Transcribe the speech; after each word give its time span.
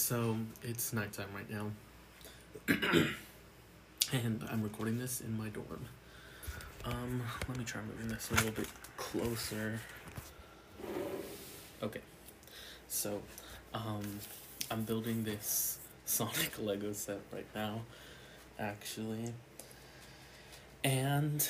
So 0.00 0.38
it's 0.62 0.94
nighttime 0.94 1.28
right 1.34 1.48
now, 1.50 1.70
and 4.12 4.42
I'm 4.50 4.62
recording 4.62 4.98
this 4.98 5.20
in 5.20 5.36
my 5.36 5.50
dorm. 5.50 5.84
Um, 6.86 7.22
let 7.46 7.58
me 7.58 7.64
try 7.64 7.82
moving 7.82 8.08
this 8.08 8.30
a 8.30 8.34
little 8.34 8.50
bit 8.50 8.66
closer. 8.96 9.78
Okay, 11.82 12.00
so 12.88 13.20
um, 13.74 14.00
I'm 14.70 14.84
building 14.84 15.22
this 15.22 15.78
Sonic 16.06 16.54
Lego 16.58 16.94
set 16.94 17.20
right 17.30 17.46
now, 17.54 17.82
actually, 18.58 19.34
and 20.82 21.46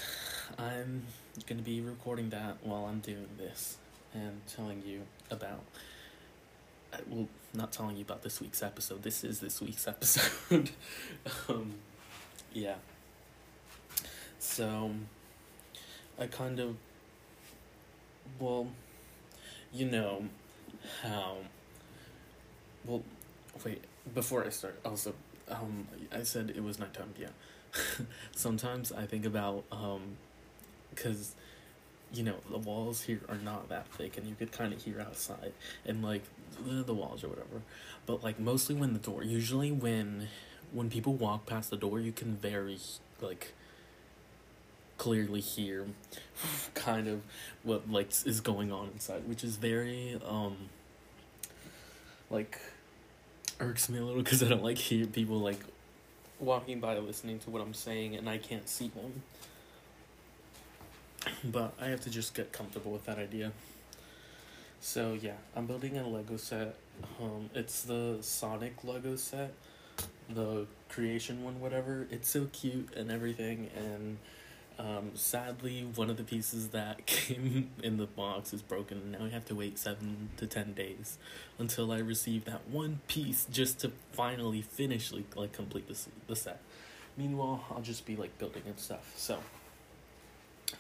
I'm 0.58 1.04
gonna 1.46 1.62
be 1.62 1.80
recording 1.80 2.30
that 2.30 2.56
while 2.64 2.84
I'm 2.86 2.98
doing 2.98 3.28
this 3.38 3.76
and 4.12 4.40
telling 4.48 4.82
you 4.84 5.02
about. 5.30 5.62
uh, 6.92 6.96
Well, 7.52 7.62
not 7.62 7.72
telling 7.72 7.96
you 7.96 8.02
about 8.02 8.22
this 8.22 8.40
week's 8.40 8.62
episode. 8.62 9.02
This 9.02 9.24
is 9.24 9.40
this 9.40 9.60
week's 9.60 9.86
episode. 9.88 10.70
um, 11.48 11.74
yeah. 12.52 12.77
So, 14.38 14.91
I 16.18 16.27
kind 16.27 16.60
of, 16.60 16.77
well, 18.38 18.68
you 19.72 19.86
know 19.86 20.24
how. 21.02 21.36
Well, 22.84 23.02
wait. 23.64 23.84
Before 24.14 24.44
I 24.44 24.48
start, 24.48 24.80
also, 24.84 25.14
um, 25.50 25.86
I 26.10 26.22
said 26.22 26.50
it 26.56 26.62
was 26.62 26.78
nighttime. 26.78 27.12
Yeah. 27.19 27.28
Sometimes 28.34 28.91
I 28.91 29.06
think 29.06 29.27
about 29.27 29.64
um, 29.70 30.16
because 30.91 31.34
you 32.12 32.22
know 32.24 32.36
the 32.50 32.58
walls 32.58 33.02
here 33.02 33.20
are 33.28 33.36
not 33.36 33.69
that 33.69 33.86
thick 33.88 34.16
and 34.16 34.27
you 34.27 34.34
could 34.34 34.50
kind 34.50 34.72
of 34.72 34.82
hear 34.82 35.00
outside 35.00 35.52
and 35.86 36.02
like 36.02 36.24
the, 36.60 36.95
walls 36.95 37.24
or 37.24 37.28
whatever 37.28 37.62
but 38.06 38.23
like 38.23 38.38
mostly 38.38 38.74
when 38.74 38.92
the 38.92 38.98
door 38.98 39.23
usually 39.23 39.70
when 39.70 40.28
when 40.73 40.91
people 40.91 41.14
walk 41.14 41.46
past 41.46 41.70
the 41.70 41.77
door 41.77 42.00
you 42.00 42.12
can 42.12 42.36
very 42.36 42.78
like 43.20 43.53
clearly 44.98 45.41
hear 45.41 45.86
kind 46.75 47.08
of 47.08 47.22
what 47.62 47.91
like 47.91 48.11
is 48.27 48.41
going 48.41 48.70
on 48.70 48.88
inside 48.92 49.22
which 49.27 49.42
is 49.42 49.56
very 49.56 50.20
um 50.27 50.56
like 52.28 52.58
irks 53.58 53.88
me 53.88 53.98
a 53.98 54.05
little 54.05 54.22
because 54.22 54.42
i 54.42 54.48
don't 54.48 54.62
like 54.62 54.78
hear 54.78 55.06
people 55.06 55.38
like 55.38 55.61
walking 56.38 56.81
by 56.81 56.97
listening 56.98 57.38
to 57.38 57.50
what 57.50 57.62
i'm 57.62 57.75
saying 57.75 58.14
and 58.14 58.28
i 58.28 58.38
can't 58.38 58.69
see 58.69 58.88
them 58.88 59.22
but 61.44 61.75
I 61.81 61.88
have 61.88 62.00
to 62.03 62.11
just 62.11 62.34
get 62.34 62.53
comfortable 62.53 62.92
with 62.92 63.05
that 63.05 63.19
idea. 63.19 63.53
So 64.81 65.17
yeah, 65.20 65.34
I'm 65.55 65.67
building 65.67 65.98
a 65.98 66.09
Lego 66.09 66.36
set. 66.36 66.75
Um, 67.20 67.50
it's 67.55 67.83
the 67.83 68.19
Sonic 68.23 68.83
Lego 68.83 69.17
set, 69.17 69.53
the 70.28 70.67
creation 70.89 71.45
one, 71.45 71.61
whatever. 71.61 72.06
It's 72.11 72.28
so 72.31 72.47
cute 72.53 72.95
and 72.97 73.11
everything, 73.11 73.70
and 73.77 74.19
um, 74.78 75.11
sadly, 75.14 75.87
one 75.95 76.09
of 76.09 76.17
the 76.17 76.25
pieces 76.25 76.69
that 76.69 77.05
came 77.06 77.70
in 77.83 77.98
the 77.98 78.06
box 78.06 78.55
is 78.55 78.62
broken. 78.62 78.98
and 78.98 79.12
Now 79.12 79.27
I 79.27 79.28
have 79.28 79.45
to 79.47 79.55
wait 79.55 79.78
seven 79.78 80.31
to 80.39 80.47
ten 80.47 80.72
days 80.72 81.19
until 81.59 81.92
I 81.92 81.98
receive 81.98 82.47
that 82.47 82.67
one 82.69 83.00
piece 83.06 83.47
just 83.50 83.81
to 83.81 83.92
finally 84.12 84.62
finish 84.62 85.12
like 85.12 85.37
like 85.37 85.53
complete 85.53 85.89
the 85.89 85.98
the 86.27 86.37
set. 86.37 86.61
Meanwhile, 87.19 87.65
I'll 87.70 87.83
just 87.83 88.06
be 88.06 88.17
like 88.17 88.39
building 88.39 88.62
and 88.65 88.78
stuff. 88.78 89.12
So 89.17 89.41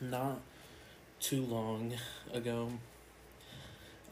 not 0.00 0.40
too 1.20 1.44
long 1.44 1.92
ago, 2.32 2.70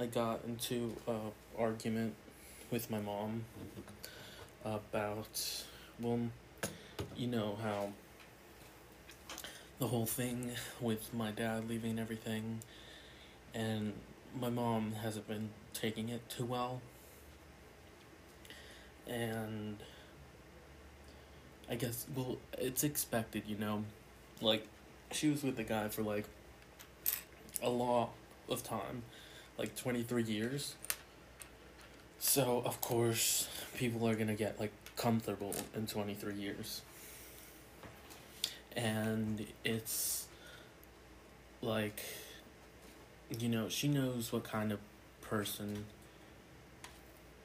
I 0.01 0.07
got 0.07 0.45
into 0.47 0.95
a 1.09 1.17
argument 1.59 2.15
with 2.71 2.89
my 2.89 3.01
mom 3.01 3.45
about 4.65 5.65
well, 5.99 6.21
you 7.17 7.27
know 7.27 7.59
how 7.61 7.91
the 9.81 9.89
whole 9.89 10.07
thing 10.07 10.53
with 10.81 11.13
my 11.13 11.33
dad 11.33 11.69
leaving 11.69 11.99
everything, 11.99 12.61
and 13.53 13.93
my 14.39 14.51
mom 14.51 14.93
hasn't 14.93 15.27
been 15.27 15.51
taking 15.75 16.09
it 16.11 16.29
too 16.29 16.45
well, 16.45 16.81
and 19.09 19.79
I 21.69 21.75
guess 21.75 22.07
well, 22.15 22.39
it's 22.57 22.85
expected, 22.85 23.45
you 23.49 23.57
know, 23.59 23.85
like 24.41 24.69
she 25.11 25.29
was 25.29 25.43
with 25.43 25.57
the 25.57 25.65
guy 25.65 25.89
for 25.89 26.03
like 26.03 26.27
a 27.61 27.71
lot 27.71 28.11
of 28.49 28.63
time, 28.63 29.03
like 29.59 29.77
23 29.77 30.23
years. 30.23 30.77
So, 32.21 32.63
of 32.65 32.81
course, 32.81 33.49
people 33.77 34.09
are 34.09 34.15
going 34.15 34.29
to 34.29 34.35
get 34.35 34.59
like 34.59 34.73
comfortable 34.97 35.55
in 35.75 35.87
23 35.87 36.35
years. 36.35 36.83
And 38.77 39.47
it's 39.65 40.27
like, 41.61 42.01
you 43.39 43.49
know, 43.49 43.69
she 43.69 43.89
knows 43.89 44.33
what 44.33 44.45
kind 44.45 44.73
of 44.73 44.79
person 45.21 45.87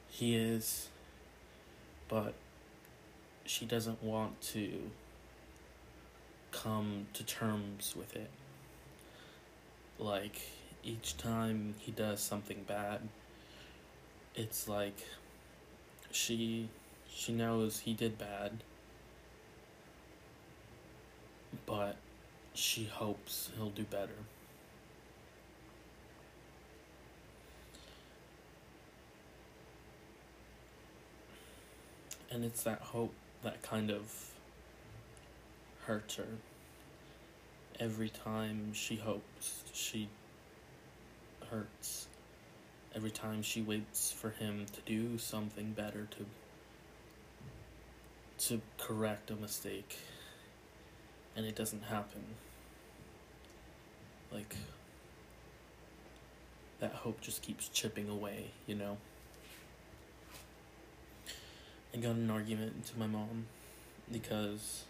he 0.08 0.36
is, 0.36 0.88
but 2.08 2.34
she 3.44 3.66
doesn't 3.66 4.02
want 4.02 4.40
to 4.40 4.90
come 6.52 7.06
to 7.14 7.24
terms 7.24 7.94
with 7.96 8.14
it. 8.14 8.30
Like 9.98 10.40
each 10.84 11.16
time 11.16 11.74
he 11.78 11.90
does 11.90 12.20
something 12.20 12.64
bad, 12.66 13.00
it's 14.34 14.68
like 14.68 15.04
she 16.10 16.68
she 17.08 17.32
knows 17.32 17.80
he 17.80 17.94
did 17.94 18.18
bad, 18.18 18.62
but 21.66 21.96
she 22.52 22.84
hopes 22.84 23.50
he'll 23.56 23.70
do 23.70 23.84
better. 23.84 24.12
And 32.30 32.44
it's 32.44 32.64
that 32.64 32.80
hope 32.80 33.14
that 33.44 33.62
kind 33.62 33.90
of 33.90 34.32
hurts 35.86 36.16
her 36.16 36.26
every 37.78 38.08
time 38.08 38.72
she 38.72 38.96
hopes 38.96 39.62
she 39.72 40.08
hurts. 41.54 42.08
Every 42.94 43.10
time 43.10 43.42
she 43.42 43.62
waits 43.62 44.12
for 44.12 44.30
him 44.30 44.66
to 44.72 44.80
do 44.86 45.18
something 45.18 45.72
better 45.72 46.08
to 46.10 46.26
to 48.46 48.60
correct 48.78 49.30
a 49.30 49.36
mistake. 49.36 49.98
And 51.36 51.46
it 51.46 51.54
doesn't 51.54 51.84
happen. 51.84 52.24
Like 54.32 54.56
that 56.80 56.92
hope 56.92 57.20
just 57.20 57.42
keeps 57.42 57.68
chipping 57.68 58.08
away 58.08 58.50
you 58.66 58.74
know? 58.74 58.96
I 61.94 61.98
got 61.98 62.16
an 62.16 62.30
argument 62.30 62.86
to 62.86 62.98
my 62.98 63.06
mom 63.06 63.46
because 64.10 64.84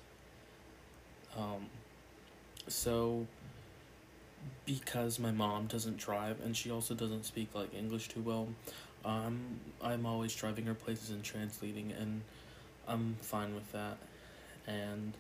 um 1.37 1.67
so 2.67 3.27
because 4.65 5.19
my 5.19 5.31
mom 5.31 5.67
doesn't 5.67 5.97
drive 5.97 6.41
and 6.45 6.57
she 6.57 6.71
also 6.71 6.95
doesn't 6.95 7.25
speak 7.25 7.55
like 7.55 7.75
English 7.75 8.09
too 8.09 8.23
well, 8.23 8.49
um 9.05 9.61
I'm 9.83 10.07
always 10.07 10.35
driving 10.35 10.67
her 10.67 10.75
places 10.75 11.11
and 11.11 11.23
translating 11.23 11.93
and 11.93 12.23
I'm 12.89 13.17
fine 13.21 13.55
with 13.55 13.71
that. 13.73 13.99
And 14.67 15.13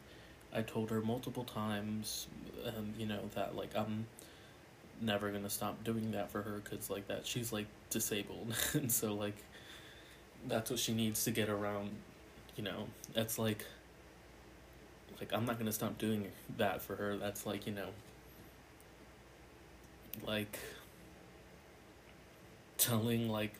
I 0.54 0.62
told 0.62 0.90
her 0.90 1.00
multiple 1.00 1.44
times 1.44 2.26
um 2.66 2.94
you 2.98 3.06
know 3.06 3.20
that 3.34 3.56
like 3.56 3.76
I'm 3.76 4.06
never 5.00 5.30
to 5.30 5.50
stop 5.50 5.82
doing 5.84 6.12
that 6.12 6.30
for 6.30 6.42
her 6.42 6.60
cuz 6.60 6.88
like 6.88 7.08
that 7.08 7.26
she's 7.26 7.52
like 7.52 7.66
disabled 7.90 8.54
and 8.74 8.90
so 8.90 9.12
like 9.14 9.36
that's 10.46 10.70
what 10.70 10.78
she 10.78 10.92
needs 10.92 11.24
to 11.24 11.30
get 11.30 11.48
around, 11.48 11.90
you 12.56 12.64
know. 12.64 12.88
That's 13.14 13.38
like 13.38 13.64
like 15.20 15.32
I'm 15.32 15.44
not 15.44 15.58
gonna 15.58 15.72
stop 15.72 15.98
doing 15.98 16.30
that 16.58 16.82
for 16.82 16.96
her. 16.96 17.16
That's 17.16 17.46
like 17.46 17.66
you 17.66 17.72
know, 17.72 17.88
like 20.26 20.58
telling 22.78 23.28
like 23.28 23.54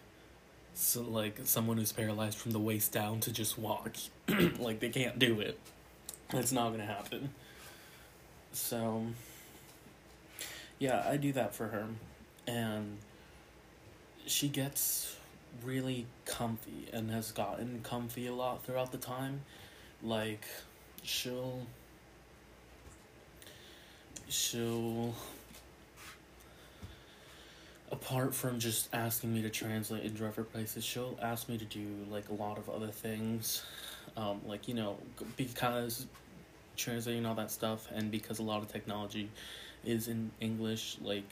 so 0.75 1.03
like 1.03 1.41
someone 1.45 1.77
who's 1.77 1.93
paralyzed 1.93 2.37
from 2.37 2.51
the 2.53 2.59
waist 2.59 2.93
down 2.93 3.21
to 3.21 3.33
just 3.33 3.59
walk, 3.59 3.97
like 4.59 4.81
they 4.81 4.89
can't 4.89 5.19
do 5.19 5.41
it. 5.41 5.59
It's 6.33 6.53
not 6.53 6.71
gonna 6.71 6.85
happen. 6.87 7.31
So 8.53 9.07
yeah, 10.79 11.05
I 11.09 11.17
do 11.17 11.33
that 11.33 11.55
for 11.55 11.69
her, 11.69 11.87
and 12.47 12.99
she 14.27 14.49
gets 14.49 15.17
really 15.63 16.07
comfy 16.25 16.89
and 16.93 17.11
has 17.11 17.31
gotten 17.31 17.81
comfy 17.83 18.27
a 18.27 18.35
lot 18.35 18.65
throughout 18.65 18.91
the 18.91 18.99
time. 18.99 19.43
Like 20.03 20.45
she'll 21.03 21.67
she'll 24.29 25.15
apart 27.93 28.35
from 28.35 28.59
just 28.59 28.89
asking 28.93 29.35
me 29.35 29.43
to 29.43 29.51
translate 29.51 30.05
in 30.05 30.15
driver 30.15 30.45
places, 30.45 30.85
she'll 30.85 31.19
ask 31.23 31.49
me 31.49 31.59
to 31.59 31.65
do 31.65 31.87
like 32.11 32.29
a 32.29 32.35
lot 32.35 32.59
of 32.59 32.69
other 32.69 32.89
things, 32.89 33.65
um, 34.17 34.41
like 34.47 34.69
you 34.69 34.75
know 34.75 34.97
because 35.37 36.07
translating 36.77 37.25
all 37.25 37.35
that 37.37 37.51
stuff 37.51 37.89
and 37.95 38.11
because 38.11 38.41
a 38.41 38.43
lot 38.43 38.61
of 38.63 38.69
technology 38.69 39.31
is 39.85 40.09
in 40.09 40.31
English, 40.41 40.97
like 41.03 41.31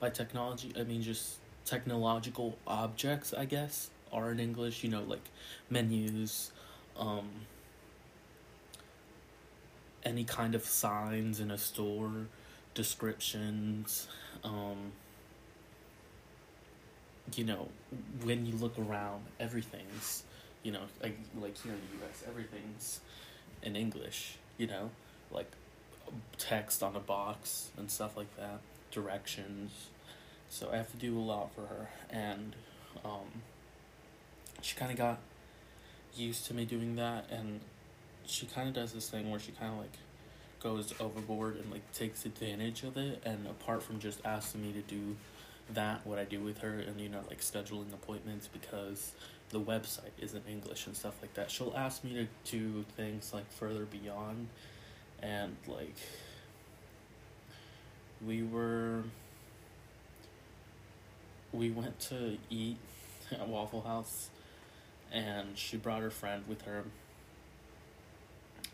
by 0.00 0.10
technology 0.10 0.72
I 0.78 0.82
mean 0.82 1.02
just 1.02 1.36
technological 1.64 2.56
objects, 2.66 3.32
I 3.32 3.44
guess, 3.44 3.90
are 4.12 4.30
in 4.32 4.40
English. 4.40 4.82
You 4.82 4.90
know, 4.90 5.02
like 5.02 5.24
menus, 5.70 6.52
um, 6.98 7.28
any 10.04 10.24
kind 10.24 10.54
of 10.54 10.64
signs 10.64 11.40
in 11.40 11.50
a 11.50 11.58
store, 11.58 12.26
descriptions, 12.74 14.08
um, 14.44 14.92
you 17.34 17.44
know, 17.44 17.68
when 18.24 18.46
you 18.46 18.54
look 18.54 18.78
around, 18.78 19.24
everything's, 19.38 20.24
you 20.62 20.72
know, 20.72 20.82
like 21.02 21.18
like 21.40 21.56
here 21.62 21.72
in 21.72 21.78
the 21.78 22.04
U.S., 22.04 22.24
everything's 22.28 23.00
in 23.62 23.76
English. 23.76 24.36
You 24.58 24.66
know, 24.66 24.90
like 25.30 25.50
text 26.38 26.82
on 26.82 26.96
a 26.96 27.00
box 27.00 27.70
and 27.76 27.90
stuff 27.90 28.16
like 28.16 28.36
that, 28.36 28.60
directions. 28.90 29.88
So 30.48 30.70
I 30.70 30.76
have 30.76 30.90
to 30.90 30.96
do 30.96 31.18
a 31.18 31.20
lot 31.20 31.54
for 31.54 31.62
her, 31.62 31.88
and 32.10 32.54
um, 33.04 33.42
she 34.60 34.76
kind 34.76 34.90
of 34.90 34.98
got 34.98 35.18
used 36.14 36.46
to 36.46 36.54
me 36.54 36.64
doing 36.66 36.96
that, 36.96 37.26
and 37.30 37.60
she 38.26 38.46
kind 38.46 38.68
of 38.68 38.74
does 38.74 38.92
this 38.92 39.08
thing 39.08 39.30
where 39.30 39.40
she 39.40 39.52
kind 39.52 39.72
of 39.72 39.78
like 39.78 39.96
goes 40.62 40.94
overboard 41.00 41.56
and 41.56 41.70
like 41.70 41.92
takes 41.92 42.24
advantage 42.24 42.82
of 42.82 42.96
it 42.96 43.20
and 43.24 43.46
apart 43.46 43.82
from 43.82 43.98
just 43.98 44.20
asking 44.24 44.62
me 44.62 44.72
to 44.72 44.80
do 44.82 45.16
that 45.70 46.06
what 46.06 46.18
i 46.18 46.24
do 46.24 46.40
with 46.40 46.58
her 46.58 46.78
and 46.80 47.00
you 47.00 47.08
know 47.08 47.20
like 47.28 47.40
scheduling 47.40 47.92
appointments 47.92 48.48
because 48.52 49.12
the 49.50 49.60
website 49.60 50.12
is 50.20 50.34
in 50.34 50.42
english 50.48 50.86
and 50.86 50.96
stuff 50.96 51.14
like 51.20 51.32
that 51.34 51.50
she'll 51.50 51.74
ask 51.76 52.04
me 52.04 52.14
to 52.14 52.26
do 52.50 52.84
things 52.96 53.32
like 53.32 53.50
further 53.52 53.84
beyond. 53.84 54.48
And 55.22 55.56
like 55.66 55.96
we 58.24 58.42
were 58.42 59.02
we 61.52 61.70
went 61.70 61.98
to 62.00 62.38
eat 62.50 62.78
at 63.30 63.46
waffle 63.48 63.82
house 63.82 64.30
and 65.12 65.56
she 65.56 65.76
brought 65.76 66.02
her 66.02 66.10
friend 66.10 66.44
with 66.48 66.62
her. 66.62 66.84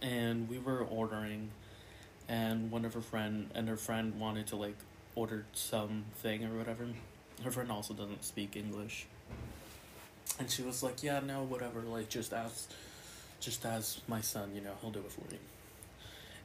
And 0.00 0.49
we 0.49 0.58
were 0.58 0.81
ordering 0.81 1.50
and 2.29 2.71
one 2.71 2.85
of 2.85 2.95
her 2.95 3.01
friend 3.01 3.51
and 3.55 3.69
her 3.69 3.77
friend 3.77 4.19
wanted 4.21 4.47
to 4.49 4.57
like 4.57 4.77
order 5.15 5.45
something 5.55 6.45
or 6.45 6.57
whatever. 6.57 6.87
Her 7.43 7.51
friend 7.51 7.71
also 7.71 7.95
doesn't 7.95 8.25
speak 8.25 8.57
English. 8.57 9.07
And 10.39 10.51
she 10.51 10.63
was 10.63 10.83
like, 10.83 11.03
Yeah, 11.03 11.21
no, 11.21 11.43
whatever, 11.43 11.81
like 11.81 12.09
just 12.09 12.33
ask 12.33 12.71
just 13.41 13.65
ask 13.65 14.01
my 14.09 14.21
son, 14.21 14.51
you 14.55 14.61
know, 14.61 14.73
he'll 14.81 14.91
do 14.91 15.01
it 15.01 15.11
for 15.11 15.23
you. 15.33 15.39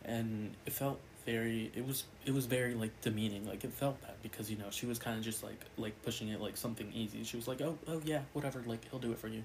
And 0.05 0.53
it 0.65 0.73
felt 0.73 0.99
very 1.25 1.71
it 1.75 1.85
was 1.85 2.05
it 2.25 2.33
was 2.33 2.45
very 2.45 2.73
like 2.73 3.01
demeaning, 3.01 3.45
like 3.47 3.63
it 3.63 3.73
felt 3.73 4.01
bad 4.01 4.15
because, 4.21 4.49
you 4.49 4.57
know, 4.57 4.69
she 4.69 4.85
was 4.85 4.99
kinda 4.99 5.19
just 5.21 5.43
like 5.43 5.59
like 5.77 6.01
pushing 6.03 6.29
it 6.29 6.39
like 6.39 6.55
something 6.55 6.91
easy. 6.93 7.23
She 7.23 7.35
was 7.35 7.47
like, 7.47 7.61
Oh 7.61 7.77
oh 7.87 8.01
yeah, 8.05 8.21
whatever, 8.33 8.63
like 8.65 8.89
he'll 8.89 8.99
do 8.99 9.11
it 9.11 9.19
for 9.19 9.27
you. 9.27 9.43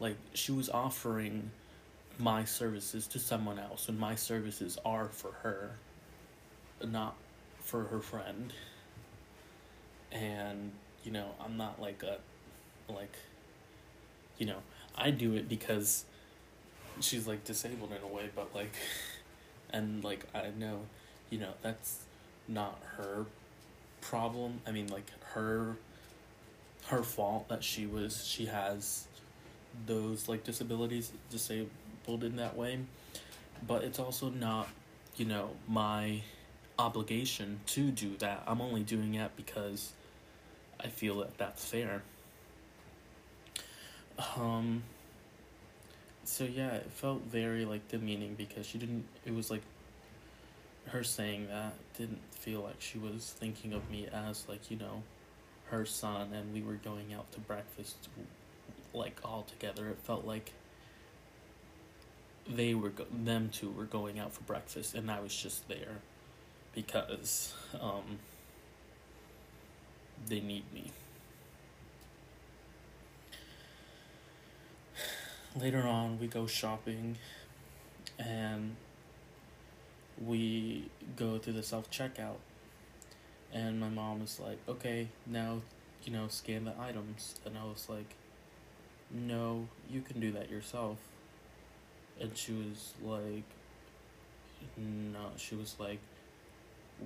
Like 0.00 0.16
she 0.34 0.52
was 0.52 0.68
offering 0.70 1.50
my 2.18 2.44
services 2.44 3.06
to 3.08 3.18
someone 3.18 3.58
else 3.58 3.88
and 3.88 3.98
my 3.98 4.14
services 4.14 4.78
are 4.84 5.08
for 5.08 5.32
her 5.42 5.70
not 6.84 7.16
for 7.60 7.84
her 7.84 8.00
friend. 8.00 8.52
And 10.12 10.72
you 11.02 11.12
know 11.12 11.26
i'm 11.44 11.56
not 11.56 11.80
like 11.80 12.02
a 12.02 12.16
like 12.90 13.14
you 14.38 14.46
know 14.46 14.56
i 14.96 15.10
do 15.10 15.34
it 15.34 15.48
because 15.48 16.04
she's 17.00 17.26
like 17.26 17.44
disabled 17.44 17.90
in 17.92 18.02
a 18.02 18.06
way 18.06 18.30
but 18.34 18.54
like 18.54 18.74
and 19.70 20.02
like 20.02 20.24
i 20.34 20.50
know 20.58 20.80
you 21.30 21.38
know 21.38 21.52
that's 21.62 22.04
not 22.48 22.80
her 22.96 23.26
problem. 24.00 24.60
I 24.66 24.70
mean 24.70 24.88
like 24.88 25.10
her 25.32 25.76
her 26.86 27.02
fault 27.02 27.48
that 27.48 27.64
she 27.64 27.86
was 27.86 28.26
she 28.26 28.46
has 28.46 29.06
those 29.86 30.28
like 30.28 30.44
disabilities 30.44 31.12
disabled 31.30 31.70
in 32.08 32.36
that 32.36 32.56
way. 32.56 32.78
But 33.66 33.82
it's 33.84 33.98
also 33.98 34.28
not 34.28 34.68
you 35.16 35.24
know 35.24 35.50
my 35.68 36.20
obligation 36.78 37.60
to 37.66 37.90
do 37.90 38.16
that. 38.18 38.42
I'm 38.46 38.60
only 38.60 38.82
doing 38.82 39.14
it 39.14 39.30
because 39.36 39.92
i 40.80 40.88
feel 40.88 41.18
that 41.18 41.38
that's 41.38 41.64
fair. 41.64 42.02
Um 44.36 44.82
so 46.24 46.44
yeah 46.44 46.72
it 46.72 46.90
felt 46.90 47.22
very 47.22 47.64
like 47.64 47.86
demeaning 47.88 48.34
because 48.34 48.66
she 48.66 48.78
didn't 48.78 49.04
it 49.26 49.34
was 49.34 49.50
like 49.50 49.60
her 50.86 51.04
saying 51.04 51.48
that 51.48 51.74
didn't 51.98 52.22
feel 52.32 52.60
like 52.62 52.80
she 52.80 52.98
was 52.98 53.34
thinking 53.38 53.72
of 53.72 53.90
me 53.90 54.08
as 54.12 54.48
like 54.48 54.70
you 54.70 54.76
know 54.76 55.02
her 55.66 55.84
son 55.84 56.32
and 56.32 56.52
we 56.52 56.62
were 56.62 56.74
going 56.74 57.12
out 57.12 57.30
to 57.32 57.40
breakfast 57.40 58.08
like 58.94 59.20
all 59.24 59.42
together. 59.42 59.88
It 59.88 59.98
felt 59.98 60.24
like 60.24 60.52
they 62.48 62.74
were 62.74 62.90
go- 62.90 63.06
them 63.12 63.48
two 63.52 63.70
were 63.70 63.84
going 63.84 64.18
out 64.18 64.32
for 64.32 64.42
breakfast 64.42 64.94
and 64.94 65.10
I 65.10 65.20
was 65.20 65.34
just 65.34 65.68
there 65.68 65.98
because 66.74 67.54
um, 67.80 68.18
they 70.28 70.40
need 70.40 70.64
me. 70.72 70.90
Later 75.56 75.82
on, 75.82 76.18
we 76.18 76.26
go 76.26 76.46
shopping 76.46 77.16
and 78.18 78.74
we 80.20 80.90
go 81.16 81.38
to 81.38 81.52
the 81.52 81.62
self 81.62 81.90
checkout. 81.90 82.38
And 83.52 83.78
my 83.78 83.88
mom 83.88 84.20
was 84.20 84.40
like, 84.40 84.58
okay, 84.68 85.08
now, 85.26 85.60
you 86.02 86.12
know, 86.12 86.26
scan 86.28 86.64
the 86.64 86.74
items. 86.80 87.36
And 87.44 87.56
I 87.56 87.64
was 87.64 87.88
like, 87.88 88.16
no, 89.10 89.68
you 89.88 90.00
can 90.00 90.18
do 90.20 90.32
that 90.32 90.50
yourself. 90.50 90.98
And 92.20 92.36
she 92.36 92.52
was 92.52 92.94
like, 93.02 93.44
no, 94.76 95.30
she 95.36 95.54
was 95.54 95.76
like, 95.78 95.98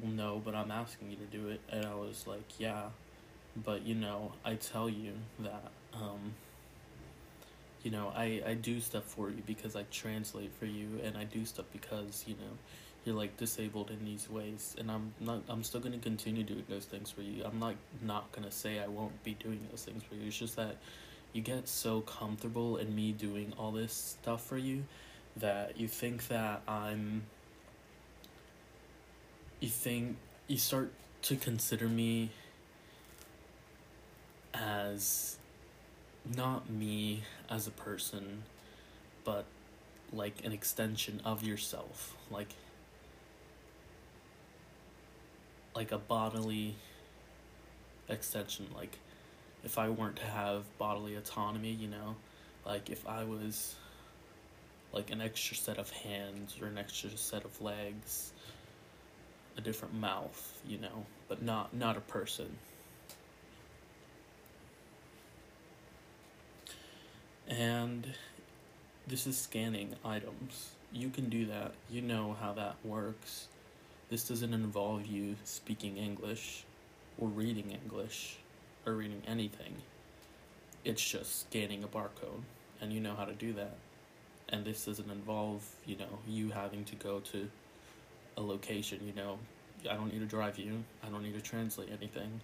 no, 0.03 0.41
but 0.45 0.55
I'm 0.55 0.71
asking 0.71 1.11
you 1.11 1.17
to 1.17 1.25
do 1.25 1.49
it. 1.49 1.61
And 1.71 1.87
I 1.87 1.95
was 1.95 2.27
like, 2.27 2.59
yeah, 2.59 2.85
but 3.57 3.87
you 3.87 3.95
know, 3.95 4.33
I 4.45 4.55
tell 4.55 4.89
you 4.89 5.13
that, 5.41 5.71
um, 5.95 6.35
you 7.83 7.91
know, 7.91 8.13
I, 8.15 8.43
I 8.47 8.55
do 8.55 8.81
stuff 8.81 9.05
for 9.05 9.31
you 9.31 9.43
because 9.47 9.77
I 9.77 9.85
translate 9.91 10.53
for 10.59 10.67
you 10.67 11.01
and 11.03 11.17
I 11.17 11.25
do 11.25 11.45
stuff 11.45 11.67
because, 11.73 12.25
you 12.27 12.35
know, 12.35 12.59
you're 13.05 13.17
like 13.17 13.37
disabled 13.37 13.91
in 13.91 14.05
these 14.05 14.29
ways 14.29 14.77
and 14.79 14.91
I'm 14.91 15.15
not 15.21 15.43
I'm 15.49 15.63
still 15.63 15.81
gonna 15.81 15.99
continue 15.99 16.43
doing 16.43 16.65
those 16.69 16.85
things 16.85 17.11
for 17.11 17.23
you. 17.23 17.43
I'm 17.45 17.59
not 17.59 17.77
not 18.03 18.31
gonna 18.33 18.51
say 18.51 18.81
I 18.81 18.89
won't 18.89 19.23
be 19.25 19.35
doing 19.35 19.61
those 19.71 19.85
things 19.85 20.03
for 20.03 20.15
you. 20.15 20.27
It's 20.27 20.39
just 20.39 20.57
that 20.57 20.77
you 21.33 21.43
get 21.43 21.69
so 21.69 22.01
comfortable 22.01 22.77
in 22.77 22.95
me 22.95 23.13
doing 23.13 23.53
all 23.59 23.73
this 23.73 24.17
stuff 24.21 24.45
for 24.45 24.59
you 24.59 24.85
that 25.37 25.79
you 25.79 25.87
think 25.87 26.29
that 26.29 26.63
I'm 26.67 27.25
you 29.61 29.69
think 29.69 30.17
you 30.47 30.57
start 30.57 30.93
to 31.23 31.37
consider 31.37 31.89
me 31.89 32.31
as 34.55 35.37
not 36.37 36.69
me 36.71 37.23
as 37.51 37.67
a 37.67 37.71
person 37.71 38.43
but 39.25 39.45
like 40.13 40.45
an 40.45 40.53
extension 40.53 41.21
of 41.25 41.43
yourself 41.43 42.17
like 42.31 42.55
like 45.75 45.93
a 45.93 45.99
bodily 45.99 46.75
extension 48.09 48.67
like 48.75 48.99
if 49.69 49.77
I 49.77 49.91
weren't 49.91 50.17
to 50.17 50.25
have 50.25 50.65
bodily 50.79 51.17
autonomy, 51.17 51.73
you 51.73 51.89
know, 51.89 52.17
like 52.65 52.89
if 52.89 53.07
I 53.07 53.25
was 53.25 53.75
like 54.95 55.11
an 55.11 55.21
extra 55.21 55.55
set 55.59 55.77
of 55.77 55.91
hands 55.91 56.57
or 56.59 56.69
an 56.69 56.79
extra 56.79 57.11
set 57.11 57.45
of 57.45 57.61
legs, 57.61 58.33
a 59.59 59.61
different 59.61 59.93
mouth, 59.93 60.59
you 60.67 60.79
know, 60.79 61.05
but 61.29 61.43
not 61.43 61.75
not 61.75 61.99
a 61.99 62.01
person. 62.01 62.57
And 67.47 68.15
this 69.07 69.27
is 69.27 69.37
scanning 69.37 69.97
items. 70.03 70.71
You 70.95 71.11
can 71.11 71.29
do 71.29 71.45
that. 71.45 71.73
You 71.91 72.01
know 72.01 72.35
how 72.41 72.55
that 72.55 72.77
works. 72.83 73.49
This 74.09 74.27
doesn't 74.27 74.55
involve 74.55 75.05
you 75.05 75.37
speaking 75.45 75.99
English 75.99 76.65
or 77.19 77.29
reading 77.29 77.71
English 77.71 78.39
or 78.89 78.95
reading 78.95 79.23
anything. 79.27 79.75
It's 80.85 81.07
just 81.07 81.43
scanning 81.43 81.85
a 81.85 81.89
barcode, 81.89 82.43
and 82.81 82.93
you 82.93 83.01
know 83.01 83.15
how 83.15 83.27
to 83.27 83.35
do 83.35 83.53
that. 83.53 83.75
And 84.49 84.65
this 84.65 84.87
doesn't 84.87 85.11
involve, 85.11 85.63
you 85.85 85.97
know, 85.97 86.19
you 86.27 86.51
having 86.51 86.85
to 86.87 86.97
go 86.97 87.21
to 87.21 87.51
a 88.39 88.41
location, 88.41 89.01
you 89.05 89.13
know, 89.13 89.39
I 89.89 89.95
don't 89.95 90.11
need 90.11 90.21
to 90.21 90.27
drive 90.27 90.59
you. 90.59 90.83
I 91.05 91.09
don't 91.09 91.23
need 91.23 91.35
to 91.35 91.41
translate 91.43 91.91
anything. 91.91 92.41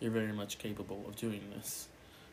You're 0.00 0.10
very 0.10 0.32
much 0.32 0.58
capable 0.58 1.04
of 1.06 1.16
doing 1.16 1.42
this. 1.54 1.88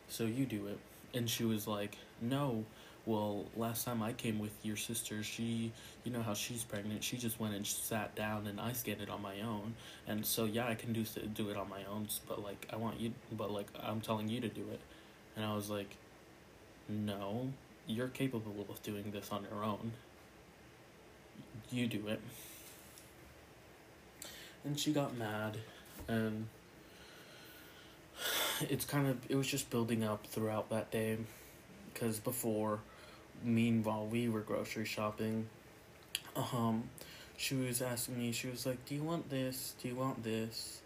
So 0.08 0.24
you 0.24 0.46
do 0.46 0.68
it. 0.68 0.78
And 1.12 1.28
she 1.28 1.44
was 1.44 1.66
like, 1.66 1.98
No, 2.20 2.64
well, 3.06 3.46
last 3.56 3.84
time 3.84 4.02
I 4.02 4.12
came 4.12 4.40
with 4.40 4.52
your 4.64 4.76
sister, 4.76 5.22
she, 5.22 5.70
you 6.02 6.10
know 6.10 6.22
how 6.22 6.34
she's 6.34 6.64
pregnant, 6.64 7.04
she 7.04 7.16
just 7.16 7.38
went 7.38 7.54
and 7.54 7.64
sat 7.64 8.16
down 8.16 8.48
and 8.48 8.60
I 8.60 8.72
scanned 8.72 9.00
it 9.00 9.08
on 9.08 9.22
my 9.22 9.40
own. 9.42 9.74
And 10.08 10.26
so, 10.26 10.44
yeah, 10.44 10.66
I 10.66 10.74
can 10.74 10.92
do, 10.92 11.04
do 11.32 11.48
it 11.48 11.56
on 11.56 11.70
my 11.70 11.84
own, 11.90 12.08
but 12.28 12.42
like, 12.42 12.66
I 12.72 12.76
want 12.76 12.98
you, 12.98 13.12
but 13.30 13.52
like, 13.52 13.68
I'm 13.80 14.00
telling 14.00 14.28
you 14.28 14.40
to 14.40 14.48
do 14.48 14.62
it. 14.72 14.80
And 15.36 15.44
I 15.44 15.54
was 15.54 15.70
like, 15.70 15.96
No, 16.88 17.50
you're 17.86 18.08
capable 18.08 18.66
of 18.68 18.82
doing 18.82 19.12
this 19.12 19.30
on 19.30 19.46
your 19.52 19.62
own. 19.62 19.92
You 21.70 21.86
do 21.86 22.08
it. 22.08 22.20
And 24.64 24.78
she 24.78 24.92
got 24.92 25.16
mad, 25.16 25.58
and 26.08 26.48
it's 28.62 28.84
kind 28.84 29.06
of, 29.06 29.18
it 29.28 29.36
was 29.36 29.46
just 29.46 29.70
building 29.70 30.02
up 30.02 30.26
throughout 30.26 30.70
that 30.70 30.90
day. 30.90 31.18
Because 31.92 32.18
before, 32.18 32.80
meanwhile, 33.42 34.06
we 34.06 34.28
were 34.28 34.40
grocery 34.40 34.84
shopping, 34.84 35.48
um, 36.36 36.90
she 37.36 37.54
was 37.54 37.82
asking 37.82 38.18
me, 38.18 38.32
she 38.32 38.48
was 38.48 38.66
like, 38.66 38.84
Do 38.86 38.94
you 38.94 39.02
want 39.02 39.28
this? 39.30 39.74
Do 39.82 39.88
you 39.88 39.94
want 39.94 40.22
this? 40.22 40.80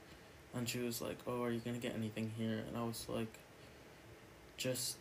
And 0.55 0.69
she 0.69 0.81
was 0.81 1.01
like, 1.01 1.19
Oh, 1.27 1.43
are 1.43 1.51
you 1.51 1.61
gonna 1.61 1.79
get 1.79 1.95
anything 1.95 2.33
here? 2.37 2.65
And 2.67 2.77
I 2.77 2.83
was 2.83 3.07
like, 3.09 3.33
Just 4.57 4.97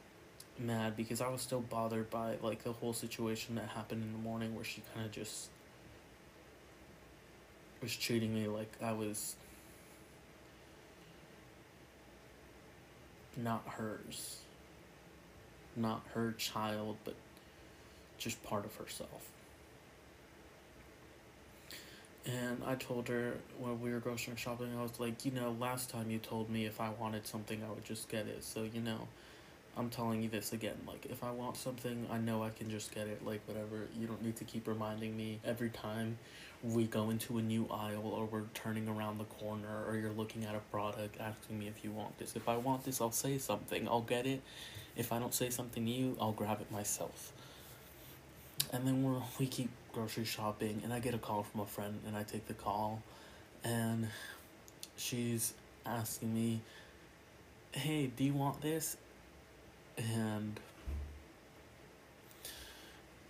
mad 0.57 0.95
because 0.97 1.21
I 1.21 1.29
was 1.29 1.41
still 1.41 1.61
bothered 1.61 2.09
by 2.09 2.35
like 2.41 2.63
the 2.63 2.73
whole 2.73 2.93
situation 2.93 3.55
that 3.55 3.69
happened 3.69 4.03
in 4.03 4.11
the 4.11 4.19
morning 4.19 4.55
where 4.55 4.65
she 4.65 4.83
kind 4.93 5.05
of 5.05 5.11
just 5.11 5.49
was 7.81 7.95
treating 7.95 8.33
me 8.33 8.47
like 8.47 8.71
I 8.81 8.91
was 8.91 9.35
not 13.37 13.63
hers. 13.67 14.39
Not 15.75 16.03
her 16.13 16.33
child, 16.33 16.97
but 17.05 17.15
just 18.19 18.43
part 18.43 18.65
of 18.65 18.75
herself. 18.75 19.31
And 22.25 22.61
I 22.65 22.75
told 22.75 23.07
her 23.07 23.37
when 23.57 23.81
we 23.81 23.91
were 23.91 23.99
grocery 23.99 24.35
shopping, 24.35 24.69
I 24.77 24.83
was 24.83 24.99
like, 24.99 25.25
you 25.25 25.31
know, 25.31 25.55
last 25.59 25.89
time 25.89 26.11
you 26.11 26.19
told 26.19 26.49
me 26.49 26.65
if 26.65 26.79
I 26.79 26.89
wanted 26.89 27.25
something, 27.25 27.63
I 27.63 27.73
would 27.73 27.85
just 27.85 28.09
get 28.09 28.27
it. 28.27 28.43
So, 28.43 28.63
you 28.63 28.81
know, 28.81 29.07
I'm 29.75 29.89
telling 29.89 30.21
you 30.21 30.29
this 30.29 30.51
again. 30.53 30.75
Like, 30.85 31.05
if 31.05 31.23
I 31.23 31.31
want 31.31 31.55
something, 31.57 32.05
I 32.11 32.17
know 32.17 32.43
I 32.43 32.49
can 32.49 32.69
just 32.69 32.93
get 32.93 33.07
it. 33.07 33.25
Like, 33.25 33.41
whatever. 33.47 33.87
You 33.97 34.05
don't 34.05 34.21
need 34.21 34.35
to 34.35 34.43
keep 34.43 34.67
reminding 34.67 35.15
me 35.15 35.39
every 35.45 35.69
time 35.69 36.17
we 36.61 36.85
go 36.85 37.09
into 37.09 37.37
a 37.37 37.41
new 37.41 37.67
aisle 37.71 38.05
or 38.05 38.25
we're 38.25 38.43
turning 38.53 38.89
around 38.89 39.17
the 39.17 39.23
corner 39.23 39.85
or 39.87 39.95
you're 39.95 40.11
looking 40.11 40.43
at 40.43 40.53
a 40.53 40.59
product 40.71 41.15
asking 41.21 41.57
me 41.57 41.67
if 41.67 41.83
you 41.83 41.91
want 41.91 42.17
this. 42.19 42.35
If 42.35 42.49
I 42.49 42.57
want 42.57 42.83
this, 42.83 42.99
I'll 42.99 43.11
say 43.11 43.37
something. 43.37 43.87
I'll 43.87 44.01
get 44.01 44.27
it. 44.27 44.41
If 44.97 45.13
I 45.13 45.19
don't 45.19 45.33
say 45.33 45.49
something 45.49 45.85
to 45.85 45.91
you, 45.91 46.17
I'll 46.19 46.33
grab 46.33 46.59
it 46.59 46.69
myself. 46.69 47.31
And 48.71 48.85
then 48.85 49.03
we 49.03 49.19
we 49.39 49.47
keep 49.47 49.69
grocery 49.93 50.25
shopping, 50.25 50.81
and 50.83 50.93
I 50.93 50.99
get 50.99 51.13
a 51.13 51.17
call 51.17 51.43
from 51.43 51.61
a 51.61 51.65
friend, 51.65 51.99
and 52.05 52.15
I 52.15 52.23
take 52.23 52.47
the 52.47 52.53
call, 52.53 53.01
and 53.63 54.07
she's 54.95 55.53
asking 55.85 56.33
me, 56.33 56.61
"Hey, 57.71 58.07
do 58.07 58.23
you 58.23 58.33
want 58.33 58.61
this?" 58.61 58.95
And 59.97 60.59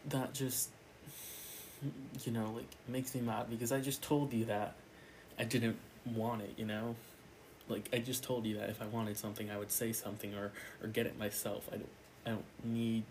that 0.10 0.34
just 0.34 0.70
you 2.26 2.32
know, 2.32 2.52
like 2.56 2.68
makes 2.88 3.16
me 3.16 3.22
mad 3.22 3.50
because 3.50 3.72
I 3.72 3.80
just 3.80 4.02
told 4.02 4.34
you 4.34 4.46
that 4.46 4.76
I 5.38 5.44
didn't 5.44 5.78
want 6.06 6.42
it, 6.42 6.54
you 6.58 6.66
know? 6.66 6.96
Like 7.68 7.90
I 7.94 8.00
just 8.00 8.24
told 8.24 8.46
you 8.46 8.58
that 8.58 8.70
if 8.70 8.82
I 8.82 8.88
wanted 8.88 9.18
something 9.18 9.50
I 9.50 9.58
would 9.58 9.72
say 9.72 9.94
something 9.94 10.34
or 10.34 10.52
or 10.82 10.88
get 10.88 11.06
it 11.06 11.18
myself. 11.18 11.70
I 11.72 11.78
don't 11.78 11.90
I 12.26 12.30
don't 12.32 12.46
need 12.64 13.04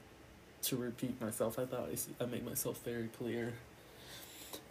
to 0.63 0.77
repeat 0.77 1.21
myself. 1.21 1.59
I 1.59 1.67
thought 1.67 1.89
I, 1.93 2.25
I 2.25 2.27
made 2.27 2.45
myself 2.45 2.81
very 2.85 3.09
clear. 3.19 3.53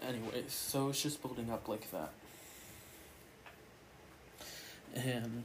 Anyways, 0.02 0.52
so 0.52 0.90
it's 0.90 1.02
just 1.02 1.22
building 1.22 1.50
up 1.52 1.68
like 1.68 1.90
that. 1.92 2.12
And 4.96 5.44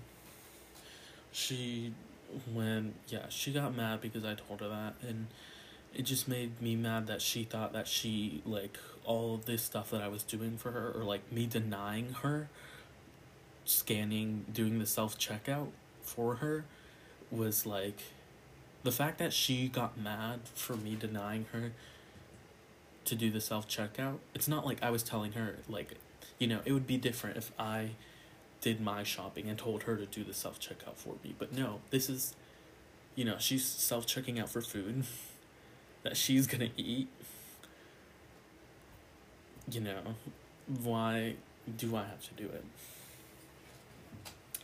she 1.32 1.92
when 2.52 2.94
yeah, 3.08 3.26
she 3.28 3.52
got 3.52 3.74
mad 3.74 4.00
because 4.00 4.24
I 4.24 4.34
told 4.34 4.60
her 4.60 4.68
that 4.68 4.94
and 5.06 5.26
it 5.94 6.02
just 6.02 6.26
made 6.26 6.60
me 6.62 6.76
mad 6.76 7.06
that 7.06 7.20
she 7.20 7.44
thought 7.44 7.72
that 7.72 7.86
she 7.86 8.42
like 8.46 8.78
all 9.04 9.34
of 9.34 9.44
this 9.44 9.62
stuff 9.62 9.90
that 9.90 10.00
I 10.00 10.08
was 10.08 10.22
doing 10.22 10.56
for 10.56 10.70
her 10.70 10.92
or 10.92 11.04
like 11.04 11.30
me 11.30 11.46
denying 11.46 12.14
her 12.22 12.48
scanning 13.64 14.44
doing 14.52 14.78
the 14.78 14.86
self 14.86 15.18
checkout 15.18 15.68
for 16.02 16.36
her 16.36 16.64
was 17.30 17.66
like 17.66 17.98
the 18.82 18.92
fact 18.92 19.18
that 19.18 19.32
she 19.32 19.68
got 19.68 19.98
mad 19.98 20.40
for 20.54 20.76
me 20.76 20.96
denying 20.98 21.46
her 21.52 21.72
to 23.04 23.14
do 23.14 23.30
the 23.30 23.40
self 23.40 23.68
checkout 23.68 24.18
it's 24.34 24.48
not 24.48 24.64
like 24.64 24.82
I 24.82 24.90
was 24.90 25.02
telling 25.02 25.32
her 25.32 25.56
like 25.68 25.94
you 26.38 26.46
know 26.46 26.60
it 26.64 26.72
would 26.72 26.86
be 26.86 26.96
different 26.96 27.36
if 27.36 27.50
I 27.58 27.90
did 28.60 28.80
my 28.80 29.02
shopping 29.02 29.48
and 29.48 29.58
told 29.58 29.84
her 29.84 29.96
to 29.96 30.06
do 30.06 30.22
the 30.22 30.34
self 30.34 30.60
checkout 30.60 30.96
for 30.96 31.14
me 31.24 31.34
but 31.38 31.52
no 31.52 31.80
this 31.90 32.08
is 32.08 32.34
you 33.14 33.24
know 33.24 33.36
she's 33.38 33.64
self 33.64 34.06
checking 34.06 34.38
out 34.38 34.48
for 34.48 34.60
food 34.60 35.04
that 36.02 36.16
she's 36.16 36.46
gonna 36.46 36.70
eat, 36.76 37.08
you 39.70 39.80
know, 39.80 40.16
why 40.82 41.34
do 41.76 41.96
I 41.96 42.04
have 42.04 42.22
to 42.28 42.34
do 42.34 42.48
it? 42.48 42.64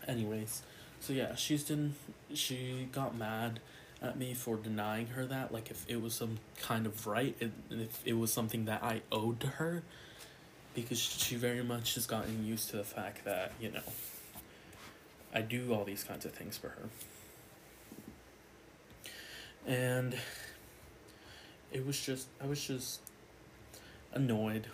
Anyways, 0.07 0.63
so 1.01 1.13
yeah, 1.13 1.35
she's 1.35 1.65
done. 1.65 1.95
She 2.35 2.89
got 2.93 3.17
mad 3.17 3.61
at 4.00 4.19
me 4.19 4.35
for 4.35 4.57
denying 4.57 5.09
her 5.09 5.26
that, 5.26 5.52
like 5.52 5.71
if 5.71 5.85
it 5.88 6.00
was 6.00 6.14
some 6.14 6.38
kind 6.61 6.87
of 6.87 7.07
right, 7.07 7.37
and 7.40 7.52
if 7.71 8.00
it 8.05 8.14
was 8.14 8.33
something 8.33 8.67
that 8.67 8.83
I 8.83 9.02
owed 9.11 9.40
to 9.40 9.47
her, 9.49 9.83
because 10.75 10.99
she 10.99 11.37
very 11.37 11.64
much 11.64 11.95
has 11.95 12.07
gotten 12.07 12.47
used 12.47 12.71
to 12.71 12.76
the 12.76 12.85
fact 12.85 13.25
that 13.25 13.52
you 13.61 13.71
know. 13.71 13.81
I 15.35 15.43
do 15.43 15.75
all 15.75 15.85
these 15.85 16.05
kinds 16.05 16.25
of 16.25 16.33
things 16.33 16.57
for 16.57 16.69
her. 16.69 16.88
And 19.67 20.17
it 21.71 21.87
was 21.87 22.00
just 22.00 22.28
I 22.43 22.47
was 22.47 22.64
just 22.64 23.00
annoyed 24.14 24.69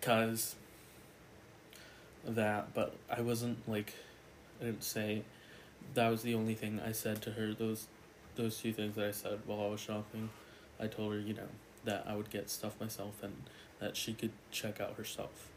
cuz 0.00 0.54
that 2.24 2.72
but 2.72 2.96
I 3.10 3.20
wasn't 3.20 3.68
like 3.68 3.92
I 4.60 4.64
didn't 4.64 4.84
say 4.84 5.22
that 5.94 6.08
was 6.08 6.22
the 6.22 6.34
only 6.34 6.54
thing 6.54 6.80
I 6.84 6.92
said 6.92 7.22
to 7.22 7.32
her. 7.32 7.54
Those 7.54 7.86
those 8.36 8.58
two 8.58 8.72
things 8.72 8.94
that 8.96 9.06
I 9.06 9.10
said 9.12 9.40
while 9.46 9.62
I 9.62 9.68
was 9.68 9.80
shopping 9.80 10.28
I 10.78 10.86
told 10.86 11.12
her 11.12 11.18
you 11.18 11.34
know 11.34 11.48
that 11.84 12.04
I 12.06 12.16
would 12.16 12.30
get 12.30 12.50
stuff 12.50 12.78
myself 12.80 13.22
and 13.22 13.34
that 13.80 13.96
she 13.96 14.12
could 14.12 14.32
check 14.50 14.80
out 14.80 14.94
herself. 14.96 15.48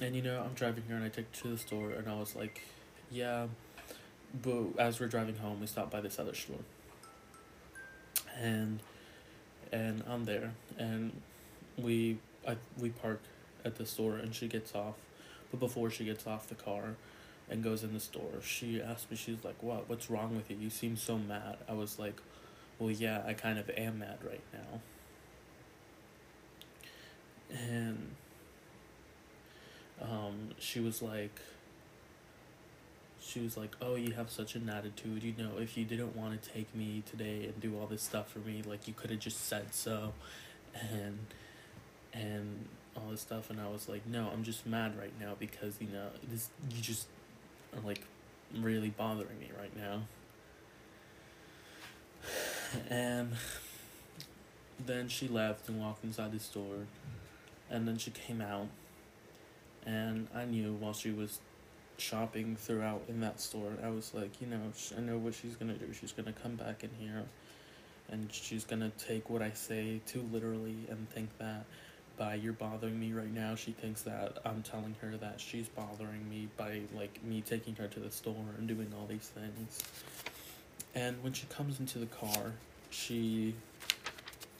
And 0.00 0.14
you 0.14 0.22
know 0.22 0.42
I'm 0.42 0.54
driving 0.54 0.84
here 0.86 0.96
and 0.96 1.04
I 1.04 1.08
take 1.08 1.26
her 1.36 1.42
to 1.42 1.48
the 1.48 1.58
store 1.58 1.90
and 1.90 2.08
I 2.08 2.18
was 2.18 2.34
like 2.34 2.62
yeah 3.10 3.46
but 4.42 4.78
as 4.78 5.00
we're 5.00 5.08
driving 5.08 5.36
home 5.36 5.60
we 5.60 5.66
stopped 5.66 5.90
by 5.90 6.00
this 6.00 6.18
other 6.18 6.34
store. 6.34 6.58
And 8.40 8.80
and 9.72 10.02
I'm 10.08 10.24
there 10.24 10.52
and 10.78 11.20
we 11.76 12.18
I 12.46 12.56
we 12.78 12.90
park 12.90 13.20
at 13.64 13.76
the 13.76 13.86
store 13.86 14.16
and 14.16 14.34
she 14.34 14.48
gets 14.48 14.74
off. 14.74 14.94
But 15.50 15.60
before 15.60 15.90
she 15.90 16.04
gets 16.04 16.26
off 16.26 16.48
the 16.48 16.54
car 16.54 16.94
and 17.50 17.62
goes 17.62 17.82
in 17.82 17.94
the 17.94 18.00
store. 18.00 18.42
She 18.42 18.80
asked 18.80 19.10
me 19.10 19.16
she's 19.16 19.44
like 19.44 19.62
what? 19.62 19.88
What's 19.88 20.10
wrong 20.10 20.36
with 20.36 20.50
you? 20.50 20.56
You 20.56 20.70
seem 20.70 20.96
so 20.96 21.18
mad. 21.18 21.58
I 21.68 21.72
was 21.72 21.98
like 21.98 22.20
well 22.78 22.90
yeah 22.90 23.22
I 23.26 23.34
kind 23.34 23.58
of 23.58 23.70
am 23.70 24.00
mad 24.00 24.18
right 24.24 24.42
now. 24.52 24.80
And 27.50 28.14
um 30.00 30.50
she 30.58 30.80
was 30.80 31.02
like 31.02 31.40
she 33.20 33.40
was 33.40 33.56
like, 33.56 33.76
"Oh, 33.82 33.94
you 33.96 34.12
have 34.12 34.30
such 34.30 34.54
an 34.54 34.68
attitude. 34.70 35.22
You 35.22 35.34
know, 35.36 35.58
if 35.58 35.76
you 35.76 35.84
didn't 35.84 36.16
want 36.16 36.40
to 36.40 36.48
take 36.50 36.74
me 36.74 37.02
today 37.10 37.44
and 37.44 37.60
do 37.60 37.78
all 37.78 37.86
this 37.86 38.02
stuff 38.02 38.30
for 38.30 38.38
me, 38.38 38.62
like 38.64 38.88
you 38.88 38.94
could 38.94 39.10
have 39.10 39.20
just 39.20 39.46
said 39.46 39.74
so." 39.74 40.12
And 40.74 41.18
and 42.12 42.68
all 42.96 43.10
this 43.10 43.20
stuff 43.20 43.50
and 43.50 43.60
I 43.60 43.68
was 43.68 43.88
like, 43.88 44.06
"No, 44.06 44.30
I'm 44.32 44.42
just 44.44 44.66
mad 44.66 44.98
right 44.98 45.12
now 45.20 45.34
because, 45.38 45.76
you 45.80 45.88
know, 45.88 46.08
this 46.30 46.48
you 46.70 46.80
just 46.80 47.06
like 47.84 48.02
really 48.54 48.90
bothering 48.90 49.38
me 49.38 49.50
right 49.58 49.76
now." 49.76 50.02
And 52.90 53.32
then 54.84 55.08
she 55.08 55.28
left 55.28 55.68
and 55.68 55.80
walked 55.80 56.04
inside 56.04 56.32
the 56.32 56.40
store. 56.40 56.86
And 57.70 57.86
then 57.86 57.98
she 57.98 58.10
came 58.10 58.40
out. 58.40 58.68
And 59.86 60.28
I 60.34 60.44
knew 60.44 60.74
while 60.74 60.92
she 60.92 61.10
was 61.10 61.40
shopping 61.98 62.56
throughout 62.56 63.02
in 63.08 63.20
that 63.20 63.40
store. 63.40 63.72
I 63.82 63.90
was 63.90 64.14
like, 64.14 64.40
you 64.40 64.46
know, 64.46 64.72
I 64.96 65.00
know 65.00 65.18
what 65.18 65.34
she's 65.34 65.56
gonna 65.56 65.74
do. 65.74 65.92
She's 65.92 66.12
gonna 66.12 66.32
come 66.32 66.56
back 66.56 66.84
in 66.84 66.90
here 66.98 67.24
and 68.10 68.32
she's 68.32 68.64
gonna 68.64 68.90
take 68.98 69.28
what 69.28 69.42
I 69.42 69.50
say 69.50 70.00
too 70.06 70.26
literally 70.32 70.76
and 70.88 71.08
think 71.10 71.36
that 71.38 71.64
by 72.18 72.34
you're 72.34 72.52
bothering 72.52 72.98
me 72.98 73.12
right 73.12 73.32
now. 73.32 73.54
She 73.54 73.72
thinks 73.72 74.02
that 74.02 74.38
I'm 74.44 74.62
telling 74.62 74.96
her 75.00 75.16
that 75.18 75.40
she's 75.40 75.68
bothering 75.68 76.28
me 76.28 76.48
by 76.56 76.80
like 76.94 77.22
me 77.24 77.40
taking 77.40 77.76
her 77.76 77.86
to 77.86 78.00
the 78.00 78.10
store 78.10 78.44
and 78.58 78.66
doing 78.66 78.92
all 78.98 79.06
these 79.06 79.28
things. 79.28 79.78
And 80.94 81.22
when 81.22 81.32
she 81.32 81.46
comes 81.46 81.78
into 81.78 81.98
the 81.98 82.06
car, 82.06 82.52
she 82.90 83.54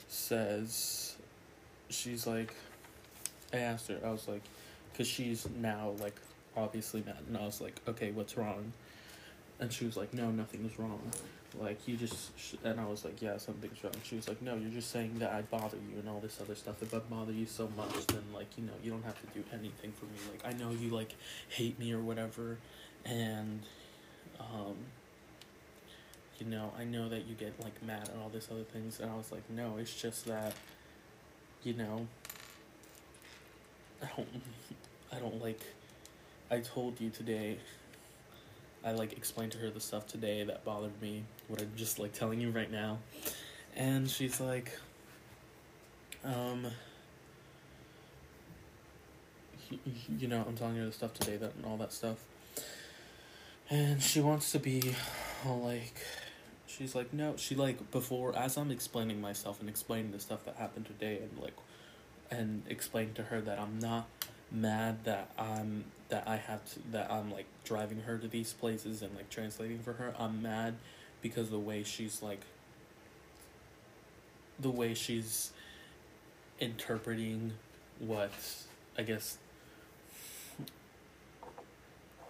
says, 0.06 1.16
she's 1.90 2.26
like, 2.26 2.54
I 3.52 3.58
asked 3.58 3.88
her, 3.88 3.98
I 4.04 4.10
was 4.10 4.28
like, 4.28 4.42
because 4.92 5.08
she's 5.08 5.48
now 5.60 5.94
like 6.00 6.16
obviously 6.56 7.02
mad, 7.04 7.18
and 7.26 7.36
I 7.36 7.44
was 7.44 7.60
like, 7.60 7.80
okay, 7.88 8.10
what's 8.10 8.36
wrong? 8.36 8.72
And 9.60 9.72
she 9.72 9.84
was 9.84 9.96
like, 9.96 10.14
no, 10.14 10.30
nothing 10.30 10.62
nothing's 10.62 10.78
wrong. 10.78 11.00
Like, 11.60 11.86
you 11.88 11.96
just, 11.96 12.38
sh-. 12.38 12.54
and 12.64 12.78
I 12.78 12.86
was 12.86 13.04
like, 13.04 13.20
yeah, 13.20 13.36
something's 13.36 13.82
wrong. 13.82 13.92
She 14.04 14.16
was 14.16 14.28
like, 14.28 14.40
no, 14.40 14.54
you're 14.54 14.70
just 14.70 14.90
saying 14.90 15.18
that 15.18 15.32
I 15.32 15.42
bother 15.42 15.76
you 15.90 15.98
and 15.98 16.08
all 16.08 16.20
this 16.20 16.40
other 16.40 16.54
stuff. 16.54 16.82
If 16.82 16.94
I 16.94 16.98
bother 16.98 17.32
you 17.32 17.46
so 17.46 17.68
much, 17.76 18.06
then, 18.08 18.22
like, 18.32 18.46
you 18.56 18.64
know, 18.64 18.72
you 18.82 18.90
don't 18.90 19.04
have 19.04 19.20
to 19.20 19.38
do 19.38 19.44
anything 19.52 19.92
for 19.92 20.04
me. 20.04 20.18
Like, 20.30 20.46
I 20.46 20.56
know 20.56 20.70
you, 20.70 20.90
like, 20.90 21.14
hate 21.48 21.78
me 21.78 21.92
or 21.92 22.00
whatever, 22.00 22.58
and, 23.04 23.62
um, 24.40 24.76
you 26.38 26.46
know, 26.46 26.72
I 26.78 26.84
know 26.84 27.08
that 27.08 27.26
you 27.26 27.34
get 27.34 27.54
like 27.62 27.82
mad 27.82 28.08
and 28.12 28.22
all 28.22 28.28
this 28.28 28.48
other 28.50 28.62
things, 28.62 29.00
and 29.00 29.10
I 29.10 29.16
was 29.16 29.32
like, 29.32 29.48
no, 29.50 29.76
it's 29.78 30.00
just 30.00 30.26
that, 30.26 30.54
you 31.64 31.74
know, 31.74 32.06
I 34.02 34.08
don't, 34.16 34.28
I 35.12 35.18
don't 35.18 35.42
like. 35.42 35.60
I 36.50 36.60
told 36.60 37.00
you 37.00 37.10
today. 37.10 37.58
I 38.84 38.92
like 38.92 39.12
explained 39.12 39.52
to 39.52 39.58
her 39.58 39.70
the 39.70 39.80
stuff 39.80 40.06
today 40.06 40.44
that 40.44 40.64
bothered 40.64 41.02
me. 41.02 41.24
What 41.48 41.60
I'm 41.60 41.72
just 41.76 41.98
like 41.98 42.12
telling 42.12 42.40
you 42.40 42.50
right 42.50 42.70
now, 42.70 42.98
and 43.76 44.08
she's 44.08 44.40
like, 44.40 44.72
um. 46.24 46.66
You 50.18 50.28
know, 50.28 50.42
I'm 50.48 50.56
telling 50.56 50.76
her 50.76 50.86
the 50.86 50.92
stuff 50.92 51.12
today 51.12 51.36
that 51.36 51.54
and 51.54 51.66
all 51.66 51.76
that 51.76 51.92
stuff. 51.92 52.16
And 53.68 54.02
she 54.02 54.20
wants 54.20 54.50
to 54.52 54.58
be 54.58 54.94
all 55.44 55.60
like 55.60 56.00
she's 56.66 56.94
like 56.94 57.12
no 57.12 57.34
she 57.36 57.54
like 57.54 57.90
before 57.90 58.36
as 58.36 58.56
i'm 58.56 58.70
explaining 58.70 59.20
myself 59.20 59.60
and 59.60 59.68
explaining 59.68 60.12
the 60.12 60.18
stuff 60.18 60.44
that 60.44 60.56
happened 60.56 60.86
today 60.86 61.18
and 61.18 61.42
like 61.42 61.54
and 62.30 62.62
explain 62.68 63.12
to 63.14 63.22
her 63.24 63.40
that 63.40 63.58
i'm 63.58 63.78
not 63.78 64.06
mad 64.50 65.04
that 65.04 65.30
i'm 65.38 65.84
that 66.08 66.26
i 66.26 66.36
have 66.36 66.64
to 66.64 66.78
that 66.90 67.10
i'm 67.10 67.30
like 67.30 67.46
driving 67.64 68.00
her 68.02 68.18
to 68.18 68.28
these 68.28 68.52
places 68.52 69.02
and 69.02 69.14
like 69.16 69.28
translating 69.30 69.78
for 69.78 69.94
her 69.94 70.14
i'm 70.18 70.42
mad 70.42 70.74
because 71.22 71.50
the 71.50 71.58
way 71.58 71.82
she's 71.82 72.22
like 72.22 72.40
the 74.58 74.70
way 74.70 74.94
she's 74.94 75.52
interpreting 76.60 77.52
what 77.98 78.32
i 78.96 79.02
guess 79.02 79.38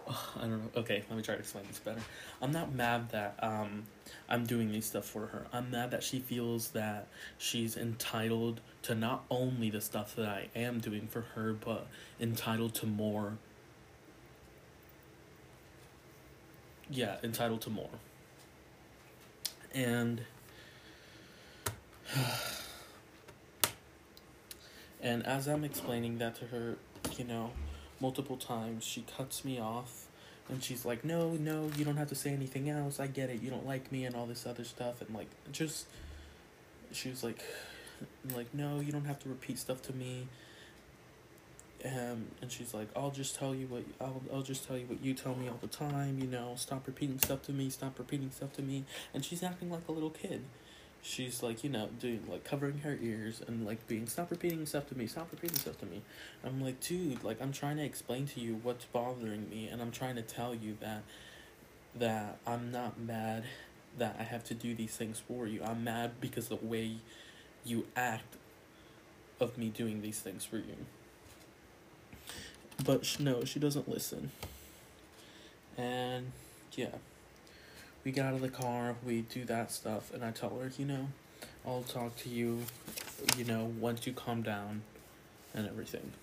I 0.37 0.41
don't 0.41 0.51
know. 0.51 0.69
Okay, 0.77 1.03
let 1.09 1.17
me 1.17 1.23
try 1.23 1.35
to 1.35 1.39
explain 1.39 1.65
this 1.67 1.79
better. 1.79 2.01
I'm 2.41 2.51
not 2.51 2.73
mad 2.73 3.09
that 3.11 3.35
um, 3.41 3.83
I'm 4.27 4.45
doing 4.45 4.71
these 4.71 4.85
stuff 4.85 5.05
for 5.05 5.27
her. 5.27 5.45
I'm 5.53 5.71
mad 5.71 5.91
that 5.91 6.03
she 6.03 6.19
feels 6.19 6.69
that 6.69 7.07
she's 7.37 7.77
entitled 7.77 8.61
to 8.83 8.95
not 8.95 9.23
only 9.29 9.69
the 9.69 9.81
stuff 9.81 10.15
that 10.15 10.27
I 10.27 10.47
am 10.55 10.79
doing 10.79 11.07
for 11.07 11.21
her, 11.35 11.53
but 11.53 11.87
entitled 12.19 12.73
to 12.75 12.85
more. 12.85 13.33
Yeah, 16.89 17.17
entitled 17.23 17.61
to 17.61 17.69
more. 17.69 17.89
And 19.73 20.21
and 25.01 25.25
as 25.25 25.47
I'm 25.47 25.63
explaining 25.63 26.17
that 26.17 26.35
to 26.37 26.45
her, 26.45 26.77
you 27.17 27.23
know, 27.23 27.51
multiple 27.99 28.37
times. 28.37 28.83
She 28.83 29.03
cuts 29.17 29.43
me 29.43 29.59
off 29.59 30.07
and 30.47 30.63
she's 30.63 30.85
like, 30.85 31.03
No, 31.03 31.31
no, 31.31 31.69
you 31.77 31.85
don't 31.85 31.97
have 31.97 32.09
to 32.09 32.15
say 32.15 32.31
anything 32.31 32.69
else. 32.69 32.99
I 32.99 33.07
get 33.07 33.29
it. 33.29 33.41
You 33.41 33.49
don't 33.49 33.65
like 33.65 33.91
me 33.91 34.05
and 34.05 34.15
all 34.15 34.25
this 34.25 34.45
other 34.45 34.63
stuff. 34.63 35.01
And 35.01 35.15
like, 35.15 35.27
just, 35.51 35.85
she 36.91 37.09
was 37.09 37.23
like, 37.23 37.43
like, 38.35 38.53
No, 38.53 38.79
you 38.79 38.91
don't 38.91 39.05
have 39.05 39.19
to 39.19 39.29
repeat 39.29 39.59
stuff 39.59 39.81
to 39.83 39.93
me. 39.93 40.27
Um, 41.85 42.27
and 42.41 42.51
she's 42.51 42.73
like, 42.73 42.89
I'll 42.95 43.11
just 43.11 43.35
tell 43.35 43.55
you 43.55 43.67
what 43.67 43.83
I'll 44.01 44.21
I'll 44.33 44.41
just 44.41 44.67
tell 44.67 44.77
you 44.77 44.85
what 44.85 45.01
you 45.01 45.13
tell 45.13 45.35
me 45.35 45.47
all 45.47 45.59
the 45.61 45.67
time. 45.67 46.19
You 46.19 46.27
know, 46.27 46.53
stop 46.57 46.85
repeating 46.87 47.19
stuff 47.19 47.41
to 47.43 47.53
me. 47.53 47.69
Stop 47.69 47.97
repeating 47.97 48.31
stuff 48.31 48.53
to 48.53 48.61
me. 48.61 48.83
And 49.13 49.23
she's 49.23 49.43
acting 49.43 49.71
like 49.71 49.87
a 49.87 49.91
little 49.91 50.09
kid 50.09 50.43
she's 51.01 51.41
like 51.41 51.63
you 51.63 51.69
know 51.69 51.87
doing 51.99 52.21
like 52.29 52.43
covering 52.43 52.79
her 52.79 52.97
ears 53.01 53.41
and 53.47 53.65
like 53.65 53.85
being 53.87 54.05
stop 54.05 54.29
repeating 54.31 54.65
stuff 54.65 54.87
to 54.87 54.97
me 54.97 55.07
stop 55.07 55.31
repeating 55.31 55.57
stuff 55.57 55.77
to 55.77 55.85
me 55.85 56.01
i'm 56.43 56.61
like 56.61 56.79
dude 56.81 57.23
like 57.23 57.41
i'm 57.41 57.51
trying 57.51 57.77
to 57.77 57.83
explain 57.83 58.27
to 58.27 58.39
you 58.39 58.59
what's 58.63 58.85
bothering 58.85 59.49
me 59.49 59.67
and 59.67 59.81
i'm 59.81 59.91
trying 59.91 60.15
to 60.15 60.21
tell 60.21 60.53
you 60.53 60.75
that 60.81 61.03
that 61.95 62.37
i'm 62.45 62.71
not 62.71 62.99
mad 62.99 63.43
that 63.97 64.15
i 64.19 64.23
have 64.23 64.43
to 64.43 64.53
do 64.53 64.75
these 64.75 64.95
things 64.95 65.21
for 65.25 65.47
you 65.47 65.61
i'm 65.63 65.83
mad 65.83 66.11
because 66.19 66.49
the 66.49 66.55
way 66.57 66.97
you 67.63 67.85
act 67.95 68.35
of 69.39 69.57
me 69.57 69.69
doing 69.69 70.01
these 70.01 70.19
things 70.19 70.43
for 70.43 70.57
you 70.57 70.85
but 72.83 73.19
no 73.19 73.43
she 73.45 73.59
doesn't 73.59 73.89
listen. 73.89 74.31
And 75.77 76.31
yeah. 76.73 76.95
We 78.05 78.13
get 78.13 78.25
out 78.25 78.33
of 78.33 78.41
the 78.41 78.49
car, 78.49 78.95
we 79.05 79.21
do 79.23 79.43
that 79.45 79.71
stuff, 79.71 80.13
and 80.13 80.23
I 80.23 80.31
tell 80.31 80.57
her, 80.61 80.71
you 80.77 80.85
know, 80.85 81.09
I'll 81.65 81.83
talk 81.83 82.15
to 82.19 82.29
you, 82.29 82.63
you 83.37 83.43
know, 83.43 83.71
once 83.77 84.07
you 84.07 84.13
calm 84.13 84.41
down 84.41 84.83
and 85.53 85.67
everything. 85.67 86.13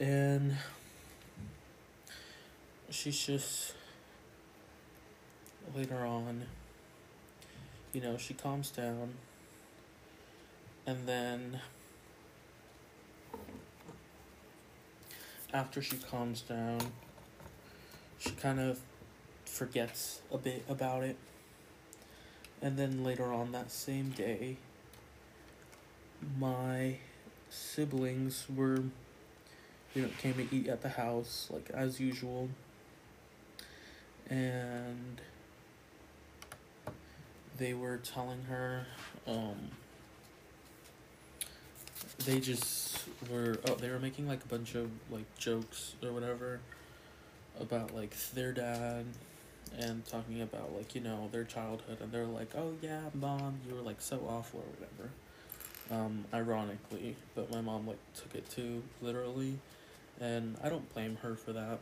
And 0.00 0.56
she's 2.88 3.24
just 3.24 3.74
later 5.76 6.06
on, 6.06 6.44
you 7.92 8.00
know, 8.00 8.16
she 8.16 8.32
calms 8.32 8.70
down, 8.70 9.12
and 10.86 11.06
then 11.06 11.60
after 15.52 15.80
she 15.82 15.96
calms 15.96 16.42
down, 16.42 16.80
she 18.18 18.30
kind 18.30 18.60
of 18.60 18.80
forgets 19.44 20.20
a 20.32 20.38
bit 20.38 20.64
about 20.68 21.02
it. 21.02 21.16
And 22.62 22.78
then 22.78 23.04
later 23.04 23.32
on 23.32 23.52
that 23.52 23.70
same 23.70 24.10
day, 24.10 24.56
my 26.38 26.96
siblings 27.50 28.46
were, 28.54 28.82
you 29.94 30.02
know, 30.02 30.08
came 30.18 30.34
to 30.34 30.54
eat 30.54 30.68
at 30.68 30.82
the 30.82 30.88
house, 30.88 31.48
like 31.50 31.70
as 31.70 32.00
usual. 32.00 32.48
And 34.28 35.20
they 37.58 37.74
were 37.74 37.98
telling 37.98 38.44
her, 38.44 38.86
um, 39.26 39.70
they 42.24 42.40
just 42.40 43.04
were, 43.30 43.58
oh, 43.68 43.74
they 43.74 43.90
were 43.90 43.98
making 43.98 44.26
like 44.26 44.42
a 44.44 44.48
bunch 44.48 44.74
of 44.74 44.90
like 45.10 45.26
jokes 45.38 45.94
or 46.02 46.12
whatever 46.12 46.60
about 47.60 47.94
like 47.94 48.16
their 48.34 48.52
dad 48.52 49.04
and 49.78 50.04
talking 50.06 50.40
about 50.42 50.74
like 50.74 50.94
you 50.94 51.00
know 51.00 51.28
their 51.32 51.44
childhood 51.44 51.98
and 52.00 52.12
they're 52.12 52.24
like 52.24 52.50
oh 52.56 52.72
yeah 52.82 53.00
mom 53.14 53.58
you 53.68 53.74
were 53.74 53.80
like 53.80 54.00
so 54.00 54.16
awful 54.28 54.60
or 54.60 54.64
whatever 54.78 55.10
um 55.90 56.24
ironically 56.32 57.16
but 57.34 57.50
my 57.50 57.60
mom 57.60 57.86
like 57.86 57.98
took 58.14 58.34
it 58.34 58.48
too 58.50 58.82
literally 59.02 59.58
and 60.20 60.56
i 60.62 60.68
don't 60.68 60.92
blame 60.94 61.16
her 61.22 61.34
for 61.34 61.52
that. 61.52 61.78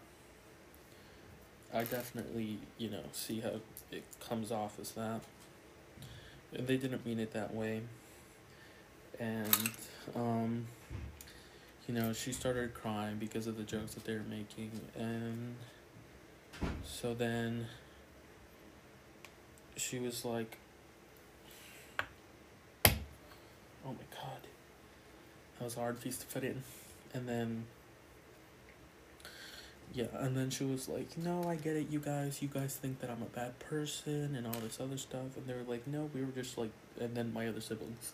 I 1.72 1.82
definitely 1.84 2.58
you 2.78 2.90
know 2.90 3.02
see 3.12 3.40
how 3.40 3.60
it 3.90 4.04
comes 4.20 4.52
off 4.52 4.78
as 4.80 4.92
that. 4.92 5.20
And 6.56 6.66
they 6.68 6.76
didn't 6.76 7.04
mean 7.04 7.18
it 7.18 7.32
that 7.32 7.52
way 7.52 7.82
and 9.20 9.70
um 10.14 10.66
you 11.86 11.94
know, 11.94 12.12
she 12.14 12.32
started 12.32 12.72
crying 12.72 13.16
because 13.18 13.46
of 13.46 13.58
the 13.58 13.62
jokes 13.62 13.94
that 13.94 14.04
they 14.04 14.14
were 14.14 14.22
making, 14.28 14.70
and 14.96 15.54
so 16.82 17.12
then 17.12 17.66
she 19.76 19.98
was 19.98 20.24
like, 20.24 20.56
"Oh 22.88 22.94
my 23.84 24.06
god, 24.14 24.40
that 25.58 25.64
was 25.64 25.76
a 25.76 25.80
hard 25.80 26.00
piece 26.00 26.16
to 26.18 26.26
put 26.26 26.42
in," 26.42 26.62
and 27.12 27.28
then. 27.28 27.66
Yeah, 29.92 30.06
and 30.14 30.36
then 30.36 30.50
she 30.50 30.64
was 30.64 30.88
like, 30.88 31.16
"No, 31.16 31.44
I 31.48 31.54
get 31.54 31.76
it, 31.76 31.88
you 31.88 32.00
guys. 32.00 32.42
You 32.42 32.48
guys 32.48 32.74
think 32.74 32.98
that 33.00 33.10
I'm 33.10 33.22
a 33.22 33.26
bad 33.26 33.56
person 33.60 34.34
and 34.34 34.44
all 34.44 34.54
this 34.54 34.80
other 34.80 34.96
stuff." 34.96 35.36
And 35.36 35.46
they 35.46 35.52
were 35.54 35.62
like, 35.68 35.86
"No, 35.86 36.10
we 36.12 36.22
were 36.22 36.32
just 36.32 36.58
like." 36.58 36.70
And 36.98 37.14
then 37.14 37.32
my 37.32 37.46
other 37.46 37.60
siblings 37.60 38.12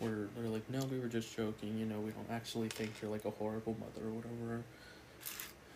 were 0.00 0.28
they're 0.36 0.48
like, 0.48 0.68
no, 0.70 0.84
we 0.84 0.98
were 0.98 1.08
just 1.08 1.34
joking. 1.36 1.78
You 1.78 1.86
know, 1.86 2.00
we 2.00 2.10
don't 2.10 2.30
actually 2.30 2.68
think 2.68 2.92
you're 3.00 3.10
like 3.10 3.24
a 3.24 3.30
horrible 3.30 3.76
mother 3.78 4.08
or 4.08 4.12
whatever. 4.12 4.62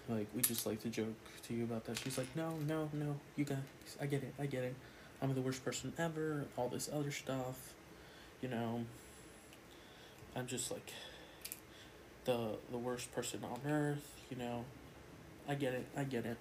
Like 0.09 0.27
we 0.35 0.43
just 0.43 0.67
like 0.67 0.81
to 0.83 0.89
joke 0.89 1.15
to 1.47 1.55
you 1.55 1.65
about 1.65 1.85
that. 1.85 1.99
She's 1.99 2.19
like, 2.19 2.35
no, 2.35 2.57
no, 2.67 2.89
no, 2.93 3.17
you 3.37 3.45
guys, 3.45 3.59
I 4.01 4.07
get 4.07 4.23
it, 4.23 4.35
I 4.39 4.47
get 4.47 4.65
it. 4.65 4.75
I'm 5.21 5.33
the 5.35 5.41
worst 5.41 5.65
person 5.65 5.93
ever. 5.99 6.47
All 6.57 6.69
this 6.69 6.91
other 6.93 7.13
stuff, 7.13 7.75
you 8.41 8.49
know. 8.49 8.85
I'm 10.35 10.47
just 10.47 10.71
like 10.71 10.93
the 12.25 12.57
the 12.71 12.79
worst 12.79 13.13
person 13.15 13.41
on 13.45 13.71
earth, 13.71 14.09
you 14.31 14.37
know. 14.37 14.65
I 15.49 15.55
get 15.55 15.75
it, 15.75 15.87
I 15.97 16.05
get 16.05 16.27
it. 16.27 16.37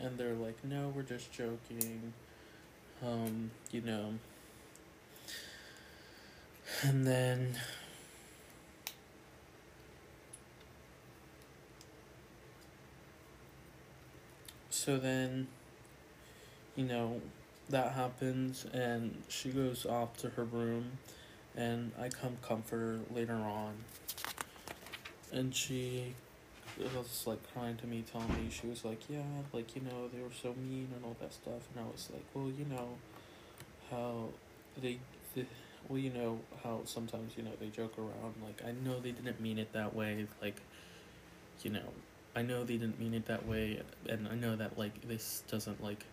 And 0.00 0.16
they're 0.16 0.34
like, 0.34 0.64
no, 0.64 0.92
we're 0.94 1.02
just 1.02 1.32
joking. 1.32 2.12
Um, 3.04 3.50
you 3.72 3.80
know. 3.80 4.14
And 6.82 7.06
then 7.06 7.56
so 14.70 14.96
then 14.96 15.46
you 16.74 16.84
know 16.84 17.20
that 17.68 17.92
happens 17.92 18.66
and 18.72 19.22
she 19.28 19.50
goes 19.50 19.84
off 19.84 20.16
to 20.16 20.30
her 20.30 20.44
room 20.44 20.92
and 21.56 21.92
I 22.00 22.08
come 22.08 22.36
comfort 22.42 22.78
her 22.78 22.98
later 23.14 23.34
on. 23.34 23.74
And 25.32 25.54
she 25.54 26.14
was 26.78 27.24
like 27.26 27.38
crying 27.52 27.76
to 27.76 27.86
me 27.86 28.04
telling 28.10 28.28
me 28.28 28.48
she 28.50 28.66
was 28.66 28.84
like 28.84 29.00
yeah 29.08 29.20
like 29.52 29.76
you 29.76 29.82
know 29.82 30.08
they 30.12 30.22
were 30.22 30.34
so 30.42 30.54
mean 30.54 30.88
and 30.96 31.04
all 31.04 31.16
that 31.20 31.32
stuff. 31.32 31.62
And 31.74 31.84
I 31.84 31.88
was 31.90 32.08
like 32.12 32.24
well 32.34 32.46
you 32.46 32.64
know 32.64 32.96
how 33.90 34.28
they, 34.80 34.98
they 35.34 35.46
well 35.88 35.98
you 35.98 36.10
know 36.10 36.38
how 36.62 36.80
sometimes 36.84 37.32
you 37.36 37.42
know 37.42 37.50
they 37.60 37.68
joke 37.68 37.98
around 37.98 38.34
like 38.44 38.62
I 38.66 38.72
know 38.84 39.00
they 39.00 39.12
didn't 39.12 39.40
mean 39.40 39.58
it 39.58 39.72
that 39.72 39.94
way 39.94 40.26
like 40.40 40.60
you 41.62 41.70
know 41.70 41.92
I 42.34 42.42
know 42.42 42.64
they 42.64 42.76
didn't 42.76 43.00
mean 43.00 43.14
it 43.14 43.26
that 43.26 43.46
way 43.46 43.80
and 44.08 44.28
I 44.28 44.34
know 44.34 44.56
that 44.56 44.78
like 44.78 45.06
this 45.08 45.42
doesn't 45.50 45.82
like 45.82 46.04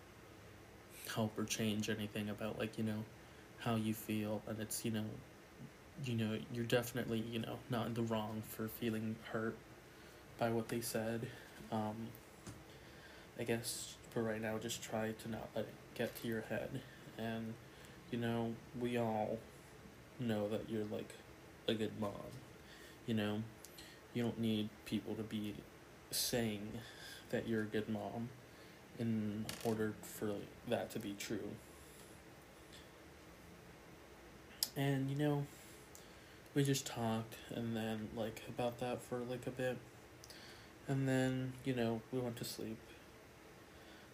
help 1.14 1.38
or 1.38 1.44
change 1.44 1.88
anything 1.88 2.28
about 2.28 2.58
like 2.58 2.76
you 2.76 2.84
know 2.84 3.04
how 3.58 3.76
you 3.76 3.94
feel 3.94 4.42
and 4.46 4.58
it's 4.60 4.84
you 4.84 4.90
know 4.90 5.04
you 6.04 6.14
know 6.14 6.38
you're 6.52 6.64
definitely 6.64 7.24
you 7.30 7.38
know 7.38 7.56
not 7.70 7.86
in 7.86 7.94
the 7.94 8.02
wrong 8.02 8.42
for 8.48 8.68
feeling 8.68 9.16
hurt 9.32 9.56
by 10.38 10.50
what 10.50 10.68
they 10.68 10.80
said. 10.80 11.26
Um 11.72 12.08
i 13.38 13.44
guess 13.44 13.94
for 14.10 14.22
right 14.22 14.40
now 14.40 14.58
just 14.58 14.82
try 14.82 15.12
to 15.22 15.28
not 15.30 15.48
let 15.54 15.64
it 15.64 15.74
get 15.94 16.14
to 16.22 16.28
your 16.28 16.42
head. 16.42 16.80
And 17.18 17.54
you 18.10 18.18
know 18.18 18.54
we 18.80 18.96
all 18.96 19.38
know 20.20 20.48
that 20.48 20.68
you're 20.68 20.84
like 20.84 21.14
a 21.66 21.74
good 21.74 21.92
mom 22.00 22.12
you 23.06 23.14
know 23.14 23.42
you 24.14 24.22
don't 24.22 24.38
need 24.38 24.68
people 24.84 25.14
to 25.14 25.22
be 25.22 25.54
saying 26.10 26.72
that 27.30 27.46
you're 27.46 27.62
a 27.62 27.66
good 27.66 27.88
mom 27.88 28.28
in 28.98 29.46
order 29.64 29.92
for 30.02 30.32
that 30.66 30.90
to 30.90 30.98
be 30.98 31.14
true. 31.18 31.50
And 34.76 35.10
you 35.10 35.16
know, 35.16 35.46
we 36.54 36.64
just 36.64 36.86
talked 36.86 37.34
and 37.54 37.76
then 37.76 38.08
like 38.16 38.42
about 38.48 38.80
that 38.80 39.02
for 39.02 39.18
like 39.18 39.46
a 39.46 39.50
bit. 39.50 39.76
And 40.86 41.06
then, 41.06 41.52
you 41.64 41.74
know, 41.74 42.00
we 42.10 42.18
went 42.18 42.36
to 42.36 42.44
sleep. 42.44 42.78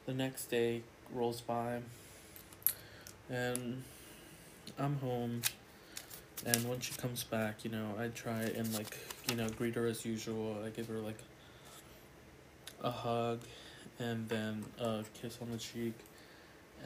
The 0.06 0.12
next 0.12 0.46
day 0.46 0.82
rolls 1.12 1.40
by 1.40 1.80
and 3.30 3.84
I'm 4.78 4.96
home 4.98 5.42
and 6.46 6.68
when 6.68 6.80
she 6.80 6.92
comes 6.94 7.24
back, 7.24 7.64
you 7.64 7.70
know, 7.70 7.94
I 7.98 8.08
try 8.08 8.42
and 8.42 8.72
like, 8.74 8.98
you 9.30 9.36
know, 9.36 9.48
greet 9.48 9.74
her 9.74 9.86
as 9.86 10.04
usual. 10.04 10.56
I 10.64 10.68
give 10.68 10.88
her 10.88 10.98
like 10.98 11.18
a 12.82 12.90
hug 12.90 13.40
and 13.98 14.28
then 14.28 14.64
a 14.78 15.04
kiss 15.14 15.38
on 15.40 15.50
the 15.50 15.56
cheek 15.56 15.94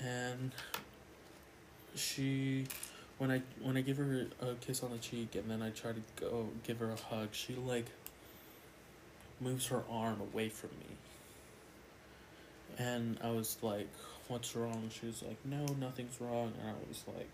and 0.05 0.53
she 1.95 2.67
when 3.17 3.31
I 3.33 3.43
when 3.63 3.77
I 3.77 3.81
give 3.81 3.97
her 3.97 4.27
a 4.41 4.55
kiss 4.55 4.83
on 4.83 4.93
the 4.93 4.99
cheek 4.99 5.35
and 5.35 5.51
then 5.51 5.61
I 5.63 5.71
try 5.71 5.93
to 5.93 6.01
go 6.17 6.49
give 6.65 6.79
her 6.79 6.93
a 6.93 7.15
hug, 7.15 7.31
she 7.33 7.55
like 7.55 7.87
moves 9.41 9.67
her 9.69 9.83
arm 9.91 10.21
away 10.21 10.49
from 10.49 10.71
me. 10.71 10.97
And 12.79 13.19
I 13.25 13.31
was 13.31 13.57
like, 13.61 13.89
What's 14.29 14.55
wrong? 14.55 14.91
She 14.93 15.07
was 15.07 15.23
like, 15.23 15.39
No, 15.45 15.67
nothing's 15.81 16.21
wrong 16.21 16.53
and 16.61 16.69
I 16.69 16.89
was 16.89 17.03
like 17.09 17.31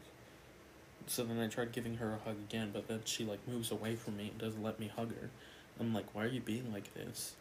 so 1.06 1.24
then 1.24 1.38
I 1.38 1.48
tried 1.48 1.72
giving 1.72 1.96
her 1.96 2.14
a 2.14 2.28
hug 2.28 2.36
again, 2.48 2.70
but 2.72 2.88
then 2.88 3.00
she 3.04 3.24
like 3.24 3.46
moves 3.46 3.70
away 3.70 3.96
from 3.96 4.16
me 4.16 4.28
and 4.30 4.38
doesn't 4.38 4.62
let 4.62 4.80
me 4.80 4.90
hug 4.94 5.10
her. 5.20 5.30
I'm 5.78 5.94
like, 5.94 6.14
Why 6.14 6.24
are 6.24 6.28
you 6.28 6.40
being 6.40 6.72
like 6.72 6.94
this? 6.94 7.34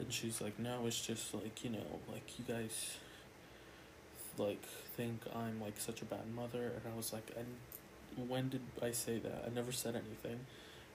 And 0.00 0.10
she's 0.12 0.40
like, 0.40 0.58
no, 0.58 0.86
it's 0.86 1.06
just 1.06 1.34
like, 1.34 1.62
you 1.62 1.70
know, 1.70 2.00
like 2.10 2.38
you 2.38 2.44
guys 2.48 2.96
like 4.38 4.62
think 4.96 5.20
I'm 5.36 5.60
like 5.60 5.78
such 5.78 6.00
a 6.00 6.06
bad 6.06 6.34
mother 6.34 6.72
and 6.74 6.92
I 6.92 6.96
was 6.96 7.12
like, 7.12 7.30
and 7.36 8.28
when 8.28 8.48
did 8.48 8.62
I 8.82 8.92
say 8.92 9.18
that? 9.18 9.44
I 9.46 9.54
never 9.54 9.72
said 9.72 9.94
anything. 9.94 10.40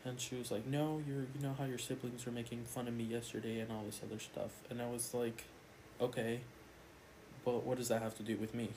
And 0.03 0.19
she 0.19 0.35
was 0.35 0.49
like, 0.51 0.65
No, 0.65 1.01
you're 1.07 1.27
you 1.35 1.41
know 1.41 1.55
how 1.57 1.65
your 1.65 1.77
siblings 1.77 2.25
were 2.25 2.31
making 2.31 2.63
fun 2.63 2.87
of 2.87 2.95
me 2.95 3.03
yesterday 3.03 3.59
and 3.59 3.71
all 3.71 3.83
this 3.85 4.01
other 4.03 4.19
stuff 4.19 4.51
and 4.71 4.81
I 4.81 4.89
was 4.89 5.13
like, 5.13 5.45
Okay, 6.01 6.39
but 7.45 7.63
what 7.63 7.77
does 7.77 7.89
that 7.89 8.01
have 8.01 8.17
to 8.17 8.23
do 8.23 8.37
with 8.37 8.55
me? 8.55 8.69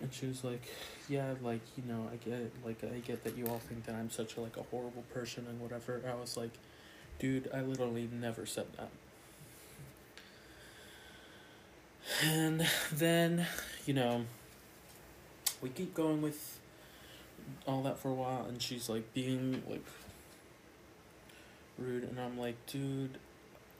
And 0.00 0.12
she 0.12 0.26
was 0.26 0.44
like, 0.44 0.62
Yeah, 1.08 1.34
like, 1.42 1.60
you 1.76 1.84
know, 1.86 2.08
I 2.12 2.16
get 2.16 2.52
like 2.64 2.82
I 2.84 2.98
get 2.98 3.24
that 3.24 3.36
you 3.36 3.46
all 3.46 3.58
think 3.58 3.84
that 3.86 3.94
I'm 3.94 4.10
such 4.10 4.36
a 4.36 4.40
like 4.40 4.56
a 4.56 4.62
horrible 4.62 5.04
person 5.12 5.46
and 5.48 5.60
whatever. 5.60 6.00
I 6.10 6.14
was 6.14 6.36
like 6.36 6.52
Dude, 7.18 7.50
I 7.52 7.60
literally 7.60 8.08
never 8.10 8.46
said 8.46 8.66
that. 8.78 8.88
And 12.24 12.66
then, 12.90 13.46
you 13.86 13.92
know, 13.94 14.24
we 15.60 15.68
keep 15.68 15.94
going 15.94 16.22
with 16.22 16.58
all 17.66 17.82
that 17.82 17.98
for 17.98 18.08
a 18.08 18.14
while, 18.14 18.46
and 18.48 18.60
she's 18.60 18.88
like 18.88 19.12
being 19.12 19.62
like 19.68 19.84
rude, 21.78 22.04
and 22.04 22.18
I'm 22.18 22.38
like, 22.38 22.54
dude, 22.66 23.18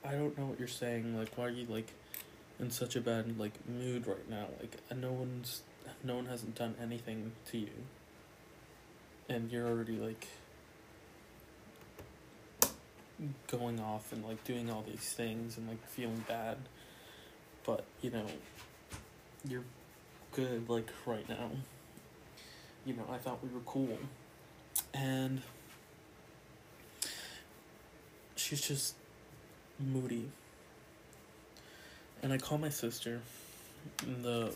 I 0.03 0.11
don't 0.11 0.37
know 0.37 0.45
what 0.45 0.59
you're 0.59 0.67
saying. 0.67 1.17
Like, 1.17 1.35
why 1.35 1.45
are 1.45 1.49
you 1.49 1.65
like 1.67 1.87
in 2.59 2.71
such 2.71 2.95
a 2.95 3.01
bad 3.01 3.39
like 3.39 3.53
mood 3.67 4.07
right 4.07 4.29
now? 4.29 4.47
Like, 4.59 4.77
no 4.95 5.11
one's, 5.11 5.61
no 6.03 6.15
one 6.15 6.25
hasn't 6.25 6.55
done 6.55 6.75
anything 6.81 7.31
to 7.51 7.57
you, 7.57 7.69
and 9.29 9.51
you're 9.51 9.67
already 9.67 9.97
like 9.97 10.27
going 13.47 13.79
off 13.79 14.11
and 14.11 14.25
like 14.25 14.43
doing 14.43 14.71
all 14.71 14.83
these 14.87 15.13
things 15.13 15.57
and 15.57 15.67
like 15.67 15.85
feeling 15.87 16.25
bad. 16.27 16.57
But 17.63 17.83
you 18.01 18.09
know 18.09 18.25
you're 19.47 19.63
good 20.31 20.69
like 20.69 20.89
right 21.05 21.27
now. 21.29 21.51
You 22.85 22.95
know 22.95 23.05
i 23.11 23.17
thought 23.17 23.43
we 23.43 23.49
were 23.49 23.61
cool. 23.65 23.97
And 24.93 25.41
she's 28.35 28.61
just 28.61 28.95
moody. 29.79 30.29
And 32.23 32.33
i 32.33 32.37
call 32.37 32.57
my 32.57 32.69
sister 32.69 33.21
the 34.21 34.53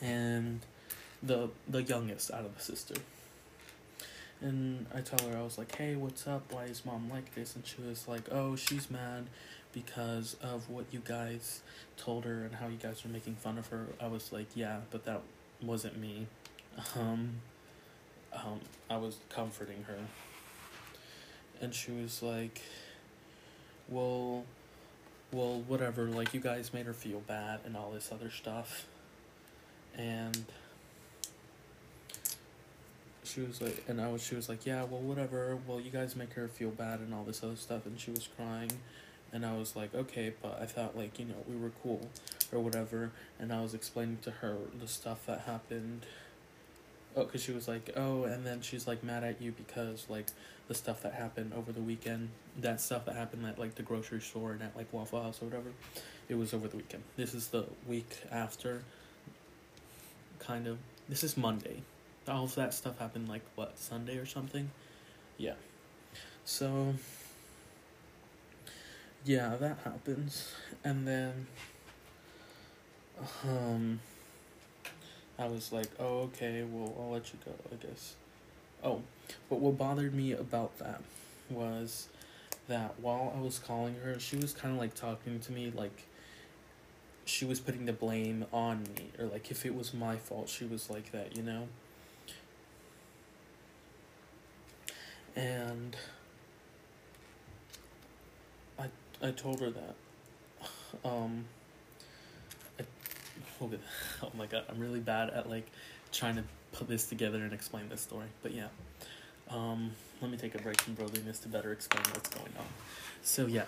and 0.00 0.60
the 1.22 1.50
the 1.68 1.82
youngest 1.82 2.30
out 2.30 2.44
of 2.44 2.56
the 2.56 2.62
sister 2.62 2.94
and 4.40 4.86
I 4.94 5.00
tell 5.00 5.28
her, 5.28 5.36
I 5.36 5.42
was 5.42 5.56
like, 5.56 5.74
hey, 5.74 5.96
what's 5.96 6.26
up? 6.26 6.52
Why 6.52 6.64
is 6.64 6.84
mom 6.84 7.08
like 7.10 7.34
this? 7.34 7.54
And 7.56 7.66
she 7.66 7.80
was 7.80 8.06
like, 8.06 8.22
oh, 8.30 8.54
she's 8.54 8.90
mad 8.90 9.26
because 9.72 10.36
of 10.42 10.68
what 10.68 10.84
you 10.90 11.00
guys 11.04 11.62
told 11.96 12.24
her 12.24 12.44
and 12.44 12.54
how 12.54 12.66
you 12.66 12.76
guys 12.76 13.02
were 13.04 13.10
making 13.10 13.36
fun 13.36 13.56
of 13.56 13.68
her. 13.68 13.86
I 14.00 14.08
was 14.08 14.32
like, 14.32 14.46
yeah, 14.54 14.80
but 14.90 15.04
that 15.04 15.22
wasn't 15.62 15.98
me. 15.98 16.26
Um, 16.94 17.36
um, 18.34 18.60
I 18.90 18.98
was 18.98 19.16
comforting 19.30 19.84
her. 19.84 19.98
And 21.62 21.74
she 21.74 21.90
was 21.90 22.22
like, 22.22 22.60
well, 23.88 24.44
well, 25.32 25.62
whatever. 25.66 26.04
Like, 26.08 26.34
you 26.34 26.40
guys 26.40 26.74
made 26.74 26.84
her 26.84 26.92
feel 26.92 27.20
bad 27.20 27.60
and 27.64 27.74
all 27.74 27.90
this 27.90 28.12
other 28.12 28.28
stuff. 28.28 28.86
And 29.96 30.44
she 33.36 33.40
was 33.40 33.60
like, 33.60 33.84
and 33.88 34.00
I 34.00 34.10
was, 34.10 34.22
she 34.22 34.34
was 34.34 34.48
like, 34.48 34.64
yeah, 34.64 34.84
well, 34.84 35.00
whatever. 35.00 35.58
Well, 35.66 35.80
you 35.80 35.90
guys 35.90 36.16
make 36.16 36.32
her 36.34 36.48
feel 36.48 36.70
bad 36.70 37.00
and 37.00 37.12
all 37.12 37.24
this 37.24 37.42
other 37.42 37.56
stuff, 37.56 37.86
and 37.86 37.98
she 37.98 38.10
was 38.10 38.28
crying, 38.36 38.72
and 39.32 39.44
I 39.44 39.56
was 39.56 39.76
like, 39.76 39.94
okay, 39.94 40.32
but 40.40 40.58
I 40.60 40.66
thought 40.66 40.96
like 40.96 41.18
you 41.18 41.26
know 41.26 41.34
we 41.48 41.56
were 41.56 41.72
cool, 41.82 42.08
or 42.52 42.60
whatever, 42.60 43.10
and 43.38 43.52
I 43.52 43.60
was 43.60 43.74
explaining 43.74 44.18
to 44.22 44.30
her 44.30 44.56
the 44.78 44.88
stuff 44.88 45.26
that 45.26 45.40
happened. 45.40 46.06
Oh, 47.16 47.24
cause 47.24 47.42
she 47.42 47.52
was 47.52 47.66
like, 47.66 47.90
oh, 47.96 48.24
and 48.24 48.44
then 48.46 48.60
she's 48.60 48.86
like 48.86 49.02
mad 49.02 49.24
at 49.24 49.40
you 49.40 49.52
because 49.52 50.06
like 50.08 50.26
the 50.68 50.74
stuff 50.74 51.02
that 51.02 51.14
happened 51.14 51.52
over 51.54 51.72
the 51.72 51.80
weekend, 51.80 52.28
that 52.60 52.80
stuff 52.80 53.06
that 53.06 53.16
happened 53.16 53.46
at 53.46 53.58
like 53.58 53.74
the 53.74 53.82
grocery 53.82 54.20
store 54.20 54.52
and 54.52 54.62
at 54.62 54.76
like 54.76 54.92
Waffle 54.92 55.22
House 55.22 55.40
or 55.40 55.46
whatever, 55.46 55.70
it 56.28 56.34
was 56.36 56.52
over 56.52 56.68
the 56.68 56.76
weekend. 56.76 57.02
This 57.16 57.34
is 57.34 57.48
the 57.48 57.64
week 57.88 58.18
after. 58.30 58.82
Kind 60.46 60.66
of. 60.66 60.78
This 61.08 61.24
is 61.24 61.36
Monday 61.36 61.82
all 62.28 62.44
of 62.44 62.54
that 62.56 62.74
stuff 62.74 62.98
happened 62.98 63.28
like 63.28 63.42
what 63.54 63.78
Sunday 63.78 64.18
or 64.18 64.26
something. 64.26 64.70
Yeah. 65.38 65.54
So 66.44 66.94
yeah, 69.24 69.56
that 69.56 69.78
happens. 69.84 70.52
And 70.84 71.06
then 71.06 71.46
um 73.44 74.00
I 75.38 75.46
was 75.46 75.70
like, 75.70 75.88
oh, 75.98 76.20
okay, 76.22 76.64
well, 76.64 76.94
I'll 76.98 77.10
let 77.10 77.30
you 77.32 77.38
go, 77.44 77.52
I 77.70 77.86
guess. 77.86 78.14
Oh, 78.82 79.02
but 79.50 79.58
what 79.58 79.76
bothered 79.76 80.14
me 80.14 80.32
about 80.32 80.78
that 80.78 81.02
was 81.50 82.08
that 82.68 82.94
while 83.00 83.34
I 83.36 83.40
was 83.40 83.58
calling 83.58 83.96
her, 84.02 84.18
she 84.18 84.36
was 84.36 84.52
kind 84.52 84.74
of 84.74 84.80
like 84.80 84.94
talking 84.94 85.38
to 85.38 85.52
me 85.52 85.70
like 85.74 86.04
she 87.26 87.44
was 87.44 87.58
putting 87.58 87.86
the 87.86 87.92
blame 87.92 88.46
on 88.52 88.84
me, 88.96 89.10
or 89.18 89.26
like 89.26 89.50
if 89.50 89.66
it 89.66 89.74
was 89.74 89.92
my 89.92 90.16
fault, 90.16 90.48
she 90.48 90.64
was 90.64 90.88
like 90.88 91.10
that, 91.10 91.36
you 91.36 91.42
know? 91.42 91.66
And 95.34 95.96
I 98.78 98.86
I 99.20 99.32
told 99.32 99.60
her 99.60 99.70
that. 99.70 99.94
Um 101.04 101.44
I, 102.80 102.84
oh, 103.60 103.70
oh 104.22 104.30
my 104.34 104.46
god, 104.46 104.64
I'm 104.70 104.78
really 104.78 105.00
bad 105.00 105.28
at 105.30 105.50
like 105.50 105.66
trying 106.12 106.36
to 106.36 106.44
put 106.72 106.88
this 106.88 107.06
together 107.06 107.38
and 107.42 107.52
explain 107.52 107.88
this 107.88 108.00
story. 108.00 108.28
But 108.42 108.52
yeah. 108.52 108.68
Um 109.50 109.90
let 110.22 110.30
me 110.30 110.36
take 110.36 110.54
a 110.54 110.58
break 110.58 110.80
from 110.80 110.94
brothering 110.94 111.26
this 111.26 111.40
to 111.40 111.48
better 111.48 111.72
explain 111.72 112.04
what's 112.12 112.30
going 112.30 112.52
on. 112.56 112.66
So 113.22 113.46
yeah. 113.46 113.64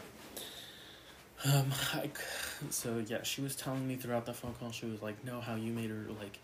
Um, 1.44 1.72
I, 1.94 2.10
so 2.70 3.02
yeah, 3.06 3.22
she 3.22 3.40
was 3.40 3.54
telling 3.54 3.86
me 3.86 3.94
throughout 3.94 4.26
the 4.26 4.34
phone 4.34 4.54
call, 4.58 4.72
she 4.72 4.86
was 4.86 5.00
like, 5.02 5.24
"No, 5.24 5.40
how 5.40 5.54
you 5.54 5.72
made 5.72 5.90
her 5.90 6.06
like, 6.20 6.38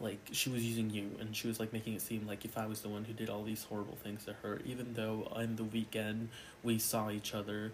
like 0.00 0.18
she 0.32 0.48
was 0.48 0.64
using 0.64 0.88
you, 0.90 1.10
and 1.20 1.36
she 1.36 1.46
was 1.46 1.60
like 1.60 1.72
making 1.72 1.94
it 1.94 2.00
seem 2.00 2.26
like 2.26 2.44
if 2.44 2.56
I 2.56 2.66
was 2.66 2.80
the 2.80 2.88
one 2.88 3.04
who 3.04 3.12
did 3.12 3.28
all 3.28 3.42
these 3.42 3.64
horrible 3.64 3.96
things 3.96 4.24
to 4.24 4.32
her, 4.42 4.60
even 4.64 4.94
though 4.94 5.28
on 5.32 5.56
the 5.56 5.64
weekend 5.64 6.30
we 6.62 6.78
saw 6.78 7.10
each 7.10 7.34
other. 7.34 7.72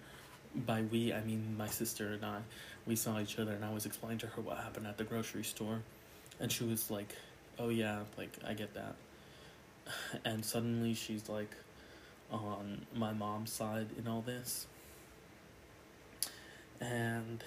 By 0.54 0.82
we, 0.82 1.12
I 1.12 1.20
mean 1.22 1.54
my 1.58 1.68
sister 1.68 2.08
and 2.14 2.24
I. 2.24 2.38
We 2.86 2.96
saw 2.96 3.20
each 3.20 3.38
other, 3.38 3.52
and 3.52 3.64
I 3.64 3.72
was 3.74 3.84
explaining 3.84 4.18
to 4.18 4.26
her 4.28 4.42
what 4.42 4.56
happened 4.56 4.86
at 4.86 4.96
the 4.96 5.04
grocery 5.04 5.44
store, 5.44 5.82
and 6.40 6.50
she 6.50 6.64
was 6.64 6.90
like, 6.90 7.14
"Oh 7.58 7.68
yeah, 7.68 8.00
like 8.18 8.36
I 8.46 8.54
get 8.54 8.74
that." 8.74 8.96
And 10.24 10.44
suddenly 10.44 10.94
she's 10.94 11.28
like, 11.28 11.50
on 12.30 12.86
my 12.94 13.12
mom's 13.12 13.52
side 13.52 13.88
in 13.98 14.08
all 14.08 14.22
this. 14.22 14.66
And 16.80 17.42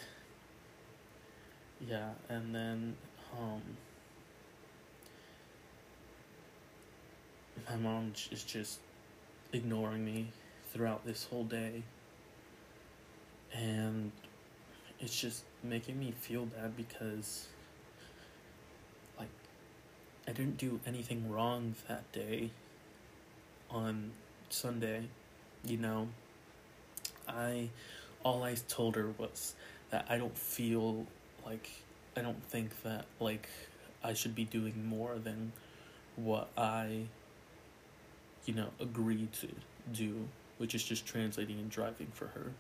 yeah, 1.88 2.10
and 2.30 2.54
then 2.54 2.96
um 3.40 3.62
my 7.70 7.76
mom 7.76 8.14
is 8.32 8.44
just 8.44 8.80
ignoring 9.54 10.04
me 10.04 10.28
throughout 10.74 11.06
this 11.06 11.26
whole 11.26 11.44
day. 11.44 11.84
And 13.54 14.12
it's 15.00 15.20
just 15.20 15.44
making 15.64 16.00
me 16.00 16.14
feel 16.20 16.46
bad 16.46 16.76
because 16.76 17.48
like 19.18 19.30
I 20.28 20.32
didn't 20.32 20.58
do 20.58 20.80
anything 20.86 21.30
wrong 21.30 21.76
that 21.88 22.12
day 22.12 22.52
on 23.70 24.12
Sunday, 24.50 25.08
you 25.64 25.78
know, 25.78 26.10
I 27.28 27.70
all 28.24 28.44
I 28.44 28.56
told 28.68 28.96
her 28.96 29.10
was 29.18 29.56
that 29.90 30.06
I 30.10 30.18
don't 30.18 30.38
feel 30.38 31.06
like 31.46 31.70
I 32.16 32.22
don't 32.22 32.44
think 32.44 32.82
that 32.84 33.06
like 33.20 33.48
I 34.04 34.14
should 34.14 34.36
be 34.36 34.46
doing 34.46 34.88
more 34.88 35.18
than 35.18 35.52
what 36.16 36.50
I 36.58 37.04
you 38.46 38.54
know 38.54 38.70
agreed 38.80 39.32
to 39.34 39.48
do, 39.94 40.28
which 40.58 40.76
is 40.76 40.84
just 40.84 41.06
translating 41.06 41.60
and 41.60 41.70
driving 41.70 42.08
for 42.14 42.28
her. 42.28 42.52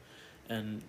And 0.50 0.82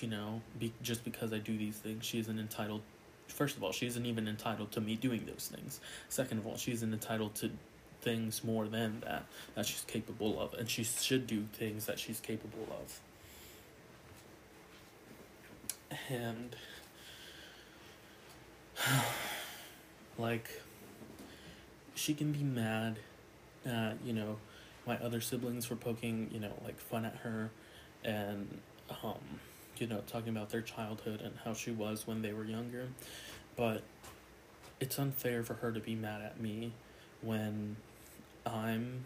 you 0.00 0.08
know, 0.08 0.40
be, 0.58 0.72
just 0.82 1.04
because 1.04 1.32
I 1.32 1.38
do 1.38 1.56
these 1.56 1.76
things, 1.76 2.04
she 2.04 2.18
isn't 2.18 2.38
entitled 2.38 2.82
first 3.28 3.56
of 3.56 3.64
all, 3.64 3.72
she 3.72 3.86
isn't 3.86 4.06
even 4.06 4.28
entitled 4.28 4.72
to 4.72 4.80
me 4.80 4.96
doing 4.96 5.24
those 5.26 5.50
things. 5.54 5.80
Second 6.08 6.38
of 6.38 6.46
all, 6.46 6.56
she 6.56 6.72
isn't 6.72 6.92
entitled 6.92 7.34
to 7.36 7.50
things 8.02 8.42
more 8.44 8.66
than 8.66 9.00
that 9.00 9.24
that 9.54 9.66
she's 9.66 9.84
capable 9.86 10.40
of, 10.40 10.54
and 10.54 10.68
she 10.68 10.84
should 10.84 11.26
do 11.26 11.44
things 11.52 11.86
that 11.86 11.98
she's 11.98 12.20
capable 12.20 12.66
of. 12.70 13.00
And 16.08 16.56
like 20.18 20.62
she 21.94 22.14
can 22.14 22.32
be 22.32 22.42
mad 22.42 22.98
at, 23.64 23.96
you 24.04 24.12
know, 24.12 24.38
my 24.86 24.96
other 24.98 25.20
siblings 25.20 25.64
for 25.66 25.76
poking, 25.76 26.30
you 26.32 26.40
know, 26.40 26.52
like 26.64 26.78
fun 26.78 27.04
at 27.04 27.16
her 27.16 27.50
and 28.04 28.60
um 29.02 29.18
you 29.78 29.86
know, 29.86 30.02
talking 30.06 30.28
about 30.28 30.50
their 30.50 30.60
childhood 30.60 31.20
and 31.22 31.34
how 31.44 31.54
she 31.54 31.70
was 31.70 32.06
when 32.06 32.22
they 32.22 32.32
were 32.32 32.44
younger. 32.44 32.88
But 33.56 33.82
it's 34.80 34.98
unfair 34.98 35.42
for 35.42 35.54
her 35.54 35.72
to 35.72 35.80
be 35.80 35.94
mad 35.94 36.22
at 36.22 36.40
me 36.40 36.72
when 37.20 37.76
I'm 38.44 39.04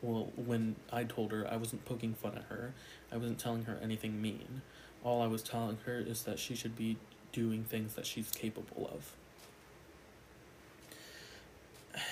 well, 0.00 0.32
when 0.34 0.76
I 0.92 1.04
told 1.04 1.30
her 1.30 1.46
I 1.48 1.56
wasn't 1.56 1.84
poking 1.84 2.14
fun 2.14 2.34
at 2.36 2.44
her, 2.44 2.74
I 3.12 3.16
wasn't 3.16 3.38
telling 3.38 3.64
her 3.64 3.78
anything 3.80 4.20
mean. 4.20 4.62
All 5.04 5.22
I 5.22 5.26
was 5.26 5.42
telling 5.42 5.78
her 5.86 5.98
is 5.98 6.22
that 6.24 6.38
she 6.38 6.54
should 6.54 6.76
be 6.76 6.96
doing 7.32 7.64
things 7.64 7.94
that 7.94 8.06
she's 8.06 8.30
capable 8.30 8.90
of. 8.92 9.12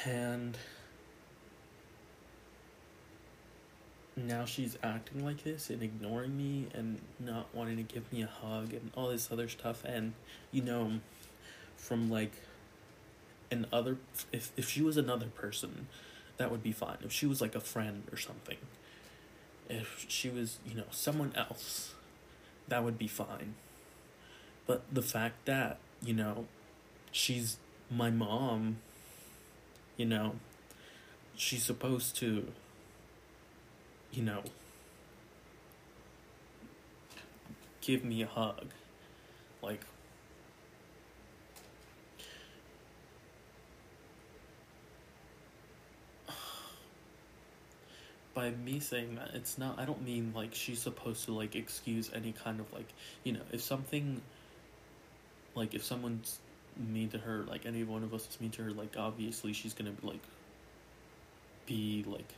And 0.04 0.56
now 4.16 4.44
she's 4.44 4.76
acting 4.82 5.24
like 5.24 5.44
this 5.44 5.70
and 5.70 5.82
ignoring 5.82 6.36
me 6.36 6.66
and 6.74 7.00
not 7.18 7.46
wanting 7.54 7.76
to 7.76 7.82
give 7.82 8.12
me 8.12 8.22
a 8.22 8.26
hug 8.26 8.72
and 8.72 8.90
all 8.94 9.08
this 9.08 9.30
other 9.32 9.48
stuff 9.48 9.82
and 9.84 10.12
you 10.52 10.60
know 10.60 11.00
from 11.76 12.10
like 12.10 12.32
an 13.50 13.66
other 13.72 13.96
if 14.32 14.52
if 14.56 14.68
she 14.68 14.82
was 14.82 14.96
another 14.96 15.26
person, 15.26 15.88
that 16.36 16.50
would 16.50 16.62
be 16.62 16.72
fine. 16.72 16.98
If 17.02 17.12
she 17.12 17.26
was 17.26 17.40
like 17.40 17.54
a 17.54 17.60
friend 17.60 18.04
or 18.12 18.16
something, 18.16 18.58
if 19.68 20.06
she 20.08 20.28
was 20.28 20.58
you 20.66 20.74
know 20.74 20.84
someone 20.90 21.32
else, 21.34 21.94
that 22.70 22.82
would 22.82 22.98
be 22.98 23.06
fine. 23.06 23.54
But 24.66 24.82
the 24.90 25.02
fact 25.02 25.44
that 25.44 25.78
you 26.02 26.14
know, 26.14 26.46
she's 27.12 27.58
my 27.90 28.10
mom. 28.10 28.78
You 29.96 30.06
know, 30.06 30.36
she's 31.36 31.62
supposed 31.62 32.16
to. 32.16 32.48
You 34.12 34.22
know, 34.22 34.42
give 37.80 38.04
me 38.04 38.22
a 38.22 38.26
hug. 38.26 38.66
Like, 39.62 39.82
by 48.40 48.50
me 48.50 48.80
saying 48.80 49.16
that, 49.16 49.32
it's 49.34 49.58
not. 49.58 49.78
I 49.78 49.84
don't 49.84 50.02
mean 50.02 50.32
like 50.34 50.54
she's 50.54 50.80
supposed 50.80 51.26
to 51.26 51.32
like 51.32 51.54
excuse 51.54 52.10
any 52.14 52.32
kind 52.32 52.58
of 52.58 52.72
like 52.72 52.88
you 53.22 53.32
know 53.34 53.40
if 53.52 53.60
something. 53.60 54.22
Like 55.54 55.74
if 55.74 55.84
someone's 55.84 56.38
mean 56.76 57.10
to 57.10 57.18
her, 57.18 57.42
like 57.42 57.66
any 57.66 57.84
one 57.84 58.02
of 58.02 58.14
us 58.14 58.26
is 58.28 58.40
mean 58.40 58.50
to 58.52 58.62
her, 58.62 58.70
like 58.70 58.96
obviously 58.96 59.52
she's 59.52 59.74
gonna 59.74 59.92
like. 60.02 60.22
Be 61.66 62.04
like. 62.06 62.32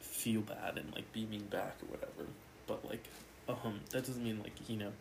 Feel 0.00 0.42
bad 0.42 0.76
and 0.76 0.92
like 0.94 1.10
be 1.12 1.24
mean 1.24 1.46
back 1.46 1.76
or 1.82 1.86
whatever, 1.92 2.28
but 2.66 2.84
like, 2.88 3.04
um, 3.48 3.80
that 3.90 4.04
doesn't 4.06 4.22
mean 4.24 4.40
like 4.42 4.52
you 4.68 4.76
know, 4.76 4.92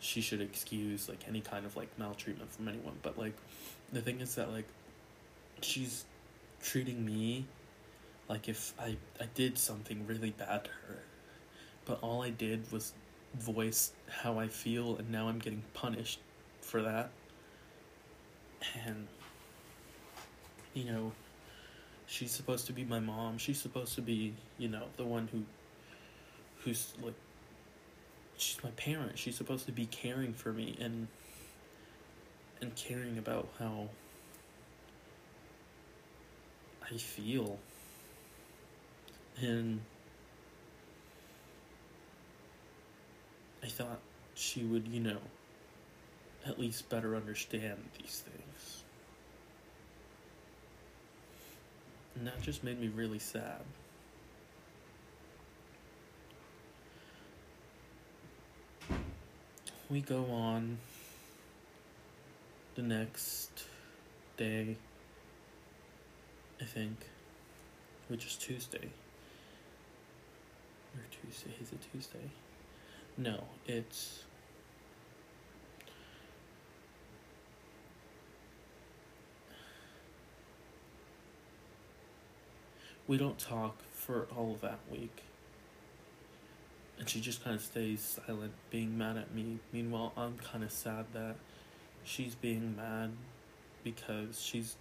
she 0.00 0.20
should 0.22 0.40
excuse 0.40 1.08
like 1.08 1.20
any 1.28 1.40
kind 1.40 1.66
of 1.66 1.76
like 1.76 1.88
maltreatment 1.98 2.50
from 2.52 2.68
anyone. 2.68 2.94
But 3.02 3.18
like, 3.18 3.34
the 3.92 4.00
thing 4.00 4.20
is 4.20 4.34
that 4.36 4.50
like, 4.50 4.66
she's 5.60 6.04
treating 6.62 7.04
me 7.04 7.44
like 8.32 8.48
if 8.48 8.72
I, 8.80 8.96
I 9.20 9.26
did 9.34 9.58
something 9.58 10.06
really 10.06 10.30
bad 10.30 10.64
to 10.64 10.70
her, 10.88 11.02
but 11.84 11.98
all 12.00 12.22
I 12.22 12.30
did 12.30 12.72
was 12.72 12.94
voice 13.34 13.92
how 14.08 14.38
I 14.38 14.48
feel, 14.48 14.96
and 14.96 15.10
now 15.10 15.28
I'm 15.28 15.38
getting 15.38 15.62
punished 15.74 16.18
for 16.62 16.80
that. 16.80 17.10
And, 18.86 19.06
you 20.72 20.84
know, 20.84 21.12
she's 22.06 22.30
supposed 22.30 22.66
to 22.68 22.72
be 22.72 22.84
my 22.84 23.00
mom. 23.00 23.36
She's 23.36 23.60
supposed 23.60 23.96
to 23.96 24.00
be, 24.00 24.32
you 24.56 24.70
know, 24.70 24.84
the 24.96 25.04
one 25.04 25.28
who, 25.30 25.42
who's 26.64 26.94
like, 27.02 27.12
she's 28.38 28.64
my 28.64 28.70
parent. 28.70 29.18
She's 29.18 29.36
supposed 29.36 29.66
to 29.66 29.72
be 29.72 29.84
caring 29.84 30.32
for 30.32 30.54
me 30.54 30.74
and, 30.80 31.06
and 32.62 32.74
caring 32.76 33.18
about 33.18 33.50
how 33.58 33.90
I 36.90 36.96
feel 36.96 37.58
and 39.40 39.80
I 43.62 43.66
thought 43.68 44.00
she 44.34 44.64
would, 44.64 44.88
you 44.88 45.00
know, 45.00 45.18
at 46.46 46.58
least 46.58 46.88
better 46.88 47.14
understand 47.14 47.78
these 47.98 48.22
things. 48.26 48.82
And 52.16 52.26
that 52.26 52.40
just 52.42 52.62
made 52.64 52.80
me 52.80 52.88
really 52.88 53.18
sad. 53.18 53.60
We 59.88 60.00
go 60.00 60.24
on 60.30 60.78
the 62.74 62.82
next 62.82 63.64
day, 64.36 64.76
I 66.60 66.64
think, 66.64 67.06
which 68.08 68.26
is 68.26 68.36
Tuesday. 68.36 68.88
Or 70.94 71.02
Tuesday? 71.10 71.50
Is 71.60 71.72
it 71.72 71.78
Tuesday? 71.92 72.30
No, 73.16 73.44
it's. 73.66 74.24
We 83.06 83.18
don't 83.18 83.38
talk 83.38 83.76
for 83.92 84.26
all 84.36 84.52
of 84.52 84.60
that 84.62 84.78
week. 84.90 85.22
And 86.98 87.08
she 87.08 87.20
just 87.20 87.42
kind 87.42 87.56
of 87.56 87.62
stays 87.62 88.20
silent, 88.24 88.52
being 88.70 88.96
mad 88.96 89.16
at 89.16 89.34
me. 89.34 89.58
Meanwhile, 89.72 90.12
I'm 90.16 90.38
kind 90.38 90.62
of 90.62 90.70
sad 90.70 91.06
that 91.12 91.34
she's 92.04 92.34
being 92.34 92.76
mad 92.76 93.10
because 93.82 94.40
she's 94.40 94.76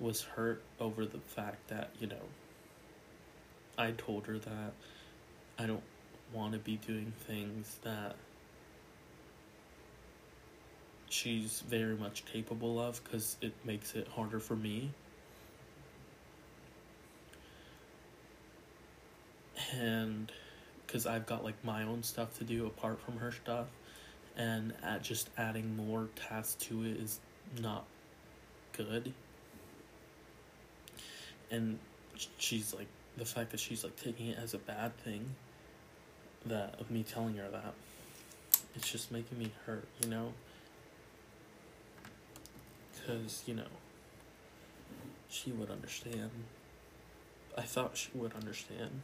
was 0.00 0.22
hurt 0.22 0.62
over 0.78 1.04
the 1.04 1.18
fact 1.18 1.68
that, 1.68 1.90
you 1.98 2.06
know, 2.06 2.22
I 3.78 3.92
told 3.92 4.26
her 4.26 4.38
that 4.38 4.72
I 5.58 5.66
don't 5.66 5.82
want 6.32 6.52
to 6.52 6.58
be 6.58 6.76
doing 6.76 7.12
things 7.26 7.78
that 7.84 8.16
she's 11.08 11.62
very 11.68 11.96
much 11.96 12.24
capable 12.26 12.80
of 12.80 13.02
because 13.02 13.36
it 13.40 13.52
makes 13.64 13.94
it 13.94 14.08
harder 14.08 14.40
for 14.40 14.56
me. 14.56 14.90
And 19.72 20.30
because 20.86 21.06
I've 21.06 21.26
got 21.26 21.44
like 21.44 21.62
my 21.64 21.84
own 21.84 22.02
stuff 22.02 22.36
to 22.38 22.44
do 22.44 22.66
apart 22.66 23.00
from 23.00 23.18
her 23.18 23.32
stuff, 23.32 23.66
and 24.36 24.72
at 24.82 25.02
just 25.02 25.30
adding 25.36 25.76
more 25.76 26.08
tasks 26.16 26.64
to 26.66 26.84
it 26.84 26.96
is 26.96 27.20
not 27.60 27.84
good. 28.72 29.12
And 31.50 31.78
she's 32.38 32.74
like, 32.74 32.86
the 33.18 33.24
fact 33.24 33.50
that 33.50 33.60
she's 33.60 33.84
like 33.84 33.96
taking 33.96 34.28
it 34.28 34.38
as 34.38 34.54
a 34.54 34.58
bad 34.58 34.96
thing, 34.98 35.34
that 36.46 36.76
of 36.80 36.90
me 36.90 37.02
telling 37.02 37.34
her 37.36 37.48
that, 37.50 37.74
it's 38.74 38.90
just 38.90 39.10
making 39.10 39.38
me 39.38 39.50
hurt, 39.66 39.88
you 40.02 40.08
know? 40.08 40.32
Because, 42.94 43.42
you 43.46 43.54
know, 43.54 43.62
she 45.28 45.50
would 45.50 45.70
understand. 45.70 46.30
I 47.56 47.62
thought 47.62 47.96
she 47.96 48.10
would 48.14 48.34
understand. 48.34 49.02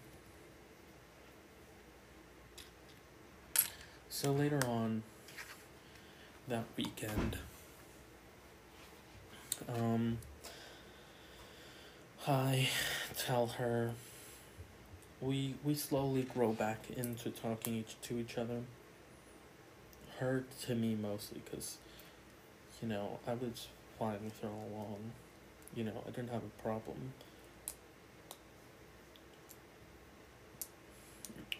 So 4.08 4.30
later 4.30 4.60
on 4.66 5.02
that 6.48 6.64
weekend, 6.76 7.38
um, 9.68 10.18
I 12.26 12.68
tell 13.16 13.46
her 13.46 13.92
we 15.20 15.54
we 15.64 15.74
slowly 15.74 16.22
grow 16.22 16.52
back 16.52 16.90
into 16.96 17.30
talking 17.30 17.74
each, 17.76 17.96
to 18.02 18.18
each 18.18 18.36
other. 18.36 18.60
Her 20.18 20.44
to 20.66 20.74
me 20.74 20.94
mostly 20.94 21.40
because, 21.44 21.78
you 22.80 22.88
know, 22.88 23.18
I 23.26 23.34
was 23.34 23.68
fine 23.98 24.24
with 24.24 24.40
her 24.42 24.48
all 24.48 24.68
along. 24.72 25.12
You 25.74 25.84
know, 25.84 26.04
I 26.06 26.10
didn't 26.10 26.30
have 26.30 26.42
a 26.42 26.62
problem. 26.62 27.12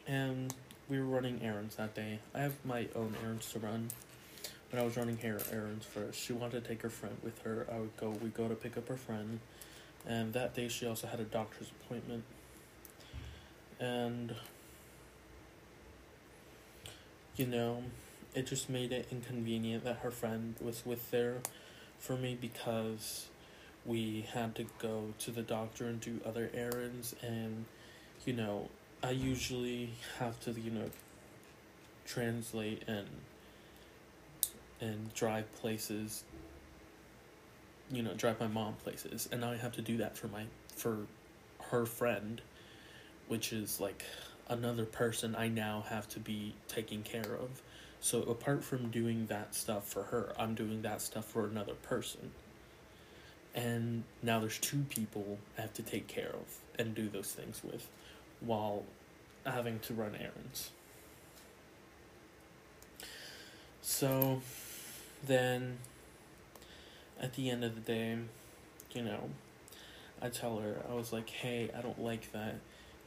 And 0.06 0.54
we 0.88 0.98
were 0.98 1.06
running 1.06 1.40
errands 1.42 1.76
that 1.76 1.94
day. 1.94 2.20
I 2.34 2.40
have 2.40 2.52
my 2.64 2.86
own 2.94 3.16
errands 3.24 3.50
to 3.52 3.58
run. 3.58 3.88
But 4.70 4.80
I 4.80 4.84
was 4.84 4.96
running 4.96 5.16
her 5.18 5.40
errands 5.52 5.86
first. 5.86 6.20
She 6.20 6.32
wanted 6.32 6.62
to 6.62 6.68
take 6.68 6.82
her 6.82 6.90
friend 6.90 7.16
with 7.22 7.40
her. 7.42 7.66
I 7.72 7.78
would 7.78 7.96
go 7.96 8.10
we 8.10 8.28
go 8.28 8.48
to 8.48 8.54
pick 8.54 8.76
up 8.76 8.88
her 8.88 8.96
friend. 8.96 9.40
And 10.06 10.32
that 10.34 10.54
day 10.54 10.68
she 10.68 10.86
also 10.86 11.06
had 11.06 11.20
a 11.20 11.24
doctor's 11.24 11.70
appointment. 11.70 12.24
And 13.80 14.34
you 17.36 17.46
know, 17.46 17.82
it 18.34 18.46
just 18.46 18.68
made 18.70 18.92
it 18.92 19.08
inconvenient 19.10 19.84
that 19.84 19.98
her 19.98 20.10
friend 20.10 20.54
was 20.60 20.86
with 20.86 21.10
there 21.10 21.38
for 21.98 22.16
me 22.16 22.36
because 22.40 23.26
we 23.84 24.26
had 24.32 24.54
to 24.54 24.66
go 24.78 25.14
to 25.18 25.30
the 25.30 25.42
doctor 25.42 25.86
and 25.86 26.00
do 26.00 26.20
other 26.24 26.50
errands 26.54 27.14
and 27.22 27.64
you 28.24 28.32
know 28.32 28.68
I 29.04 29.10
usually 29.10 29.90
have 30.18 30.40
to, 30.40 30.52
you 30.52 30.70
know, 30.70 30.88
translate 32.06 32.84
and 32.86 33.06
and 34.80 35.12
drive 35.12 35.54
places 35.56 36.24
you 37.94 38.02
know, 38.02 38.14
drive 38.14 38.40
my 38.40 38.46
mom 38.46 38.74
places 38.74 39.28
and 39.30 39.40
now 39.40 39.50
I 39.50 39.56
have 39.56 39.72
to 39.72 39.82
do 39.82 39.96
that 39.98 40.16
for 40.16 40.28
my 40.28 40.44
for 40.74 41.06
her 41.70 41.86
friend 41.86 42.40
which 43.28 43.52
is 43.52 43.80
like 43.80 44.04
another 44.48 44.84
person 44.84 45.34
I 45.36 45.48
now 45.48 45.84
have 45.88 46.08
to 46.10 46.20
be 46.20 46.54
taking 46.68 47.02
care 47.02 47.34
of. 47.34 47.62
So 48.00 48.22
apart 48.22 48.62
from 48.62 48.90
doing 48.90 49.26
that 49.26 49.54
stuff 49.54 49.88
for 49.88 50.04
her, 50.04 50.34
I'm 50.38 50.54
doing 50.54 50.82
that 50.82 51.00
stuff 51.00 51.24
for 51.24 51.46
another 51.46 51.74
person. 51.74 52.32
And 53.54 54.04
now 54.22 54.40
there's 54.40 54.58
two 54.58 54.84
people 54.90 55.38
I 55.56 55.62
have 55.62 55.72
to 55.74 55.82
take 55.82 56.06
care 56.06 56.30
of 56.30 56.58
and 56.78 56.94
do 56.94 57.08
those 57.08 57.32
things 57.32 57.62
with 57.64 57.88
while 58.40 58.82
having 59.46 59.78
to 59.80 59.94
run 59.94 60.14
errands. 60.16 60.70
So 63.80 64.42
then 65.26 65.78
at 67.20 67.34
the 67.34 67.50
end 67.50 67.64
of 67.64 67.74
the 67.74 67.80
day, 67.80 68.18
you 68.92 69.02
know, 69.02 69.30
I 70.22 70.28
tell 70.28 70.58
her, 70.58 70.82
I 70.88 70.94
was 70.94 71.12
like, 71.12 71.28
hey, 71.28 71.70
I 71.76 71.80
don't 71.80 72.02
like 72.02 72.32
that, 72.32 72.56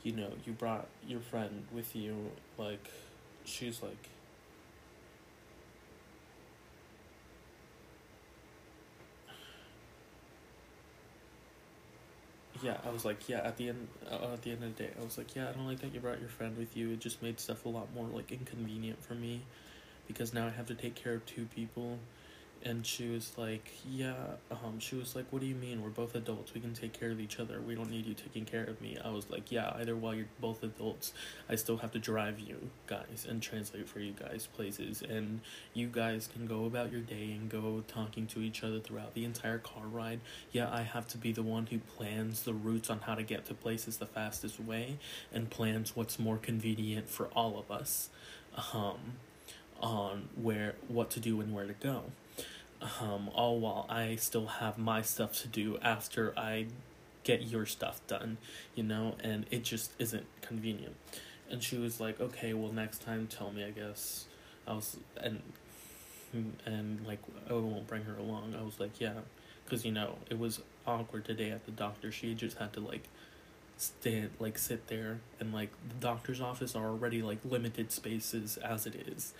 you 0.03 0.11
know, 0.13 0.31
you 0.45 0.53
brought 0.53 0.87
your 1.07 1.19
friend 1.19 1.65
with 1.73 1.95
you. 1.95 2.31
Like, 2.57 2.89
she's 3.45 3.81
like, 3.81 4.09
yeah, 12.61 12.77
I 12.85 12.89
was 12.89 13.05
like, 13.05 13.29
yeah. 13.29 13.39
At 13.39 13.57
the 13.57 13.69
end, 13.69 13.87
uh, 14.09 14.33
at 14.33 14.41
the 14.41 14.51
end 14.51 14.63
of 14.63 14.75
the 14.75 14.83
day, 14.83 14.89
I 14.99 15.03
was 15.03 15.17
like, 15.17 15.35
yeah, 15.35 15.49
I 15.49 15.51
don't 15.51 15.67
like 15.67 15.79
that 15.81 15.93
you 15.93 15.99
brought 15.99 16.19
your 16.19 16.29
friend 16.29 16.57
with 16.57 16.75
you. 16.75 16.91
It 16.91 16.99
just 16.99 17.21
made 17.21 17.39
stuff 17.39 17.65
a 17.65 17.69
lot 17.69 17.87
more 17.95 18.07
like 18.07 18.31
inconvenient 18.31 19.03
for 19.03 19.13
me, 19.13 19.41
because 20.07 20.33
now 20.33 20.47
I 20.47 20.49
have 20.51 20.67
to 20.67 20.75
take 20.75 20.95
care 20.95 21.13
of 21.13 21.25
two 21.25 21.47
people, 21.55 21.99
and 22.67 22.85
she 22.85 23.07
was 23.07 23.31
like, 23.37 23.71
yeah. 23.89 24.13
Um, 24.51 24.79
she 24.79 24.95
was 24.95 25.15
like, 25.15 25.25
what 25.29 25.41
do 25.41 25.47
you 25.47 25.55
mean? 25.55 25.81
We're 25.81 25.89
both 25.89 26.15
adults. 26.15 26.53
We 26.53 26.59
can 26.59 26.73
take 26.73 26.91
care 26.91 27.11
of 27.11 27.19
each 27.19 27.39
other. 27.39 27.61
We 27.61 27.75
don't 27.75 27.89
need 27.89 28.05
you 28.05 28.13
taking 28.13 28.43
care 28.43 28.65
of 28.65 28.81
me. 28.81 28.97
I 29.03 29.09
was 29.09 29.29
like, 29.29 29.51
yeah. 29.51 29.71
Either 29.75 29.95
while 29.95 30.13
you're 30.13 30.27
both 30.41 30.61
adults, 30.63 31.13
I 31.49 31.55
still 31.55 31.77
have 31.77 31.91
to 31.91 31.99
drive 31.99 32.39
you 32.39 32.69
guys 32.85 33.25
and 33.27 33.41
translate 33.41 33.87
for 33.87 33.99
you 33.99 34.11
guys 34.11 34.47
places, 34.53 35.01
and 35.01 35.39
you 35.73 35.87
guys 35.87 36.27
can 36.31 36.45
go 36.45 36.65
about 36.65 36.91
your 36.91 37.01
day 37.01 37.31
and 37.31 37.49
go 37.49 37.83
talking 37.87 38.27
to 38.27 38.41
each 38.41 38.63
other 38.63 38.81
throughout 38.81 39.13
the 39.13 39.23
entire 39.23 39.59
car 39.59 39.83
ride. 39.89 40.19
Yeah, 40.51 40.69
I 40.69 40.81
have 40.81 41.07
to 41.09 41.17
be 41.17 41.31
the 41.31 41.43
one 41.43 41.67
who 41.67 41.79
plans 41.79 42.43
the 42.43 42.53
routes 42.53 42.89
on 42.89 42.99
how 42.99 43.15
to 43.15 43.23
get 43.23 43.45
to 43.45 43.53
places 43.53 43.97
the 43.97 44.05
fastest 44.05 44.59
way 44.59 44.97
and 45.33 45.49
plans 45.49 45.95
what's 45.95 46.19
more 46.19 46.37
convenient 46.37 47.09
for 47.09 47.27
all 47.27 47.57
of 47.57 47.71
us 47.71 48.09
um, 48.73 48.97
on 49.79 50.27
where 50.35 50.75
what 50.89 51.09
to 51.11 51.21
do 51.21 51.39
and 51.39 51.53
where 51.53 51.65
to 51.65 51.73
go. 51.73 52.03
Um, 53.01 53.29
all 53.33 53.59
while 53.59 53.87
I 53.89 54.15
still 54.17 54.45
have 54.45 54.77
my 54.77 55.01
stuff 55.01 55.33
to 55.41 55.47
do 55.47 55.77
after 55.81 56.37
I 56.37 56.67
get 57.23 57.41
your 57.41 57.65
stuff 57.65 58.05
done, 58.07 58.37
you 58.75 58.83
know, 58.83 59.15
and 59.23 59.45
it 59.49 59.63
just 59.63 59.91
isn't 59.99 60.25
convenient. 60.41 60.95
And 61.49 61.63
she 61.63 61.77
was 61.77 61.99
like, 61.99 62.19
"Okay, 62.21 62.53
well 62.53 62.71
next 62.71 63.01
time 63.01 63.27
tell 63.27 63.51
me, 63.51 63.63
I 63.63 63.71
guess." 63.71 64.25
I 64.67 64.73
was 64.73 64.97
and 65.17 65.41
and 66.65 67.05
like 67.05 67.19
I 67.49 67.53
won't 67.53 67.87
bring 67.87 68.03
her 68.03 68.15
along. 68.15 68.55
I 68.59 68.63
was 68.63 68.79
like, 68.79 68.99
"Yeah." 68.99 69.21
Cuz 69.67 69.83
you 69.83 69.91
know, 69.91 70.17
it 70.29 70.37
was 70.37 70.61
awkward 70.85 71.25
today 71.25 71.51
at 71.51 71.65
the 71.65 71.71
doctor. 71.71 72.11
She 72.11 72.33
just 72.35 72.57
had 72.57 72.73
to 72.73 72.79
like 72.79 73.03
stand 73.77 74.31
like 74.39 74.57
sit 74.57 74.87
there 74.87 75.19
and 75.39 75.53
like 75.53 75.69
the 75.87 75.95
doctor's 75.95 76.41
office 76.41 76.75
are 76.75 76.87
already 76.87 77.21
like 77.21 77.37
limited 77.45 77.91
spaces 77.91 78.57
as 78.57 78.87
it 78.87 78.95
is 79.07 79.33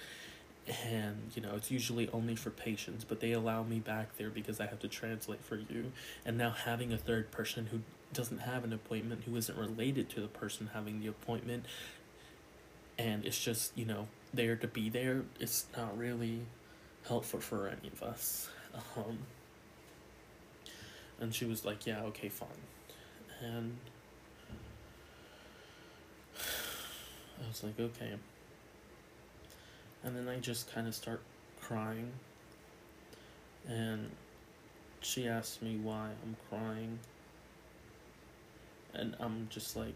and 0.68 1.32
you 1.34 1.42
know 1.42 1.54
it's 1.56 1.72
usually 1.72 2.10
only 2.10 2.36
for 2.36 2.50
patients 2.50 3.06
but 3.06 3.22
they 3.22 3.32
allow 3.32 3.64
me 3.64 3.80
back 3.80 4.18
there 4.18 4.30
because 4.30 4.60
i 4.60 4.66
have 4.66 4.80
to 4.80 4.88
translate 4.88 5.44
for 5.44 5.56
you. 5.56 5.92
And 6.26 6.38
now 6.38 6.52
having 6.52 6.92
a 6.92 6.98
third 6.98 7.32
person 7.32 7.68
who 7.68 7.82
doesn't 8.14 8.40
have 8.40 8.64
an 8.64 8.74
appointment 8.74 9.24
who 9.26 9.36
isn't 9.36 9.58
related 9.58 10.10
to 10.10 10.22
the 10.22 10.28
person 10.28 10.72
having 10.74 11.00
the 11.00 11.08
appointment 11.08 11.66
and 12.98 13.26
it's 13.26 13.40
just 13.40 13.78
you 13.78 13.86
know 13.86 14.08
there 14.34 14.56
to 14.56 14.68
be 14.68 14.90
there 14.90 15.24
it's 15.40 15.66
not 15.76 15.98
really 15.98 16.42
helpful 17.08 17.40
for 17.40 17.68
any 17.68 17.88
of 17.90 18.04
us. 18.04 18.50
Um 18.96 19.20
and 21.20 21.34
she 21.34 21.46
was 21.46 21.66
like 21.66 21.86
yeah 21.86 22.02
okay 22.04 22.30
fine. 22.30 22.50
And 23.42 23.78
i 26.38 27.48
was 27.48 27.64
like 27.64 27.80
okay 27.80 28.16
and 30.08 30.16
then 30.16 30.30
I 30.30 30.40
just 30.40 30.72
kind 30.74 30.88
of 30.88 30.96
start 30.96 31.22
crying. 31.60 32.12
and 33.68 34.10
she 35.02 35.28
asks 35.28 35.62
me 35.62 35.78
why 35.78 36.10
I'm 36.24 36.36
crying. 36.50 37.00
And 38.94 39.16
I'm 39.20 39.48
just 39.50 39.76
like, 39.76 39.94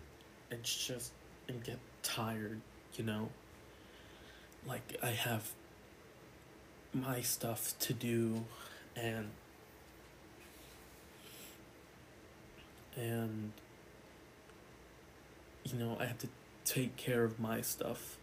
it's 0.51 0.88
just, 0.88 1.12
and 1.47 1.64
get 1.64 1.80
tired, 2.03 2.59
you 2.95 3.03
know? 3.05 3.30
Like, 4.68 4.97
I 5.01 5.09
have 5.09 5.51
my 6.93 7.22
stuff 7.22 7.74
to 7.80 7.93
do, 7.93 8.45
and, 8.95 9.30
and, 12.95 13.53
you 15.64 15.80
know, 15.80 15.97
I 15.99 16.05
have 16.05 16.20
to 16.20 16.28
take 16.66 16.95
care 16.95 17.24
of 17.24 17.39
my 17.39 17.62
stuff, 17.62 18.18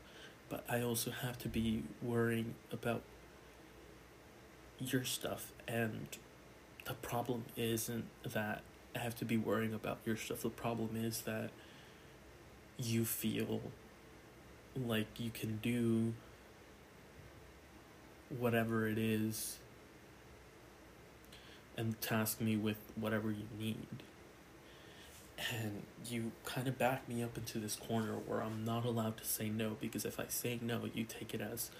but 0.48 0.64
I 0.68 0.82
also 0.82 1.10
have 1.10 1.38
to 1.38 1.48
be 1.48 1.82
worrying 2.02 2.54
about 2.72 3.02
your 4.78 5.04
stuff 5.04 5.52
and 5.66 6.06
the 6.88 6.94
problem 6.94 7.44
isn't 7.56 8.06
that 8.24 8.62
I 8.96 9.00
have 9.00 9.14
to 9.16 9.24
be 9.24 9.36
worrying 9.36 9.74
about 9.74 9.98
your 10.06 10.16
stuff. 10.16 10.42
The 10.42 10.48
problem 10.48 10.90
is 10.96 11.22
that 11.22 11.50
you 12.78 13.04
feel 13.04 13.60
like 14.74 15.06
you 15.18 15.30
can 15.30 15.58
do 15.62 16.14
whatever 18.36 18.88
it 18.88 18.98
is 18.98 19.58
and 21.76 22.00
task 22.00 22.40
me 22.40 22.56
with 22.56 22.78
whatever 22.96 23.30
you 23.30 23.46
need. 23.58 24.02
And 25.52 25.82
you 26.04 26.32
kind 26.44 26.66
of 26.66 26.78
back 26.78 27.08
me 27.08 27.22
up 27.22 27.36
into 27.38 27.58
this 27.58 27.76
corner 27.76 28.14
where 28.26 28.42
I'm 28.42 28.64
not 28.64 28.84
allowed 28.84 29.16
to 29.18 29.24
say 29.24 29.48
no 29.48 29.76
because 29.80 30.04
if 30.04 30.18
I 30.18 30.26
say 30.28 30.58
no, 30.60 30.88
you 30.92 31.04
take 31.04 31.32
it 31.32 31.40
as 31.40 31.70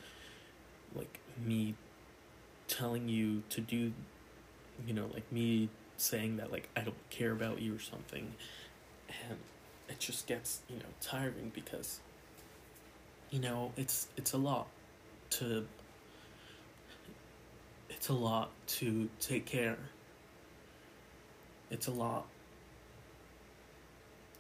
like 0.95 1.19
me 1.45 1.75
telling 2.69 3.09
you 3.09 3.43
to 3.51 3.61
do, 3.61 3.93
you 4.87 4.95
know, 4.95 5.07
like 5.13 5.31
me 5.33 5.71
saying 5.97 6.37
that 6.37 6.53
like 6.53 6.69
I 6.77 6.83
don't 6.83 7.11
care 7.11 7.33
about 7.33 7.61
you 7.61 7.75
or 7.75 7.81
something. 7.81 8.33
And 9.29 9.39
it 9.89 9.99
just 9.99 10.27
gets, 10.27 10.61
you 10.69 10.77
know, 10.77 10.85
tiring 11.01 11.51
because 11.53 12.01
you 13.31 13.41
know, 13.41 13.73
it's 13.77 14.09
it's 14.17 14.33
a 14.33 14.39
lot 14.39 14.69
to 15.31 15.67
it's 17.91 18.09
a 18.09 18.15
lot 18.15 18.51
to 18.67 19.09
take 19.21 19.47
care. 19.47 19.79
It's 21.71 21.87
a 21.87 21.91
lot 21.91 22.27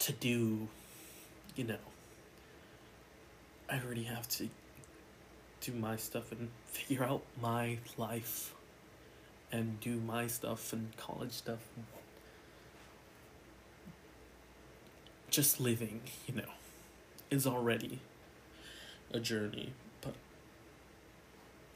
to 0.08 0.14
do, 0.14 0.68
you 1.54 1.64
know. 1.64 1.76
I 3.70 3.78
already 3.84 4.04
have 4.04 4.26
to 4.30 4.48
do 5.60 5.72
my 5.72 5.96
stuff 5.96 6.32
and 6.32 6.48
figure 6.66 7.04
out 7.04 7.22
my 7.42 7.76
life 7.98 8.54
and 9.52 9.78
do 9.80 10.00
my 10.00 10.26
stuff 10.26 10.72
and 10.72 10.96
college 10.96 11.32
stuff. 11.32 11.58
Just 15.28 15.60
living, 15.60 16.00
you 16.26 16.36
know, 16.36 16.52
is 17.30 17.46
already 17.46 18.00
a 19.12 19.20
journey, 19.20 19.72
but 20.00 20.14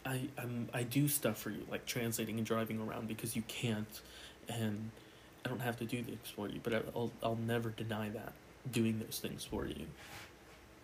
I 0.07 0.29
I'm 0.39 0.71
I 0.73 0.85
do 0.85 1.07
stuff 1.07 1.37
for 1.37 1.51
you 1.51 1.67
like 1.71 1.85
translating 1.85 2.39
and 2.39 2.47
driving 2.47 2.81
around 2.81 3.09
because 3.09 3.37
you 3.37 3.43
can't 3.43 4.01
and 4.49 4.91
I 5.45 5.49
don't 5.49 5.61
have 5.61 5.77
to 5.79 5.85
do 5.85 6.03
this 6.03 6.31
for 6.35 6.49
you, 6.49 6.61
but 6.63 6.75
I'll 6.95 7.11
I'll 7.23 7.37
never 7.37 7.71
deny 7.71 8.09
that 8.11 8.33
doing 8.71 9.01
those 9.01 9.19
things 9.19 9.45
for 9.45 9.67
you. 9.67 9.87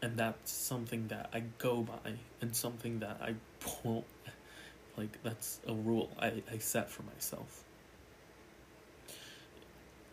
And 0.02 0.16
that's 0.16 0.50
something 0.50 1.08
that 1.08 1.30
I 1.32 1.42
go 1.58 1.82
by 1.82 2.14
and 2.40 2.54
something 2.54 3.00
that 3.00 3.20
I 3.20 3.34
won't 3.84 4.04
like 4.96 5.22
that's 5.22 5.60
a 5.66 5.72
rule 5.72 6.10
I, 6.18 6.42
I 6.52 6.58
set 6.58 6.90
for 6.90 7.02
myself. 7.04 7.64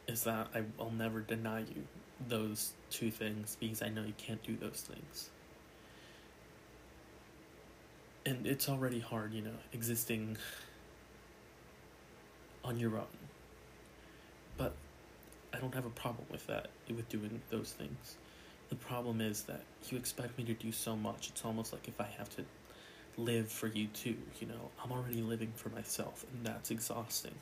Is 0.07 0.23
that 0.23 0.49
I, 0.53 0.63
I'll 0.79 0.91
never 0.91 1.21
deny 1.21 1.61
you 1.61 1.87
those 2.27 2.73
two 2.91 3.09
things 3.09 3.57
because 3.59 3.81
I 3.81 3.89
know 3.89 4.03
you 4.03 4.13
can't 4.17 4.41
do 4.43 4.55
those 4.55 4.87
things. 4.87 5.29
And 8.27 8.45
it's 8.45 8.69
already 8.69 8.99
hard 8.99 9.33
you 9.33 9.41
know 9.41 9.57
existing 9.73 10.37
on 12.63 12.79
your 12.79 12.97
own 12.97 13.24
I 15.55 15.59
don't 15.59 15.73
have 15.73 15.85
a 15.85 15.91
problem 15.91 16.27
with 16.29 16.45
that 16.47 16.67
with 16.89 17.07
doing 17.09 17.41
those 17.49 17.71
things 17.71 18.15
the 18.69 18.75
problem 18.75 19.21
is 19.21 19.43
that 19.43 19.61
you 19.89 19.97
expect 19.97 20.37
me 20.37 20.43
to 20.45 20.53
do 20.53 20.71
so 20.71 20.95
much. 20.95 21.29
It's 21.29 21.45
almost 21.45 21.71
like 21.73 21.87
if 21.87 21.99
I 22.01 22.07
have 22.17 22.29
to 22.35 22.43
live 23.17 23.51
for 23.51 23.67
you 23.67 23.87
too, 23.87 24.17
you 24.39 24.47
know, 24.47 24.69
I'm 24.83 24.91
already 24.91 25.21
living 25.21 25.51
for 25.55 25.69
myself, 25.69 26.25
and 26.33 26.45
that's 26.45 26.71
exhausting. 26.71 27.35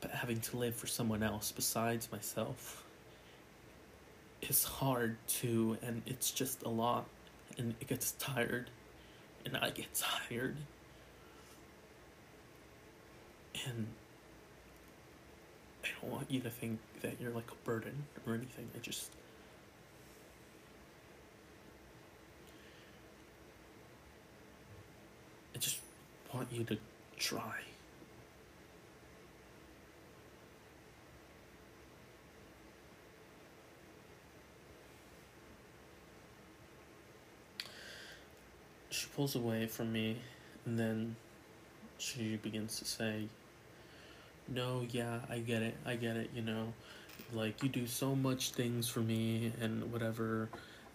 But 0.00 0.10
having 0.10 0.40
to 0.40 0.56
live 0.56 0.74
for 0.74 0.86
someone 0.86 1.22
else 1.22 1.52
besides 1.52 2.10
myself 2.10 2.84
is 4.42 4.64
hard 4.64 5.16
too, 5.26 5.78
and 5.82 6.02
it's 6.06 6.30
just 6.30 6.62
a 6.62 6.68
lot, 6.68 7.06
and 7.56 7.74
it 7.80 7.86
gets 7.88 8.12
tired, 8.12 8.70
and 9.44 9.56
I 9.56 9.70
get 9.70 9.94
tired. 9.94 10.56
And 13.66 13.86
want 16.10 16.30
you 16.30 16.40
to 16.40 16.50
think 16.50 16.78
that 17.02 17.20
you're 17.20 17.30
like 17.30 17.50
a 17.50 17.54
burden 17.64 18.04
or 18.26 18.34
anything. 18.34 18.68
I 18.74 18.78
just 18.78 19.10
I 25.54 25.58
just 25.58 25.80
want 26.32 26.48
you 26.52 26.64
to 26.64 26.78
try. 27.18 27.60
She 38.90 39.06
pulls 39.14 39.34
away 39.34 39.66
from 39.66 39.92
me 39.92 40.16
and 40.64 40.78
then 40.78 41.16
she 41.98 42.36
begins 42.36 42.78
to 42.78 42.84
say, 42.84 43.28
No, 44.48 44.84
yeah, 44.90 45.20
I 45.28 45.38
get 45.38 45.62
it, 45.62 45.74
I 45.84 45.96
get 45.96 46.16
it, 46.16 46.30
you 46.34 46.42
know. 46.42 46.72
Like, 47.32 47.62
you 47.62 47.68
do 47.68 47.86
so 47.86 48.14
much 48.14 48.52
things 48.52 48.88
for 48.88 49.00
me 49.00 49.52
and 49.60 49.92
whatever 49.92 50.48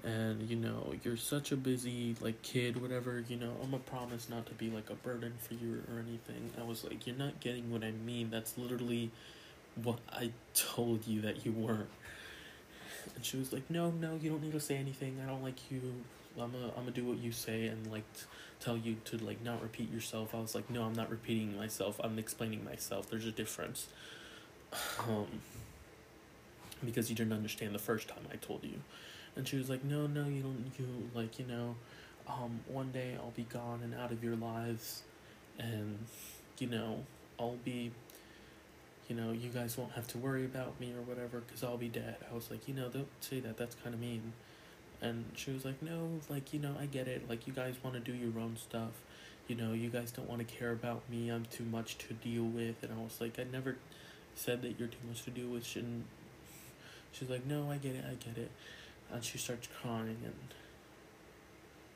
and 0.04 0.50
you 0.50 0.58
know 0.58 0.94
you're 1.04 1.16
such 1.18 1.52
a 1.52 1.56
busy 1.56 2.16
like 2.20 2.42
kid 2.42 2.82
whatever 2.82 3.24
you 3.28 3.38
know. 3.38 3.54
I'm 3.64 3.74
a 3.74 3.80
promise 3.80 4.30
not 4.30 4.46
to 4.48 4.54
be 4.54 4.70
like 4.70 4.90
a 4.90 4.96
burden 4.96 5.34
for 5.40 5.54
you 5.54 5.82
or 5.90 6.00
anything. 6.00 6.52
I 6.60 6.64
was 6.64 6.84
like 6.84 7.08
you're 7.08 7.16
not 7.16 7.40
getting 7.40 7.72
what 7.72 7.84
i 7.84 7.92
mean. 7.92 8.30
That's 8.30 8.58
literally 8.58 9.12
what 9.82 10.00
i 10.12 10.32
told 10.54 11.08
you 11.08 11.22
that 11.22 11.46
you 11.46 11.52
weren't. 11.52 11.90
And 13.16 13.26
she 13.26 13.38
was 13.38 13.54
like 13.54 13.70
no 13.70 13.92
no 13.92 14.20
you 14.22 14.30
don't 14.30 14.44
need 14.44 14.54
to 14.54 14.60
say 14.60 14.76
anything. 14.76 15.20
I 15.24 15.30
don't 15.30 15.44
like 15.44 15.72
you 15.72 15.82
i'm 16.40 16.52
gonna 16.52 16.68
I'm 16.70 16.84
gonna 16.84 16.92
do 16.92 17.06
what 17.06 17.20
you 17.20 17.32
say 17.32 17.68
and 17.68 17.86
like 17.92 18.12
t- 18.14 18.26
tell 18.60 18.78
you 18.78 18.98
to 19.06 19.18
like 19.18 19.44
not 19.44 19.62
repeat 19.62 19.92
yourself. 19.92 20.34
I 20.34 20.40
was 20.40 20.56
like 20.56 20.70
no 20.70 20.84
i'm 20.84 20.94
not 20.94 21.10
repeating 21.10 21.56
myself. 21.56 22.00
I'm 22.04 22.18
explaining 22.20 22.64
myself. 22.64 23.10
There's 23.10 23.26
a 23.26 23.32
difference. 23.32 23.88
Um 25.08 25.28
because 26.84 27.10
you 27.10 27.16
didn't 27.16 27.34
understand 27.34 27.74
the 27.74 27.80
first 27.80 28.08
time 28.08 28.26
i 28.32 28.36
told 28.36 28.64
you. 28.64 28.80
And 29.36 29.48
she 29.48 29.58
was 29.58 29.70
like, 29.70 29.84
no, 29.84 30.06
no, 30.06 30.28
you 30.28 30.42
don't, 30.44 30.72
you, 30.78 31.10
like, 31.16 31.40
you 31.40 31.46
know, 31.46 31.76
um, 32.28 32.60
one 32.68 32.92
day 32.92 33.16
I'll 33.20 33.32
be 33.32 33.44
gone 33.44 33.80
and 33.84 33.96
out 33.96 34.12
of 34.12 34.24
your 34.24 34.36
lives, 34.36 35.02
and, 35.58 35.98
you 36.60 36.68
know, 36.68 37.04
I'll 37.40 37.58
be, 37.66 37.92
you 39.08 39.16
know, 39.16 39.32
you 39.32 39.50
guys 39.50 39.76
won't 39.78 39.94
have 39.94 40.08
to 40.10 40.18
worry 40.20 40.46
about 40.46 40.80
me 40.80 40.94
or 40.94 41.02
whatever, 41.02 41.40
because 41.40 41.64
I'll 41.64 41.78
be 41.78 41.90
dead. 41.90 42.18
I 42.32 42.36
was 42.36 42.52
like, 42.52 42.68
you 42.68 42.76
know, 42.76 42.90
don't 42.90 43.08
say 43.22 43.40
that, 43.40 43.58
that's 43.58 43.76
kind 43.76 43.96
of 43.96 44.00
mean. 44.00 44.34
And 45.04 45.26
she 45.36 45.52
was 45.52 45.66
like, 45.66 45.82
no, 45.82 46.20
like, 46.30 46.54
you 46.54 46.60
know, 46.60 46.76
I 46.80 46.86
get 46.86 47.08
it. 47.08 47.30
Like, 47.30 47.46
you 47.46 47.54
guys 47.54 47.76
want 47.84 47.96
to 47.96 48.00
do 48.00 48.14
your 48.18 48.40
own 48.40 48.58
stuff. 48.58 48.92
You 49.48 49.56
know, 49.56 49.74
you 49.74 49.90
guys 49.90 50.12
don't 50.12 50.30
want 50.30 50.48
to 50.48 50.56
care 50.56 50.72
about 50.72 51.02
me. 51.10 51.30
I'm 51.30 51.46
too 51.46 51.66
much 51.66 51.98
to 52.00 52.14
deal 52.14 52.46
with. 52.46 52.82
And 52.82 52.92
I 52.94 53.04
was 53.04 53.20
like, 53.20 53.38
I 53.38 53.44
never 53.44 53.76
said 54.36 54.62
that 54.62 54.80
you're 54.80 54.88
too 54.88 55.06
much 55.08 55.24
to 55.24 55.30
deal 55.30 55.50
with. 55.50 55.76
And 55.76 56.06
she's 57.12 57.30
like, 57.30 57.46
no, 57.46 57.70
I 57.70 57.78
get 57.78 57.96
it, 57.96 58.06
I 58.10 58.14
get 58.16 58.38
it 58.38 58.50
and 59.14 59.24
she 59.24 59.38
starts 59.38 59.68
crying 59.82 60.18
and 60.26 60.54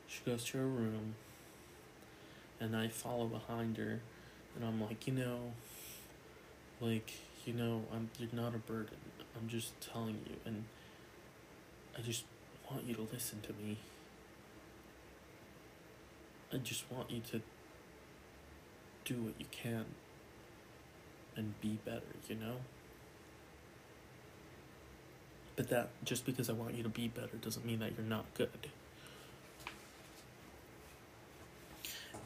she 0.06 0.20
goes 0.24 0.44
to 0.44 0.58
her 0.58 0.66
room 0.66 1.14
and 2.60 2.76
I 2.76 2.88
follow 2.88 3.26
behind 3.26 3.76
her 3.76 4.00
and 4.54 4.64
I'm 4.64 4.80
like, 4.80 5.06
you 5.06 5.12
know, 5.12 5.52
like, 6.80 7.12
you 7.44 7.52
know, 7.52 7.82
I'm 7.92 8.08
you're 8.18 8.28
not 8.32 8.54
a 8.54 8.58
burden. 8.58 8.96
I'm 9.36 9.48
just 9.48 9.72
telling 9.80 10.18
you 10.26 10.36
and 10.44 10.64
I 11.96 12.02
just 12.02 12.24
want 12.70 12.86
you 12.86 12.94
to 12.94 13.06
listen 13.12 13.40
to 13.42 13.52
me. 13.52 13.78
I 16.52 16.56
just 16.58 16.90
want 16.90 17.10
you 17.10 17.20
to 17.32 17.40
do 19.04 19.22
what 19.22 19.34
you 19.38 19.46
can 19.50 19.84
and 21.36 21.60
be 21.60 21.78
better, 21.84 22.02
you 22.28 22.36
know? 22.36 22.56
But 25.56 25.68
that 25.70 25.88
just 26.04 26.24
because 26.24 26.48
I 26.48 26.52
want 26.52 26.74
you 26.74 26.82
to 26.82 26.88
be 26.88 27.08
better 27.08 27.36
doesn't 27.40 27.66
mean 27.66 27.80
that 27.80 27.92
you're 27.96 28.06
not 28.06 28.24
good. 28.34 28.70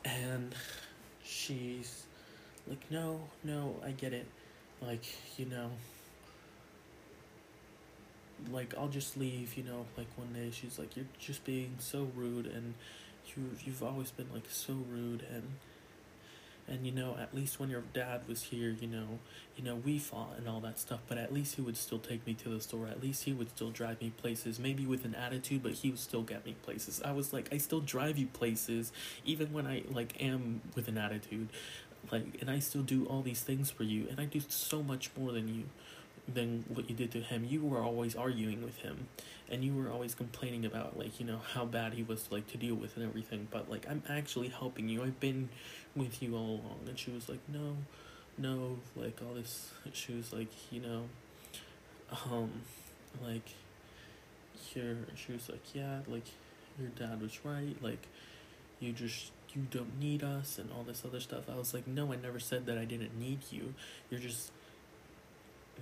And 0.05 0.55
she's 1.25 2.05
like 2.69 2.91
no 2.91 3.21
no 3.43 3.75
i 3.85 3.91
get 3.91 4.13
it 4.13 4.27
like 4.81 5.05
you 5.37 5.47
know 5.47 5.71
like 8.51 8.75
i'll 8.79 8.89
just 8.89 9.17
leave 9.17 9.55
you 9.57 9.63
know 9.63 9.87
like 9.97 10.07
one 10.17 10.33
day 10.33 10.51
she's 10.51 10.79
like 10.79 10.97
you're 10.97 11.07
just 11.19 11.45
being 11.45 11.75
so 11.79 12.09
rude 12.15 12.47
and 12.47 12.75
you 13.27 13.51
you've 13.65 13.83
always 13.83 14.11
been 14.11 14.29
like 14.33 14.49
so 14.49 14.73
rude 14.91 15.25
and 15.33 15.45
and 16.69 16.87
you 16.87 16.93
know 16.93 17.17
at 17.21 17.35
least 17.35 17.59
when 17.59 17.69
your 17.69 17.83
dad 17.93 18.23
was 18.29 18.45
here 18.45 18.75
you 18.81 18.87
know 18.87 19.19
you 19.57 19.65
know 19.65 19.77
we 19.77 19.99
fought 19.99 20.35
and 20.39 20.49
all 20.49 20.61
that 20.61 20.79
stuff 20.79 21.01
but 21.09 21.19
at 21.19 21.33
least 21.33 21.57
he 21.57 21.61
would 21.61 21.77
still 21.77 21.99
take 21.99 22.27
me 22.27 22.35
to 22.35 22.49
the 22.49 22.61
store. 22.61 22.87
At 22.87 23.03
least 23.03 23.25
he 23.25 23.33
would 23.33 23.51
still 23.51 23.71
drive 23.71 24.01
me 24.01 24.11
places 24.11 24.59
maybe 24.59 24.87
with 24.87 25.05
an 25.05 25.15
attitude 25.15 25.63
but 25.63 25.73
he 25.73 25.91
would 25.91 25.99
still 25.99 26.23
get 26.23 26.47
me 26.47 26.55
places. 26.63 27.03
I 27.05 27.13
was 27.13 27.33
like 27.33 27.49
i 27.53 27.59
still 27.59 27.81
drive 27.81 28.19
you 28.19 28.27
places 28.27 28.93
even 29.25 29.53
when 29.53 29.67
i 29.67 29.83
like 29.91 30.21
am 30.23 30.61
with 30.75 30.89
an 30.89 30.99
attitude 30.99 31.49
like 32.11 32.39
and 32.41 32.51
i 32.51 32.59
still 32.59 32.83
do 32.83 33.07
all 33.07 33.23
these 33.23 33.43
things 33.43 33.71
for 33.71 33.85
you 33.85 34.07
and 34.11 34.21
i 34.21 34.25
do 34.25 34.41
so 34.49 34.83
much 34.83 35.11
more 35.17 35.33
than 35.33 35.49
you 35.49 35.65
than 36.29 36.65
what 36.69 36.89
you 36.89 36.95
did 36.97 37.11
to 37.13 37.21
him. 37.21 37.45
You 37.45 37.65
were 37.65 37.83
always 37.83 38.15
arguing 38.15 38.63
with 38.63 38.79
him 38.79 39.09
and 39.51 39.65
you 39.65 39.75
were 39.75 39.91
always 39.91 40.15
complaining 40.15 40.65
about 40.65 40.99
like 40.99 41.21
you 41.21 41.27
know 41.27 41.41
how 41.55 41.65
bad 41.65 41.93
he 41.93 42.03
was 42.03 42.31
like 42.31 42.51
to 42.53 42.57
deal 42.57 42.75
with 42.75 42.97
and 42.97 43.07
everything. 43.07 43.49
But 43.51 43.71
like 43.71 43.87
i'm 43.89 44.03
actually 44.09 44.49
helping 44.49 44.89
you. 44.89 45.03
I've 45.03 45.21
been 45.21 45.49
with 45.95 46.23
you 46.23 46.35
all 46.35 46.47
along. 46.47 46.81
And 46.89 46.99
she 46.99 47.11
was 47.11 47.29
like 47.29 47.41
no 47.49 47.77
no 48.39 48.79
like 48.97 49.21
all 49.27 49.35
this. 49.35 49.71
She 49.93 50.15
was 50.15 50.33
like 50.33 50.49
you 50.71 50.81
know 50.81 51.05
um 52.31 52.51
like 53.23 53.55
here. 54.57 54.97
she 55.15 55.33
was 55.33 55.49
like 55.49 55.75
yeah 55.75 56.01
like 56.07 56.27
your 56.79 56.89
dad 56.91 57.21
was 57.21 57.45
right. 57.45 57.77
Like 57.83 58.07
you 58.81 58.93
just 58.93 59.33
you 59.55 59.67
don't 59.71 60.01
need 60.01 60.25
us 60.25 60.59
and 60.59 60.71
all 60.73 60.83
this 60.83 61.03
other 61.05 61.21
stuff. 61.21 61.45
I 61.51 61.57
was 61.57 61.75
like 61.75 61.87
no 61.87 62.13
i 62.13 62.17
never 62.17 62.41
said 62.41 62.65
that 62.67 62.79
i 62.79 62.85
didn't 62.85 63.19
need 63.19 63.41
you. 63.51 63.75
You're 64.09 64.21
just 64.21 64.51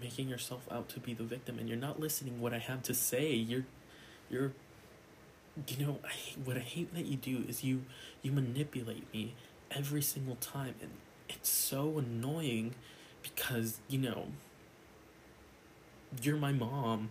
making 0.00 0.28
yourself 0.28 0.66
out 0.70 0.88
to 0.90 1.00
be 1.00 1.14
the 1.14 1.24
victim 1.24 1.58
and 1.58 1.68
you're 1.68 1.78
not 1.78 2.00
listening 2.00 2.40
what 2.40 2.52
I 2.52 2.58
have 2.58 2.82
to 2.84 2.94
say. 2.94 3.32
You're 3.32 3.64
you're 4.28 4.52
you 5.68 5.84
know, 5.84 5.98
I 6.04 6.12
what 6.44 6.56
I 6.56 6.60
hate 6.60 6.94
that 6.94 7.06
you 7.06 7.16
do 7.16 7.44
is 7.48 7.64
you 7.64 7.82
you 8.22 8.32
manipulate 8.32 9.12
me 9.12 9.34
every 9.70 10.02
single 10.02 10.36
time 10.36 10.74
and 10.80 10.90
it's 11.28 11.48
so 11.48 11.98
annoying 11.98 12.74
because, 13.22 13.78
you 13.88 13.98
know, 13.98 14.26
you're 16.22 16.36
my 16.36 16.52
mom. 16.52 17.10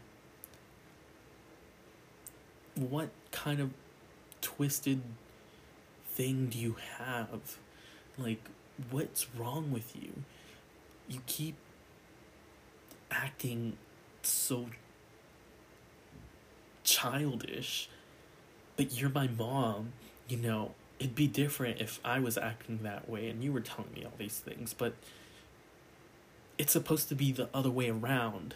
What 2.75 3.09
kind 3.31 3.59
of 3.59 3.71
twisted 4.41 5.01
thing 6.05 6.47
do 6.47 6.57
you 6.57 6.75
have? 6.97 7.57
Like, 8.17 8.49
what's 8.91 9.33
wrong 9.35 9.71
with 9.71 9.95
you? 9.95 10.23
You 11.07 11.21
keep 11.25 11.55
acting 13.11 13.77
so 14.21 14.67
childish, 16.83 17.89
but 18.75 18.99
you're 18.99 19.09
my 19.09 19.27
mom, 19.27 19.93
you 20.27 20.37
know, 20.37 20.73
it'd 20.99 21.15
be 21.15 21.27
different 21.27 21.79
if 21.79 21.99
I 22.03 22.19
was 22.19 22.37
acting 22.37 22.79
that 22.83 23.09
way 23.09 23.29
and 23.29 23.43
you 23.43 23.53
were 23.53 23.61
telling 23.61 23.91
me 23.93 24.03
all 24.03 24.13
these 24.17 24.39
things, 24.39 24.73
but 24.73 24.93
it's 26.57 26.73
supposed 26.73 27.07
to 27.09 27.15
be 27.15 27.31
the 27.31 27.49
other 27.53 27.71
way 27.71 27.89
around. 27.89 28.55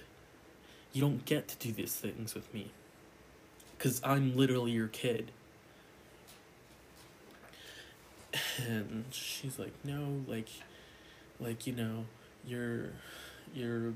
You 0.91 1.01
don't 1.01 1.25
get 1.25 1.47
to 1.47 1.55
do 1.57 1.71
these 1.71 1.95
things 1.95 2.35
with 2.35 2.53
me. 2.53 2.71
Because 3.77 4.01
I'm 4.03 4.35
literally 4.35 4.71
your 4.71 4.87
kid. 4.87 5.31
And 8.67 9.05
she's 9.11 9.57
like, 9.57 9.73
no, 9.83 10.21
like, 10.27 10.49
like, 11.39 11.65
you 11.65 11.73
know, 11.73 12.05
you're, 12.45 12.89
you're 13.53 13.93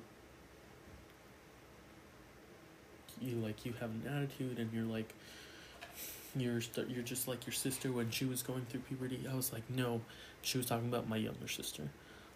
you 3.22 3.36
like 3.36 3.65
you 3.65 3.74
have 3.80 3.89
an 3.89 4.03
attitude 4.07 4.59
and 4.59 4.72
you're 4.74 4.86
like 4.86 5.13
you're 6.36 6.61
st- 6.61 6.89
you're 6.89 7.03
just 7.03 7.28
like 7.28 7.45
your 7.45 7.53
sister 7.53 7.91
when 7.91 8.09
she 8.11 8.26
was 8.26 8.43
going 8.43 8.65
through 8.70 8.82
puberty. 8.82 9.26
I 9.30 9.36
was 9.36 9.53
like, 9.53 9.63
no, 9.70 10.01
she 10.41 10.57
was 10.57 10.68
talking 10.68 10.88
about 10.88 11.07
my 11.07 11.18
younger 11.18 11.47
sister, 11.47 11.84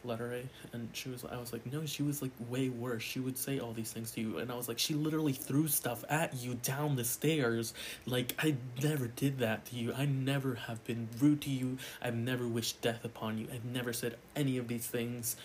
letter 0.04 0.34
A, 0.34 0.44
and 0.74 0.90
she 0.94 1.10
was 1.10 1.24
I 1.26 1.38
was 1.38 1.54
like, 1.54 1.72
no, 1.72 1.86
she 1.86 2.04
was 2.04 2.22
like 2.22 2.32
way 2.50 2.70
worse. 2.70 3.04
She 3.04 3.20
would 3.20 3.38
say 3.38 3.60
all 3.60 3.74
these 3.74 3.92
things 3.92 4.12
to 4.12 4.22
you, 4.22 4.38
and 4.38 4.52
I 4.52 4.56
was 4.56 4.68
like, 4.68 4.80
she 4.80 4.94
literally 4.94 5.34
threw 5.34 5.68
stuff 5.68 6.04
at 6.10 6.36
you 6.36 6.56
down 6.56 6.96
the 6.96 7.04
stairs. 7.04 7.74
Like 8.06 8.34
I 8.40 8.56
never 8.82 9.08
did 9.08 9.40
that 9.40 9.66
to 9.68 9.76
you. 9.76 9.94
I 9.94 10.06
never 10.06 10.56
have 10.56 10.84
been 10.86 11.08
rude 11.20 11.42
to 11.42 11.50
you. 11.50 11.78
I've 12.02 12.16
never 12.16 12.48
wished 12.48 12.82
death 12.82 13.06
upon 13.06 13.38
you. 13.38 13.48
I've 13.54 13.66
never 13.66 13.94
said 13.94 14.16
any 14.36 14.58
of 14.58 14.68
these 14.68 14.88
things, 14.88 15.36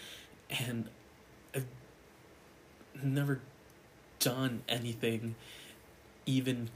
and 0.51 0.89
I've 1.55 1.67
never 3.03 3.41
done 4.27 4.61
anything 4.69 5.37
even 6.27 6.69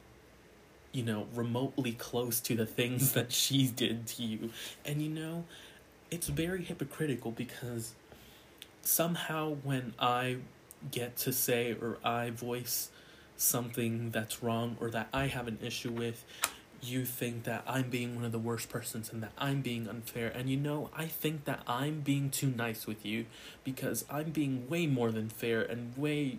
you 0.93 1.03
know 1.03 1.27
remotely 1.35 1.91
close 1.91 2.39
to 2.39 2.55
the 2.55 2.65
things 2.65 3.13
that 3.13 3.33
she 3.33 3.67
did 3.67 4.07
to 4.07 4.23
you 4.23 4.51
and 4.85 5.03
you 5.03 5.09
know 5.09 5.45
it's 6.13 6.29
very 6.29 6.63
hypocritical 6.63 7.33
because 7.33 7.95
somehow 8.83 9.57
when 9.65 9.93
i 9.99 10.37
get 10.93 11.17
to 11.17 11.33
say 11.33 11.73
or 11.73 11.99
i 12.05 12.31
voice 12.31 12.91
something 13.37 14.11
that's 14.11 14.45
wrong 14.45 14.77
or 14.81 14.89
that 14.89 15.09
i 15.13 15.27
have 15.27 15.49
an 15.49 15.59
issue 15.61 15.91
with 15.91 16.25
you 16.83 17.05
think 17.05 17.45
that 17.45 17.63
I'm 17.67 17.91
being 17.91 18.17
one 18.17 18.25
of 18.25 18.33
the 18.33 18.39
worst 18.39 18.71
persons 18.71 19.13
and 19.13 19.23
that 19.23 19.33
I'm 19.37 19.61
being 19.61 19.87
unfair. 19.87 20.29
And 20.35 20.49
you 20.49 20.57
know, 20.57 20.89
I 20.97 21.09
think 21.09 21.45
that 21.45 21.61
I'm 21.67 22.01
being 22.01 22.31
too 22.31 22.49
nice 22.49 22.87
with 22.87 23.05
you 23.05 23.27
because 23.65 24.07
I'm 24.11 24.31
being 24.31 24.67
way 24.67 24.87
more 24.87 25.13
than 25.13 25.29
fair 25.29 25.61
and 25.61 25.95
way 25.95 26.39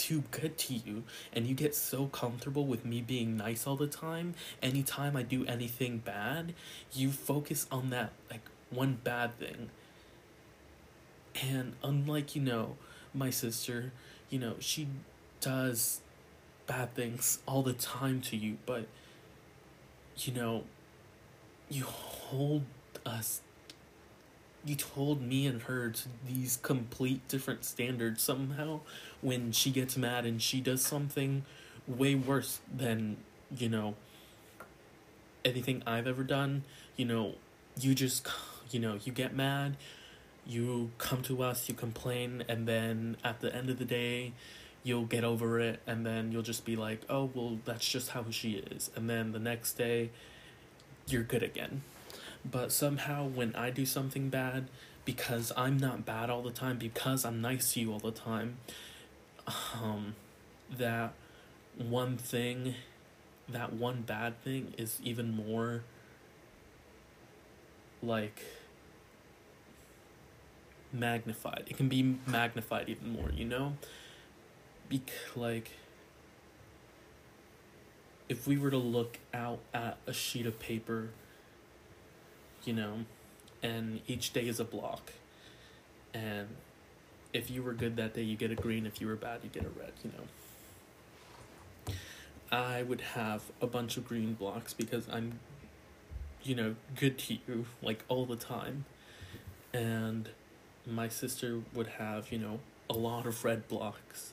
too 0.00 0.24
good 0.30 0.56
to 0.56 0.72
you 0.72 1.04
and 1.32 1.46
you 1.46 1.54
get 1.54 1.74
so 1.74 2.06
comfortable 2.06 2.64
with 2.64 2.86
me 2.86 3.02
being 3.02 3.36
nice 3.36 3.66
all 3.66 3.76
the 3.76 3.86
time 3.86 4.34
anytime 4.62 5.14
i 5.14 5.22
do 5.22 5.44
anything 5.44 5.98
bad 5.98 6.54
you 6.92 7.10
focus 7.10 7.66
on 7.70 7.90
that 7.90 8.10
like 8.30 8.40
one 8.70 8.98
bad 9.02 9.38
thing. 9.38 9.70
And 11.42 11.74
unlike 11.82 12.34
you 12.34 12.42
know 12.42 12.76
my 13.12 13.30
sister 13.30 13.92
you 14.28 14.38
know 14.38 14.54
she 14.60 14.86
does 15.40 16.00
bad 16.66 16.94
things 16.94 17.40
all 17.46 17.62
the 17.62 17.72
time 17.72 18.20
to 18.20 18.36
you 18.36 18.56
but 18.66 18.86
you 20.16 20.32
know 20.32 20.64
you 21.68 21.84
hold 21.84 22.62
us 23.04 23.40
you 24.64 24.74
told 24.74 25.22
me 25.22 25.46
and 25.46 25.62
her 25.62 25.90
to 25.90 26.08
these 26.26 26.58
complete 26.62 27.26
different 27.28 27.64
standards 27.64 28.22
somehow. 28.22 28.80
When 29.20 29.52
she 29.52 29.70
gets 29.70 29.96
mad 29.96 30.26
and 30.26 30.40
she 30.40 30.60
does 30.60 30.82
something 30.82 31.44
way 31.86 32.14
worse 32.14 32.60
than 32.74 33.16
you 33.56 33.68
know 33.68 33.94
anything 35.44 35.82
i've 35.86 36.06
ever 36.06 36.22
done 36.22 36.62
you 36.96 37.04
know 37.04 37.34
you 37.80 37.94
just 37.94 38.26
you 38.70 38.78
know 38.78 38.98
you 39.04 39.10
get 39.10 39.34
mad 39.34 39.76
you 40.46 40.90
come 40.98 41.22
to 41.22 41.42
us 41.42 41.68
you 41.68 41.74
complain 41.74 42.44
and 42.48 42.68
then 42.68 43.16
at 43.24 43.40
the 43.40 43.54
end 43.54 43.70
of 43.70 43.78
the 43.78 43.84
day 43.84 44.32
you'll 44.82 45.04
get 45.04 45.24
over 45.24 45.60
it 45.60 45.80
and 45.86 46.06
then 46.06 46.32
you'll 46.32 46.42
just 46.42 46.64
be 46.64 46.76
like 46.76 47.00
oh 47.08 47.30
well 47.34 47.58
that's 47.64 47.86
just 47.88 48.10
how 48.10 48.24
she 48.30 48.52
is. 48.52 48.90
And 48.96 49.10
then 49.10 49.32
the 49.32 49.38
next 49.38 49.74
day 49.74 50.10
you're 51.06 51.22
good 51.22 51.42
again 51.42 51.82
but 52.48 52.72
somehow, 52.72 53.26
when 53.26 53.54
I 53.54 53.70
do 53.70 53.84
something 53.84 54.28
bad, 54.28 54.68
because 55.04 55.52
I'm 55.56 55.76
not 55.76 56.04
bad 56.04 56.30
all 56.30 56.42
the 56.42 56.50
time, 56.50 56.78
because 56.78 57.24
I'm 57.24 57.40
nice 57.40 57.72
to 57.74 57.80
you 57.80 57.92
all 57.92 57.98
the 57.98 58.10
time, 58.10 58.58
um, 59.82 60.14
that 60.70 61.12
one 61.76 62.16
thing, 62.16 62.74
that 63.48 63.72
one 63.72 64.02
bad 64.02 64.42
thing 64.42 64.74
is 64.78 65.00
even 65.02 65.34
more 65.34 65.82
like 68.02 68.42
magnified. 70.92 71.64
It 71.68 71.76
can 71.76 71.88
be 71.88 72.16
magnified 72.26 72.88
even 72.88 73.10
more, 73.12 73.30
you 73.30 73.44
know? 73.44 73.76
Bec- 74.88 75.10
like, 75.36 75.70
if 78.28 78.46
we 78.46 78.56
were 78.56 78.70
to 78.70 78.78
look 78.78 79.18
out 79.34 79.60
at 79.74 79.98
a 80.06 80.12
sheet 80.12 80.46
of 80.46 80.58
paper 80.58 81.10
you 82.64 82.72
know, 82.72 83.04
and 83.62 84.00
each 84.06 84.32
day 84.32 84.46
is 84.46 84.60
a 84.60 84.64
block. 84.64 85.12
And 86.14 86.48
if 87.32 87.50
you 87.50 87.62
were 87.62 87.72
good 87.72 87.96
that 87.96 88.14
day, 88.14 88.22
you 88.22 88.36
get 88.36 88.50
a 88.50 88.54
green. 88.54 88.86
If 88.86 89.00
you 89.00 89.06
were 89.06 89.16
bad, 89.16 89.40
you 89.42 89.50
get 89.50 89.64
a 89.64 89.68
red, 89.68 89.92
you 90.04 90.10
know. 90.10 91.94
I 92.52 92.82
would 92.82 93.00
have 93.00 93.42
a 93.60 93.66
bunch 93.66 93.96
of 93.96 94.08
green 94.08 94.34
blocks 94.34 94.72
because 94.72 95.08
I'm, 95.08 95.38
you 96.42 96.54
know, 96.54 96.74
good 96.96 97.18
to 97.18 97.34
you, 97.46 97.66
like, 97.80 98.04
all 98.08 98.26
the 98.26 98.36
time. 98.36 98.86
And 99.72 100.30
my 100.84 101.06
sister 101.08 101.60
would 101.72 101.86
have, 101.98 102.32
you 102.32 102.38
know, 102.38 102.58
a 102.88 102.94
lot 102.94 103.26
of 103.26 103.44
red 103.44 103.68
blocks. 103.68 104.32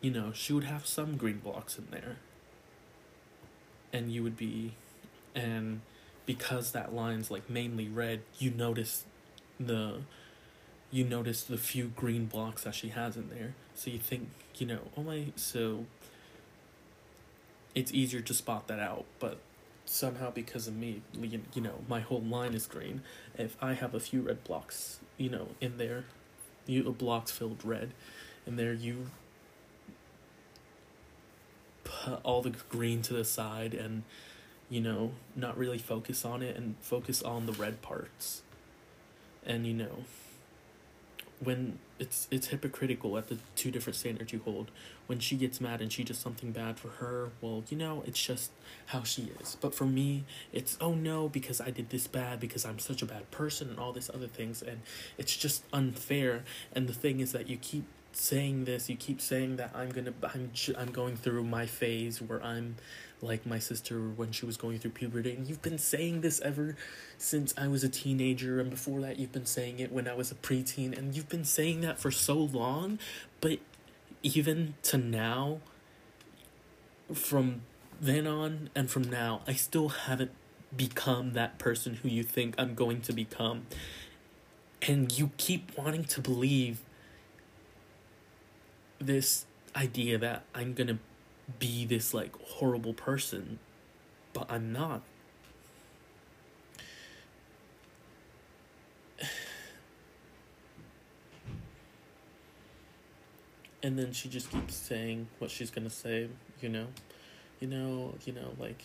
You 0.00 0.10
know, 0.10 0.32
she 0.32 0.54
would 0.54 0.64
have 0.64 0.86
some 0.86 1.16
green 1.18 1.38
blocks 1.38 1.76
in 1.76 1.88
there. 1.90 2.16
And 3.92 4.10
you 4.10 4.22
would 4.22 4.36
be, 4.36 4.74
and 5.34 5.82
because 6.26 6.72
that 6.72 6.94
line's 6.94 7.30
like 7.30 7.48
mainly 7.50 7.88
red, 7.88 8.20
you 8.38 8.50
notice 8.50 9.04
the 9.58 10.02
you 10.90 11.04
notice 11.04 11.42
the 11.42 11.58
few 11.58 11.86
green 11.88 12.26
blocks 12.26 12.62
that 12.64 12.74
she 12.74 12.90
has 12.90 13.16
in 13.16 13.28
there. 13.28 13.54
So 13.74 13.90
you 13.90 13.98
think, 13.98 14.28
you 14.56 14.66
know, 14.66 14.78
oh 14.96 15.02
my 15.02 15.26
so 15.36 15.86
it's 17.74 17.92
easier 17.92 18.20
to 18.20 18.34
spot 18.34 18.68
that 18.68 18.78
out, 18.78 19.04
but 19.18 19.38
somehow 19.84 20.30
because 20.30 20.68
of 20.68 20.76
me, 20.76 21.02
you 21.20 21.60
know, 21.60 21.80
my 21.88 22.00
whole 22.00 22.20
line 22.20 22.54
is 22.54 22.66
green. 22.66 23.02
If 23.36 23.56
I 23.60 23.74
have 23.74 23.94
a 23.94 24.00
few 24.00 24.22
red 24.22 24.44
blocks, 24.44 25.00
you 25.16 25.28
know, 25.28 25.48
in 25.60 25.78
there, 25.78 26.04
you 26.66 26.84
blocks 26.92 27.30
filled 27.30 27.64
red, 27.64 27.90
and 28.46 28.58
there 28.58 28.72
you 28.72 29.06
put 31.82 32.20
all 32.22 32.42
the 32.42 32.54
green 32.68 33.02
to 33.02 33.12
the 33.12 33.24
side 33.24 33.74
and 33.74 34.04
you 34.68 34.80
know 34.80 35.12
not 35.36 35.56
really 35.56 35.78
focus 35.78 36.24
on 36.24 36.42
it 36.42 36.56
and 36.56 36.76
focus 36.80 37.22
on 37.22 37.46
the 37.46 37.52
red 37.52 37.82
parts. 37.82 38.42
And 39.46 39.66
you 39.66 39.74
know 39.74 40.04
when 41.40 41.78
it's 41.98 42.26
it's 42.30 42.48
hypocritical 42.48 43.18
at 43.18 43.28
the 43.28 43.38
two 43.56 43.70
different 43.70 43.96
standards 43.96 44.32
you 44.32 44.40
hold. 44.44 44.70
When 45.06 45.18
she 45.18 45.36
gets 45.36 45.60
mad 45.60 45.82
and 45.82 45.92
she 45.92 46.02
does 46.02 46.16
something 46.16 46.50
bad 46.50 46.78
for 46.78 46.88
her 46.88 47.30
well 47.40 47.62
you 47.68 47.76
know 47.76 48.02
it's 48.06 48.22
just 48.22 48.50
how 48.86 49.02
she 49.02 49.30
is. 49.40 49.56
But 49.60 49.74
for 49.74 49.84
me 49.84 50.24
it's 50.52 50.76
oh 50.80 50.94
no 50.94 51.28
because 51.28 51.60
i 51.60 51.70
did 51.70 51.90
this 51.90 52.06
bad 52.06 52.40
because 52.40 52.64
i'm 52.64 52.78
such 52.78 53.02
a 53.02 53.06
bad 53.06 53.30
person 53.30 53.68
and 53.68 53.78
all 53.78 53.92
these 53.92 54.10
other 54.10 54.26
things. 54.26 54.62
And 54.62 54.80
it's 55.18 55.36
just 55.36 55.64
unfair. 55.72 56.44
And 56.72 56.88
the 56.88 56.94
thing 56.94 57.20
is 57.20 57.32
that 57.32 57.48
you 57.48 57.56
keep 57.56 57.84
saying 58.16 58.64
this 58.64 58.88
you 58.88 58.94
keep 58.96 59.20
saying 59.20 59.56
that 59.56 59.70
i'm 59.74 59.90
gonna 59.90 60.12
i'm 60.22 60.48
i'm 60.78 60.90
going 60.92 61.16
through 61.16 61.42
my 61.42 61.66
phase 61.66 62.22
where 62.22 62.42
i'm 62.44 62.76
like 63.24 63.46
my 63.46 63.58
sister 63.58 63.98
when 64.00 64.32
she 64.32 64.46
was 64.46 64.56
going 64.56 64.78
through 64.78 64.92
puberty. 64.92 65.32
And 65.34 65.48
you've 65.48 65.62
been 65.62 65.78
saying 65.78 66.20
this 66.20 66.40
ever 66.40 66.76
since 67.18 67.54
I 67.56 67.66
was 67.68 67.82
a 67.82 67.88
teenager, 67.88 68.60
and 68.60 68.70
before 68.70 69.00
that, 69.00 69.18
you've 69.18 69.32
been 69.32 69.46
saying 69.46 69.80
it 69.80 69.90
when 69.90 70.06
I 70.06 70.14
was 70.14 70.30
a 70.30 70.34
preteen, 70.34 70.96
and 70.96 71.14
you've 71.16 71.28
been 71.28 71.44
saying 71.44 71.80
that 71.80 71.98
for 71.98 72.10
so 72.10 72.34
long. 72.34 72.98
But 73.40 73.58
even 74.22 74.74
to 74.84 74.98
now, 74.98 75.60
from 77.12 77.62
then 78.00 78.26
on 78.26 78.70
and 78.74 78.90
from 78.90 79.02
now, 79.02 79.42
I 79.46 79.54
still 79.54 79.88
haven't 79.88 80.32
become 80.76 81.32
that 81.32 81.58
person 81.58 81.94
who 81.94 82.08
you 82.08 82.22
think 82.22 82.54
I'm 82.58 82.74
going 82.74 83.00
to 83.02 83.12
become. 83.12 83.66
And 84.82 85.16
you 85.16 85.30
keep 85.36 85.76
wanting 85.78 86.04
to 86.04 86.20
believe 86.20 86.80
this 88.98 89.46
idea 89.76 90.18
that 90.18 90.44
I'm 90.54 90.74
gonna 90.74 90.98
be 91.58 91.84
this 91.84 92.14
like 92.14 92.34
horrible 92.42 92.94
person, 92.94 93.58
but 94.32 94.50
I'm 94.50 94.72
not. 94.72 95.02
And 103.82 103.98
then 103.98 104.12
she 104.14 104.30
just 104.30 104.50
keeps 104.50 104.74
saying 104.74 105.28
what 105.38 105.50
she's 105.50 105.70
gonna 105.70 105.90
say, 105.90 106.28
you 106.62 106.70
know, 106.70 106.86
you 107.60 107.68
know, 107.68 108.14
you 108.24 108.32
know, 108.32 108.54
like 108.58 108.82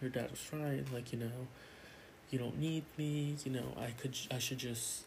your 0.00 0.10
dad 0.10 0.28
was 0.28 0.40
right, 0.52 0.84
like 0.92 1.12
you 1.12 1.20
know, 1.20 1.46
you 2.30 2.40
don't 2.40 2.58
need 2.58 2.82
me, 2.98 3.36
you 3.44 3.52
know, 3.52 3.76
I 3.78 3.90
could, 3.90 4.18
I 4.32 4.40
should 4.40 4.58
just 4.58 5.04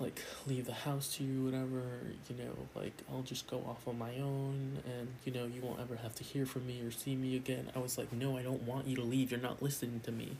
like 0.00 0.22
leave 0.46 0.66
the 0.66 0.72
house 0.72 1.16
to 1.16 1.24
you 1.24 1.44
whatever 1.44 1.82
you 2.28 2.36
know 2.36 2.52
like 2.74 2.92
i'll 3.10 3.22
just 3.22 3.46
go 3.48 3.58
off 3.68 3.86
on 3.86 3.98
my 3.98 4.16
own 4.18 4.78
and 4.86 5.08
you 5.24 5.32
know 5.32 5.46
you 5.46 5.60
won't 5.60 5.80
ever 5.80 5.96
have 5.96 6.14
to 6.14 6.24
hear 6.24 6.46
from 6.46 6.66
me 6.66 6.80
or 6.82 6.90
see 6.90 7.14
me 7.14 7.36
again. 7.36 7.70
I 7.74 7.78
was 7.78 7.98
like 7.98 8.12
no 8.12 8.36
i 8.36 8.42
don't 8.42 8.62
want 8.62 8.86
you 8.86 8.96
to 8.96 9.02
leave. 9.02 9.30
You're 9.30 9.40
not 9.40 9.62
listening 9.62 10.00
to 10.04 10.12
me. 10.12 10.36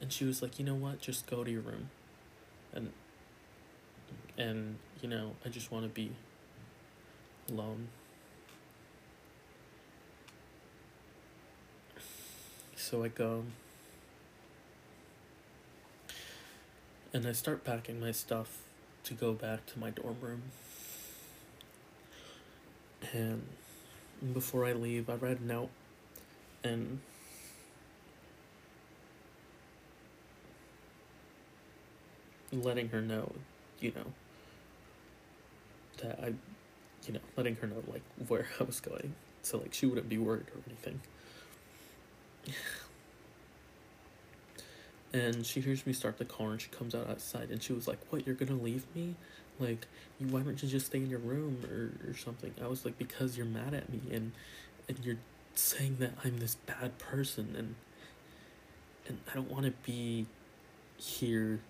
And 0.00 0.12
she 0.12 0.24
was 0.24 0.42
like 0.42 0.58
you 0.58 0.64
know 0.64 0.74
what? 0.74 1.00
Just 1.00 1.26
go 1.26 1.44
to 1.44 1.50
your 1.50 1.60
room. 1.60 1.90
And 2.72 2.92
and 4.38 4.76
you 5.02 5.08
know 5.08 5.32
i 5.44 5.48
just 5.48 5.70
want 5.70 5.84
to 5.84 5.90
be 5.90 6.12
alone. 7.50 7.88
So 12.76 13.04
i 13.04 13.08
go 13.08 13.44
and 17.12 17.26
I 17.26 17.32
start 17.32 17.64
packing 17.64 18.00
my 18.00 18.12
stuff 18.12 18.58
to 19.04 19.14
go 19.14 19.32
back 19.32 19.66
to 19.66 19.78
my 19.78 19.90
dorm 19.90 20.16
room. 20.20 20.42
And 23.12 23.46
before 24.32 24.64
I 24.66 24.72
leave, 24.72 25.08
I 25.10 25.14
read 25.14 25.40
a 25.40 25.44
note 25.44 25.70
and 26.62 27.00
letting 32.52 32.88
her 32.90 33.00
know, 33.00 33.32
you 33.80 33.92
know, 33.96 34.12
that 36.02 36.18
I, 36.22 36.26
you 37.06 37.14
know, 37.14 37.20
letting 37.36 37.56
her 37.56 37.66
know 37.66 37.82
like 37.90 38.02
where 38.28 38.46
I 38.60 38.64
was 38.64 38.80
going, 38.80 39.14
so 39.42 39.58
like 39.58 39.74
she 39.74 39.86
wouldn't 39.86 40.08
be 40.08 40.18
worried 40.18 40.46
or 40.54 40.62
anything. 40.66 41.00
And 45.12 45.44
she 45.44 45.60
hears 45.60 45.86
me 45.86 45.92
start 45.92 46.18
the 46.18 46.24
car 46.24 46.52
and 46.52 46.60
she 46.60 46.68
comes 46.68 46.94
out 46.94 47.08
outside 47.08 47.50
and 47.50 47.62
she 47.62 47.72
was 47.72 47.88
like 47.88 47.98
what 48.10 48.26
you're 48.26 48.36
gonna 48.36 48.60
leave 48.60 48.84
me? 48.94 49.16
Like 49.58 49.86
why 50.18 50.40
don't 50.40 50.62
you 50.62 50.68
just 50.68 50.86
stay 50.86 50.98
in 50.98 51.10
your 51.10 51.18
room 51.18 51.64
or, 51.70 52.10
or 52.10 52.14
something? 52.14 52.54
I 52.62 52.68
was 52.68 52.84
like 52.84 52.98
because 52.98 53.36
you're 53.36 53.46
mad 53.46 53.74
at 53.74 53.90
me 53.90 54.00
and 54.12 54.32
and 54.88 54.98
you're 55.04 55.18
saying 55.54 55.96
that 56.00 56.12
i'm 56.24 56.38
this 56.38 56.54
bad 56.54 56.98
person 56.98 57.54
and 57.56 57.74
and 59.06 59.18
i 59.30 59.34
don't 59.34 59.50
want 59.50 59.64
to 59.64 59.72
be 59.84 60.26
here 60.96 61.60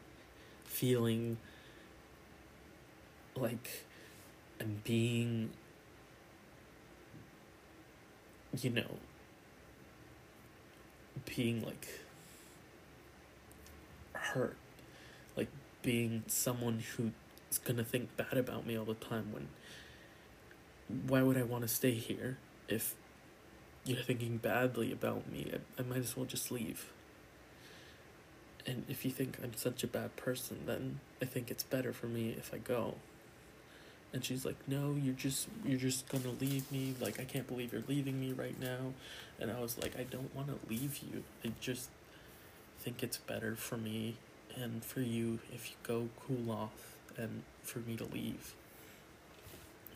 feeling 0.65 1.37
like 3.35 3.85
i'm 4.61 4.81
being 4.85 5.51
you 8.61 8.71
know 8.71 8.97
being 11.37 11.65
like 11.65 11.89
hurt. 14.31 14.57
Like 15.37 15.49
being 15.83 16.25
someone 16.27 16.83
who's 16.97 17.59
gonna 17.65 17.85
think 17.85 18.17
bad 18.17 18.37
about 18.37 18.67
me 18.67 18.77
all 18.77 18.85
the 18.85 18.95
time 18.95 19.33
when 19.33 19.49
why 21.07 21.23
would 21.23 21.37
I 21.37 21.43
want 21.43 21.63
to 21.63 21.69
stay 21.69 21.93
here 21.93 22.39
if 22.69 22.95
you're 23.85 24.03
thinking 24.03 24.39
badly 24.39 24.93
about 24.93 25.31
me? 25.31 25.53
I, 25.53 25.81
I 25.81 25.85
might 25.85 25.99
as 25.99 26.17
well 26.17 26.27
just 26.27 26.51
leave. 26.51 26.91
And 28.67 28.85
if 28.89 29.05
you 29.05 29.11
think 29.11 29.39
I'm 29.43 29.55
such 29.55 29.83
a 29.85 29.87
bad 29.87 30.17
person, 30.17 30.61
then 30.67 31.01
I 31.23 31.25
think 31.25 31.51
it's 31.51 31.63
better 31.63 31.93
for 31.93 32.07
me 32.07 32.35
if 32.37 32.53
I 32.53 32.59
go. 32.59 32.97
And 34.13 34.25
she's 34.25 34.45
like, 34.45 34.57
"No, 34.67 34.97
you're 35.01 35.15
just 35.15 35.47
you're 35.65 35.79
just 35.79 36.09
going 36.09 36.25
to 36.25 36.45
leave 36.45 36.71
me. 36.73 36.95
Like 37.01 37.21
I 37.21 37.25
can't 37.25 37.47
believe 37.47 37.73
you're 37.73 37.85
leaving 37.87 38.21
me 38.21 38.33
right 38.33 38.59
now." 38.61 38.93
And 39.39 39.51
I 39.51 39.61
was 39.61 39.79
like, 39.79 39.99
"I 39.99 40.03
don't 40.03 40.35
want 40.35 40.49
to 40.49 40.59
leave 40.69 40.99
you. 40.99 41.23
I 41.45 41.53
just 41.61 41.89
think 42.81 43.03
it's 43.03 43.19
better 43.19 43.55
for 43.57 43.77
me 43.77 44.17
and 44.57 44.83
for 44.85 45.01
you 45.01 45.39
if 45.53 45.71
you 45.71 45.77
go 45.83 46.09
cool 46.27 46.51
off 46.51 46.97
and 47.17 47.43
for 47.63 47.81
me 47.81 47.97
to 47.97 48.05
leave. 48.05 48.55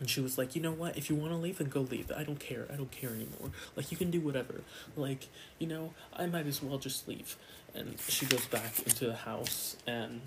And 0.00 0.10
she 0.10 0.20
was 0.20 0.36
like, 0.36 0.54
you 0.54 0.60
know 0.60 0.72
what? 0.72 0.98
If 0.98 1.08
you 1.08 1.16
want 1.16 1.32
to 1.32 1.36
leave, 1.36 1.58
then 1.58 1.68
go 1.68 1.80
leave. 1.80 2.10
I 2.14 2.24
don't 2.24 2.40
care. 2.40 2.66
I 2.70 2.76
don't 2.76 2.90
care 2.90 3.10
anymore. 3.10 3.52
Like, 3.76 3.90
you 3.90 3.96
can 3.96 4.10
do 4.10 4.20
whatever. 4.20 4.60
Like, 4.96 5.28
you 5.58 5.66
know, 5.66 5.94
I 6.12 6.26
might 6.26 6.46
as 6.46 6.62
well 6.62 6.78
just 6.78 7.08
leave. 7.08 7.36
And 7.74 7.98
she 8.08 8.26
goes 8.26 8.46
back 8.46 8.80
into 8.80 9.06
the 9.06 9.14
house 9.14 9.76
and 9.86 10.20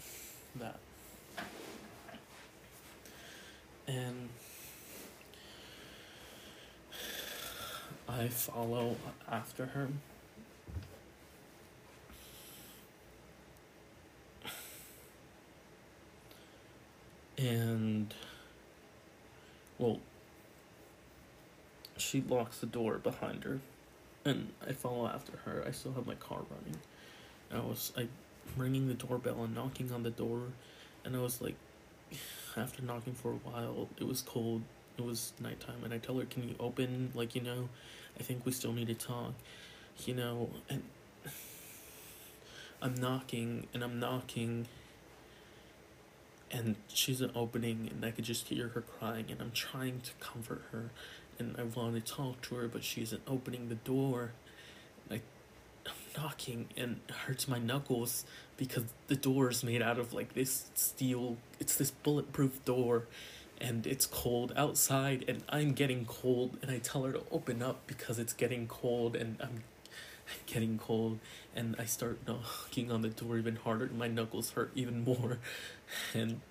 that. 0.55 0.79
And 3.87 4.29
I 8.07 8.29
follow 8.29 8.95
after 9.29 9.67
her. 9.67 9.89
And 17.37 18.13
well 19.77 19.99
she 21.97 22.21
locks 22.21 22.59
the 22.59 22.65
door 22.65 22.97
behind 22.97 23.43
her 23.43 23.59
and 24.25 24.51
I 24.67 24.73
follow 24.73 25.07
after 25.07 25.37
her. 25.45 25.63
I 25.65 25.71
still 25.71 25.93
have 25.93 26.05
my 26.05 26.15
car 26.15 26.39
running. 26.49 26.79
I 27.51 27.65
was 27.65 27.93
I 27.97 28.07
ringing 28.57 28.87
the 28.87 28.93
doorbell 28.93 29.43
and 29.43 29.55
knocking 29.55 29.91
on 29.91 30.03
the 30.03 30.09
door 30.09 30.41
and 31.05 31.15
I 31.15 31.19
was 31.19 31.41
like 31.41 31.55
after 32.55 32.81
knocking 32.81 33.13
for 33.13 33.31
a 33.31 33.35
while, 33.35 33.87
it 33.97 34.07
was 34.07 34.21
cold. 34.21 34.63
It 34.97 35.05
was 35.05 35.33
nighttime 35.39 35.83
and 35.83 35.93
I 35.93 35.97
tell 35.99 36.17
her, 36.17 36.25
Can 36.25 36.49
you 36.49 36.55
open? 36.59 37.11
Like, 37.13 37.35
you 37.35 37.41
know, 37.41 37.69
I 38.19 38.23
think 38.23 38.45
we 38.45 38.51
still 38.51 38.73
need 38.73 38.87
to 38.87 38.95
talk. 38.95 39.33
You 40.05 40.15
know, 40.15 40.49
and 40.69 40.83
I'm 42.81 42.95
knocking 42.95 43.67
and 43.73 43.83
I'm 43.83 43.99
knocking 43.99 44.67
and 46.51 46.75
she's 46.87 47.21
an 47.21 47.31
opening 47.35 47.89
and 47.91 48.03
I 48.05 48.11
could 48.11 48.25
just 48.25 48.47
hear 48.47 48.69
her 48.69 48.81
crying 48.81 49.25
and 49.29 49.41
I'm 49.41 49.51
trying 49.51 50.01
to 50.01 50.11
comfort 50.19 50.63
her 50.71 50.91
and 51.39 51.55
I 51.57 51.63
want 51.63 51.95
to 51.95 52.13
talk 52.13 52.41
to 52.43 52.55
her 52.55 52.67
but 52.67 52.83
she 52.83 53.01
isn't 53.01 53.21
opening 53.27 53.69
the 53.69 53.75
door. 53.75 54.31
I, 55.11 55.21
I'm 55.85 55.93
knocking 56.15 56.67
and 56.77 57.01
it 57.07 57.15
hurts 57.15 57.47
my 57.47 57.59
knuckles 57.59 58.25
because 58.55 58.85
the 59.07 59.15
door 59.15 59.49
is 59.49 59.63
made 59.63 59.81
out 59.81 59.99
of 59.99 60.13
like 60.13 60.33
this 60.33 60.69
steel 60.73 61.37
it's 61.59 61.75
this 61.75 61.91
bulletproof 61.91 62.63
door 62.65 63.03
and 63.59 63.87
it's 63.87 64.05
cold 64.05 64.53
outside 64.55 65.25
and 65.27 65.43
I'm 65.49 65.73
getting 65.73 66.05
cold 66.05 66.57
and 66.61 66.71
I 66.71 66.79
tell 66.79 67.03
her 67.03 67.11
to 67.11 67.23
open 67.31 67.61
up 67.61 67.87
because 67.87 68.19
it's 68.19 68.33
getting 68.33 68.67
cold 68.67 69.15
and 69.15 69.37
I'm 69.41 69.63
getting 70.45 70.77
cold 70.77 71.19
and 71.55 71.75
I 71.79 71.85
start 71.85 72.19
knocking 72.27 72.91
on 72.91 73.01
the 73.01 73.09
door 73.09 73.37
even 73.37 73.55
harder 73.57 73.85
and 73.85 73.97
my 73.97 74.07
knuckles 74.07 74.51
hurt 74.51 74.71
even 74.75 75.03
more 75.03 75.39
and 76.13 76.41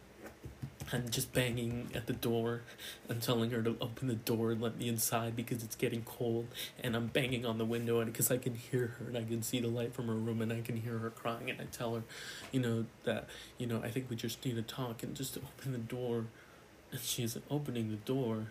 I'm 0.92 1.08
just 1.08 1.32
banging 1.32 1.90
at 1.94 2.06
the 2.06 2.12
door. 2.12 2.62
I'm 3.10 3.20
telling 3.20 3.50
her 3.50 3.60
to 3.62 3.76
open 3.80 4.06
the 4.06 4.14
door 4.14 4.52
and 4.52 4.60
let 4.60 4.78
me 4.78 4.88
inside 4.88 5.34
because 5.34 5.64
it's 5.64 5.74
getting 5.74 6.02
cold. 6.02 6.46
And 6.82 6.94
I'm 6.94 7.08
banging 7.08 7.44
on 7.44 7.58
the 7.58 7.64
window 7.64 7.98
and 8.00 8.12
because 8.12 8.30
I 8.30 8.36
can 8.38 8.54
hear 8.54 8.94
her 8.98 9.06
and 9.08 9.18
I 9.18 9.24
can 9.24 9.42
see 9.42 9.60
the 9.60 9.68
light 9.68 9.94
from 9.94 10.06
her 10.06 10.14
room 10.14 10.40
and 10.40 10.52
I 10.52 10.60
can 10.60 10.76
hear 10.76 10.98
her 10.98 11.10
crying. 11.10 11.50
And 11.50 11.60
I 11.60 11.64
tell 11.64 11.94
her, 11.96 12.02
you 12.52 12.60
know, 12.60 12.86
that, 13.04 13.28
you 13.58 13.66
know, 13.66 13.82
I 13.82 13.90
think 13.90 14.08
we 14.08 14.16
just 14.16 14.44
need 14.44 14.54
to 14.56 14.62
talk 14.62 15.02
and 15.02 15.16
just 15.16 15.36
open 15.38 15.72
the 15.72 15.78
door. 15.78 16.26
And 16.92 17.00
she's 17.00 17.36
opening 17.50 17.90
the 17.90 17.96
door. 17.96 18.46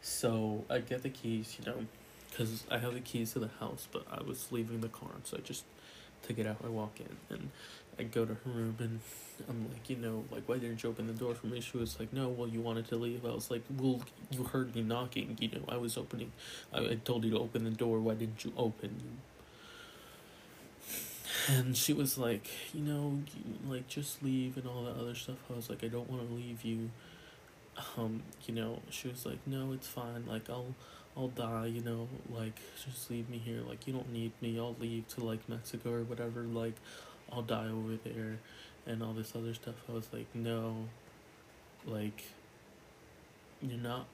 So 0.00 0.64
I 0.70 0.78
get 0.80 1.02
the 1.02 1.10
keys, 1.10 1.56
you 1.58 1.66
know, 1.66 1.86
because 2.38 2.62
I 2.70 2.78
have 2.78 2.94
the 2.94 3.00
keys 3.00 3.32
to 3.32 3.40
the 3.40 3.50
house, 3.58 3.88
but 3.90 4.06
I 4.08 4.22
was 4.22 4.52
leaving 4.52 4.80
the 4.80 4.88
car, 4.88 5.10
so 5.24 5.38
I 5.38 5.40
just 5.40 5.64
to 6.22 6.40
it 6.40 6.46
out. 6.46 6.58
I 6.64 6.68
walk 6.68 7.00
in 7.00 7.16
and 7.30 7.50
I 7.98 8.04
go 8.04 8.24
to 8.24 8.34
her 8.34 8.50
room 8.50 8.76
and 8.78 9.00
I'm 9.48 9.68
like, 9.72 9.90
you 9.90 9.96
know, 9.96 10.24
like, 10.30 10.44
why 10.46 10.58
didn't 10.58 10.82
you 10.82 10.90
open 10.90 11.08
the 11.08 11.12
door 11.12 11.34
for 11.34 11.48
me? 11.48 11.60
She 11.60 11.76
was 11.76 11.98
like, 11.98 12.12
no, 12.12 12.28
well, 12.28 12.46
you 12.48 12.60
wanted 12.60 12.86
to 12.88 12.96
leave. 12.96 13.24
I 13.24 13.30
was 13.30 13.50
like, 13.50 13.62
well, 13.76 14.02
you 14.30 14.44
heard 14.44 14.74
me 14.74 14.82
knocking. 14.82 15.36
You 15.40 15.48
know, 15.48 15.64
I 15.68 15.78
was 15.78 15.96
opening. 15.96 16.30
I, 16.72 16.78
I 16.78 16.94
told 17.04 17.24
you 17.24 17.30
to 17.32 17.38
open 17.38 17.64
the 17.64 17.70
door. 17.70 17.98
Why 17.98 18.14
didn't 18.14 18.44
you 18.44 18.52
open? 18.56 19.18
And 21.48 21.76
she 21.76 21.92
was 21.92 22.18
like, 22.18 22.48
you 22.72 22.82
know, 22.82 23.20
like, 23.68 23.88
just 23.88 24.22
leave 24.22 24.56
and 24.56 24.66
all 24.66 24.84
that 24.84 24.96
other 24.96 25.14
stuff. 25.14 25.38
I 25.50 25.56
was 25.56 25.68
like, 25.68 25.82
I 25.82 25.88
don't 25.88 26.08
want 26.08 26.28
to 26.28 26.34
leave 26.34 26.64
you. 26.64 26.90
Um, 27.96 28.22
you 28.44 28.54
know, 28.54 28.80
she 28.90 29.08
was 29.08 29.24
like, 29.24 29.38
no, 29.46 29.72
it's 29.72 29.86
fine. 29.86 30.24
Like, 30.26 30.50
I'll 30.50 30.74
I'll 31.18 31.28
die, 31.28 31.66
you 31.66 31.80
know, 31.80 32.06
like 32.30 32.60
just 32.84 33.10
leave 33.10 33.28
me 33.28 33.38
here, 33.38 33.60
like 33.68 33.88
you 33.88 33.92
don't 33.92 34.12
need 34.12 34.30
me, 34.40 34.56
I'll 34.58 34.76
leave 34.78 35.08
to 35.08 35.24
like 35.24 35.48
Mexico 35.48 35.92
or 35.92 36.02
whatever, 36.04 36.42
like 36.42 36.74
I'll 37.32 37.42
die 37.42 37.66
over 37.66 37.98
there 38.04 38.38
and 38.86 39.02
all 39.02 39.12
this 39.12 39.32
other 39.34 39.52
stuff. 39.52 39.74
I 39.88 39.92
was 39.92 40.06
like, 40.12 40.26
no, 40.32 40.76
like 41.84 42.22
you're 43.60 43.80
not, 43.80 44.06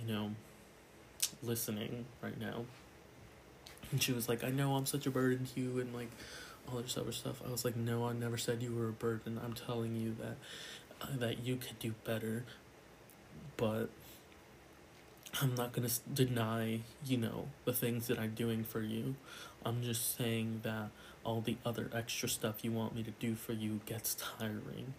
you 0.00 0.12
know, 0.12 0.32
listening 1.44 2.06
right 2.20 2.38
now. 2.40 2.64
And 3.92 4.02
she 4.02 4.12
was 4.12 4.28
like, 4.28 4.42
I 4.42 4.50
know 4.50 4.74
I'm 4.74 4.86
such 4.86 5.06
a 5.06 5.10
burden 5.10 5.46
to 5.54 5.60
you 5.60 5.78
and 5.78 5.94
like 5.94 6.10
all 6.68 6.80
this 6.80 6.96
other 6.96 7.12
stuff. 7.12 7.40
I 7.46 7.52
was 7.52 7.64
like, 7.64 7.76
no, 7.76 8.06
I 8.06 8.14
never 8.14 8.36
said 8.36 8.62
you 8.62 8.74
were 8.74 8.88
a 8.88 8.92
burden. 8.92 9.40
I'm 9.44 9.52
telling 9.52 9.94
you 9.94 10.16
that 10.20 10.36
uh, 11.00 11.16
that 11.18 11.44
you 11.44 11.56
could 11.56 11.78
do 11.78 11.94
better. 12.04 12.44
But 13.56 13.90
I'm 15.40 15.54
not 15.54 15.72
going 15.72 15.88
to 15.88 15.94
deny, 16.12 16.80
you 17.04 17.16
know, 17.16 17.48
the 17.64 17.72
things 17.72 18.06
that 18.08 18.18
I'm 18.18 18.34
doing 18.34 18.64
for 18.64 18.82
you. 18.82 19.14
I'm 19.64 19.82
just 19.82 20.16
saying 20.16 20.60
that 20.62 20.90
all 21.24 21.40
the 21.40 21.56
other 21.64 21.90
extra 21.94 22.28
stuff 22.28 22.64
you 22.64 22.72
want 22.72 22.94
me 22.94 23.02
to 23.02 23.10
do 23.12 23.34
for 23.34 23.52
you 23.52 23.80
gets 23.86 24.14
tiring. 24.14 24.94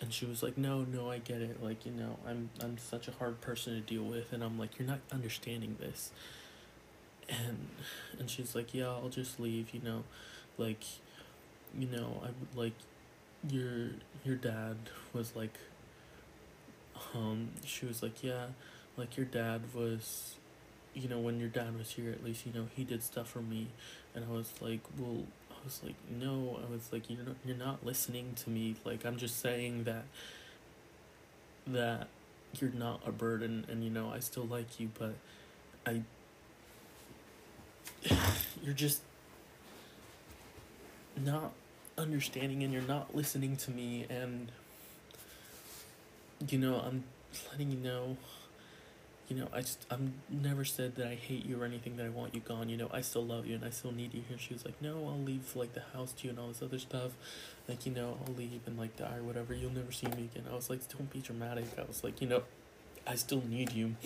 And 0.00 0.12
she 0.12 0.26
was 0.26 0.42
like, 0.42 0.58
"No, 0.58 0.82
no, 0.82 1.10
I 1.10 1.18
get 1.18 1.40
it. 1.42 1.62
Like, 1.62 1.86
you 1.86 1.92
know, 1.92 2.18
I'm 2.26 2.50
I'm 2.60 2.76
such 2.78 3.06
a 3.06 3.12
hard 3.12 3.40
person 3.40 3.74
to 3.74 3.80
deal 3.80 4.02
with." 4.02 4.32
And 4.32 4.42
I'm 4.42 4.58
like, 4.58 4.78
"You're 4.78 4.88
not 4.88 5.00
understanding 5.12 5.76
this." 5.78 6.10
And 7.28 7.68
and 8.18 8.28
she's 8.28 8.54
like, 8.54 8.74
"Yeah, 8.74 8.88
I'll 8.88 9.08
just 9.08 9.38
leave, 9.38 9.72
you 9.72 9.80
know. 9.80 10.04
Like, 10.58 10.84
you 11.78 11.86
know, 11.86 12.22
I 12.24 12.58
like 12.58 12.74
your 13.48 13.90
your 14.24 14.36
dad 14.36 14.76
was 15.12 15.34
like 15.36 15.58
um 17.14 17.50
she 17.64 17.86
was 17.86 18.02
like, 18.02 18.22
"Yeah, 18.22 18.46
like 18.96 19.16
your 19.16 19.26
dad 19.26 19.62
was 19.74 20.34
you 20.94 21.08
know 21.08 21.18
when 21.18 21.40
your 21.40 21.48
dad 21.48 21.76
was 21.78 21.90
here 21.90 22.10
at 22.10 22.22
least 22.22 22.44
you 22.46 22.52
know 22.52 22.68
he 22.74 22.84
did 22.84 23.02
stuff 23.02 23.28
for 23.28 23.40
me. 23.40 23.68
And 24.14 24.24
i 24.24 24.32
was 24.32 24.52
like 24.60 24.80
well 24.98 25.24
i 25.50 25.64
was 25.64 25.80
like 25.84 25.94
no. 26.10 26.60
I 26.66 26.70
was 26.70 26.92
like 26.92 27.08
you're 27.08 27.24
not 27.24 27.36
you're 27.44 27.56
not 27.56 27.84
listening 27.84 28.34
to 28.44 28.50
me. 28.50 28.76
Like 28.84 29.04
i'm 29.04 29.16
just 29.16 29.40
saying 29.40 29.84
that 29.84 30.04
that 31.66 32.08
you're 32.60 32.72
not 32.72 33.00
a 33.06 33.12
burden 33.12 33.64
and 33.70 33.82
you 33.82 33.88
know 33.88 34.10
i 34.12 34.18
still 34.18 34.44
like 34.44 34.78
you 34.78 34.90
but 34.98 35.14
i 35.86 36.02
you're 38.62 38.74
just 38.74 39.00
not 41.16 41.52
understanding 41.96 42.62
and 42.62 42.72
you're 42.72 42.82
not 42.82 43.14
listening 43.14 43.56
to 43.56 43.70
me. 43.70 44.06
And 44.10 44.50
you 46.48 46.58
know 46.58 46.82
i'm 46.84 47.04
letting 47.50 47.70
you 47.70 47.78
know 47.78 48.16
you 49.32 49.40
know, 49.40 49.48
I 49.50 49.62
just 49.62 49.86
I'm 49.90 50.14
never 50.28 50.62
said 50.62 50.96
that 50.96 51.06
I 51.06 51.14
hate 51.14 51.46
you 51.46 51.62
or 51.62 51.64
anything 51.64 51.96
that 51.96 52.04
I 52.04 52.10
want 52.10 52.34
you 52.34 52.40
gone. 52.40 52.68
You 52.68 52.76
know, 52.76 52.90
I 52.92 53.00
still 53.00 53.24
love 53.24 53.46
you 53.46 53.54
and 53.54 53.64
I 53.64 53.70
still 53.70 53.92
need 53.92 54.12
you 54.12 54.22
here. 54.28 54.36
She 54.38 54.52
was 54.52 54.66
like, 54.66 54.80
no, 54.82 55.08
I'll 55.08 55.18
leave 55.18 55.56
like 55.56 55.72
the 55.72 55.82
house 55.94 56.12
to 56.12 56.24
you 56.24 56.30
and 56.30 56.38
all 56.38 56.48
this 56.48 56.60
other 56.60 56.78
stuff. 56.78 57.12
Like, 57.66 57.86
you 57.86 57.92
know, 57.92 58.18
I'll 58.26 58.34
leave 58.34 58.60
and 58.66 58.78
like 58.78 58.96
die 58.96 59.16
or 59.16 59.22
whatever. 59.22 59.54
You'll 59.54 59.72
never 59.72 59.90
see 59.90 60.06
me 60.08 60.28
again. 60.34 60.44
I 60.50 60.54
was 60.54 60.68
like, 60.68 60.86
don't 60.88 61.10
be 61.10 61.20
dramatic. 61.20 61.64
I 61.78 61.84
was 61.84 62.04
like, 62.04 62.20
you 62.20 62.28
know, 62.28 62.42
I 63.06 63.14
still 63.14 63.42
need 63.48 63.72
you, 63.72 63.96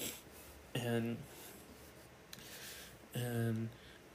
and 0.74 1.16
and 3.12 3.68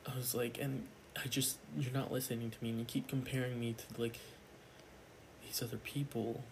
I 0.07 0.15
was 0.15 0.33
like, 0.33 0.57
and 0.59 0.87
I 1.21 1.27
just 1.27 1.57
you're 1.77 1.93
not 1.93 2.11
listening 2.11 2.51
to 2.51 2.57
me 2.63 2.69
and 2.69 2.79
you 2.79 2.85
keep 2.85 3.09
comparing 3.09 3.59
me 3.59 3.75
to 3.75 4.01
like 4.01 4.19
these 5.43 5.61
other 5.61 5.77
people 5.77 6.43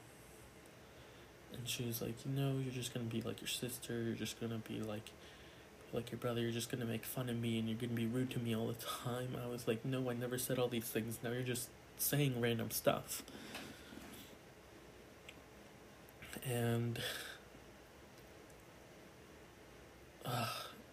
and 1.54 1.68
she 1.68 1.86
was 1.86 2.02
like, 2.02 2.14
you 2.26 2.32
know, 2.32 2.54
you're 2.64 2.74
just 2.74 2.94
gonna 2.94 3.06
be 3.06 3.22
like 3.22 3.42
your 3.42 3.48
sister. 3.48 4.02
You're 4.02 4.16
just 4.16 4.40
gonna 4.40 4.60
be 4.68 4.80
like, 4.82 5.10
like 5.94 6.12
your 6.12 6.20
brother. 6.20 6.42
You're 6.42 6.52
just 6.52 6.72
gonna 6.72 6.86
make 6.86 7.06
fun 7.06 7.30
of 7.30 7.40
me, 7.40 7.60
and 7.60 7.68
you're 7.68 7.78
gonna 7.78 7.94
be 7.94 8.06
rude 8.06 8.32
to 8.32 8.40
me 8.40 8.56
all 8.56 8.68
the 8.68 8.74
time. 9.06 9.36
I 9.44 9.48
was 9.48 9.68
like, 9.68 9.84
no, 9.86 10.10
I 10.10 10.14
never 10.14 10.38
said 10.38 10.60
all 10.60 10.68
these 10.68 10.86
things. 10.86 11.20
Now 11.24 11.32
you're 11.32 11.42
just 11.42 11.70
saying 11.98 12.40
random 12.40 12.72
stuff. 12.72 13.24
And 16.46 17.00
uh, 20.26 20.48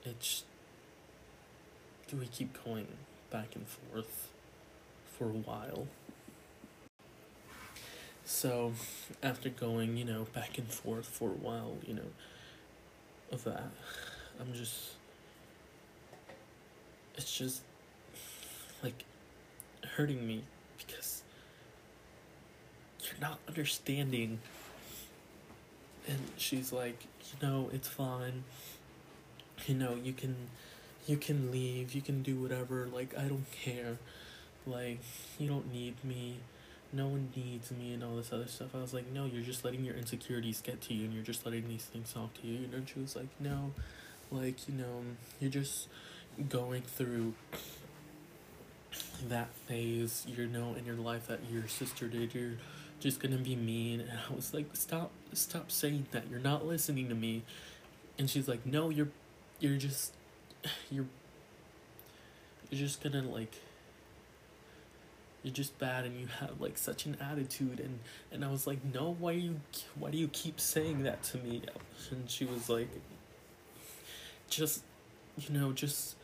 it's 0.05 0.45
Do 2.09 2.17
we 2.17 2.27
keep 2.27 2.63
going 2.65 2.87
back 3.31 3.55
and 3.55 3.67
forth 3.67 4.29
for 5.19 5.25
a 5.25 5.29
while. 5.29 5.87
So, 8.29 8.73
after 9.23 9.49
going, 9.49 9.97
you 9.97 10.05
know, 10.05 10.27
back 10.35 10.59
and 10.59 10.67
forth 10.67 11.07
for 11.07 11.29
a 11.29 11.35
while, 11.35 11.77
you 11.87 11.95
know, 11.95 12.11
of 13.31 13.45
that, 13.45 13.71
I'm 14.41 14.53
just. 14.53 14.95
It's 17.17 17.39
just. 17.39 17.63
like. 18.83 19.05
hurting 19.95 20.27
me 20.27 20.43
because. 20.77 21.23
You're 23.05 23.21
not 23.21 23.39
understanding. 23.47 24.41
And 26.09 26.19
she's 26.37 26.73
like, 26.73 27.05
you 27.31 27.47
know, 27.49 27.71
it's 27.73 27.89
fine. 27.89 28.43
You 29.67 29.77
know, 29.77 29.95
you 30.03 30.13
can. 30.13 30.35
You 31.07 31.17
can 31.17 31.53
leave, 31.53 31.95
you 31.95 32.03
can 32.03 32.25
do 32.25 32.35
whatever, 32.35 32.89
like, 32.93 33.17
I 33.17 33.29
don't 33.29 33.47
care. 33.53 33.99
Like, 34.67 34.99
you 35.39 35.49
don't 35.49 35.73
need 35.73 35.95
me 36.05 36.39
no 36.97 37.09
one 37.09 37.29
needs 37.37 37.71
me 37.71 37.93
and 37.93 38.03
all 38.03 38.17
this 38.17 38.33
other 38.33 38.47
stuff. 38.47 38.75
I 38.75 38.79
was 38.79 38.95
like, 38.95 39.13
no, 39.13 39.27
you're 39.27 39.43
just 39.43 39.65
letting 39.65 39.85
your 39.85 39.95
insecurities 39.95 40.63
get 40.63 40.81
to 40.83 40.95
you 40.95 41.05
and 41.05 41.13
you're 41.13 41.23
just 41.23 41.45
letting 41.45 41.69
these 41.69 41.85
things 41.85 42.13
talk 42.13 42.33
to 42.41 42.47
you. 42.47 42.69
And 42.73 42.89
she 42.89 42.99
was 42.99 43.15
like, 43.15 43.29
no, 43.39 43.73
like, 44.31 44.67
you 44.67 44.75
know, 44.75 45.03
you're 45.39 45.51
just 45.51 45.89
going 46.49 46.83
through 46.83 47.35
that 49.29 49.49
phase, 49.67 50.25
you 50.27 50.47
know, 50.47 50.75
in 50.75 50.87
your 50.87 50.97
life 50.97 51.27
that 51.27 51.41
your 51.51 51.69
sister 51.69 52.09
did. 52.09 52.35
You're 52.35 52.57
just 52.99 53.21
gonna 53.21 53.37
be 53.37 53.55
mean. 53.55 54.01
And 54.01 54.19
I 54.31 54.35
was 54.35 54.55
like, 54.55 54.75
stop, 54.75 55.11
stop 55.35 55.71
saying 55.71 56.07
that. 56.13 56.25
You're 56.31 56.41
not 56.41 56.67
listening 56.67 57.09
to 57.11 57.15
me. 57.15 57.43
And 58.19 58.31
she's 58.31 58.49
like, 58.49 58.65
no, 58.65 58.89
you're, 58.89 59.11
you're 59.61 59.77
just, 59.77 60.15
you're, 60.91 61.07
you're 62.71 62.81
just 62.81 63.03
gonna 63.03 63.23
like 63.23 63.55
you're 65.47 65.55
just 65.55 65.79
bad 65.79 66.05
and 66.05 66.19
you 66.19 66.27
have 66.41 66.61
like 66.61 66.77
such 66.77 67.07
an 67.07 67.17
attitude 67.21 67.79
and 67.79 68.01
and 68.33 68.45
I 68.45 68.51
was 68.51 68.67
like 68.67 68.79
no 68.93 69.15
why 69.17 69.31
you 69.31 69.61
why 69.95 70.11
do 70.11 70.19
you 70.19 70.27
keep 70.27 70.59
saying 70.59 71.05
that 71.05 71.23
to 71.25 71.39
me 71.39 71.63
and 72.11 72.29
she 72.29 72.45
was 72.45 72.69
like 72.69 72.89
just 74.51 74.83
you 75.39 75.57
know 75.57 75.71
just 75.71 76.17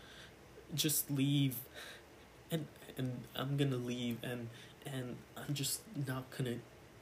just 0.74 1.08
leave 1.08 1.54
and 2.50 2.66
and 2.98 3.22
I'm 3.36 3.56
gonna 3.56 3.76
leave 3.76 4.18
and 4.24 4.48
and 4.84 5.14
I'm 5.36 5.54
just 5.54 5.82
not 6.04 6.24
gonna 6.36 6.56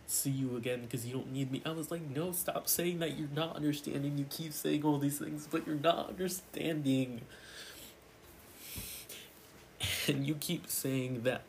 see 0.07 0.29
you 0.29 0.59
again 0.59 0.83
because 0.83 1.07
you 1.07 1.15
don't 1.15 1.33
need 1.33 1.51
me. 1.53 1.63
I 1.65 1.71
was 1.71 1.91
like, 1.91 2.03
no, 2.11 2.33
stop 2.33 2.69
saying 2.69 2.99
that 2.99 3.17
you're 3.17 3.29
not 3.35 3.55
understanding. 3.55 4.19
You 4.19 4.27
keep 4.29 4.53
saying 4.53 4.85
all 4.85 4.99
these 4.99 5.19
things, 5.19 5.47
but 5.49 5.67
you're 5.67 5.77
not 5.77 6.09
understanding. 6.09 7.23
And 10.09 10.27
you 10.27 10.35
keep 10.35 10.67
saying 10.67 11.23
that 11.23 11.43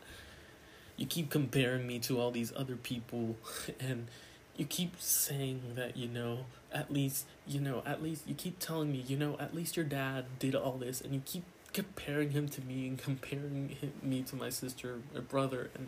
you 1.02 1.08
keep 1.08 1.32
comparing 1.32 1.88
me 1.88 1.97
to 1.97 2.20
all 2.22 2.30
these 2.30 2.54
other 2.56 2.76
people 2.76 3.36
and 3.80 4.08
you 4.56 4.66
keep 4.66 5.02
saying 5.02 5.74
that 5.74 5.97
you 5.97 6.08
know 6.08 6.45
at 6.72 6.93
least 6.93 7.26
you 7.47 7.60
know 7.60 7.82
at 7.88 8.04
least 8.04 8.22
you 8.28 8.36
keep 8.36 8.60
telling 8.60 8.91
me 8.91 9.04
you 9.08 9.18
know 9.18 9.36
at 9.39 9.56
least 9.56 9.76
your 9.76 9.86
dad 9.86 10.26
did 10.38 10.54
all 10.54 10.74
this 10.74 11.02
and 11.02 11.16
you 11.16 11.22
keep 11.26 11.43
comparing 11.74 12.32
him 12.32 12.47
to 12.49 12.62
me 12.62 12.88
and 12.88 12.97
comparing 12.99 13.70
him, 13.70 13.93
me 14.04 14.22
to 14.22 14.36
my 14.36 14.49
sister 14.49 14.99
or 15.16 15.22
brother 15.22 15.72
and 15.74 15.88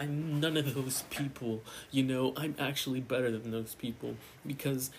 i'm 0.00 0.40
none 0.40 0.56
of 0.56 0.74
those 0.74 1.02
people. 1.10 1.62
You 1.90 2.04
know 2.04 2.32
i'm 2.34 2.54
actually 2.58 3.00
better 3.00 3.30
than 3.30 3.50
those 3.50 3.74
people 3.74 4.16
because 4.46 4.90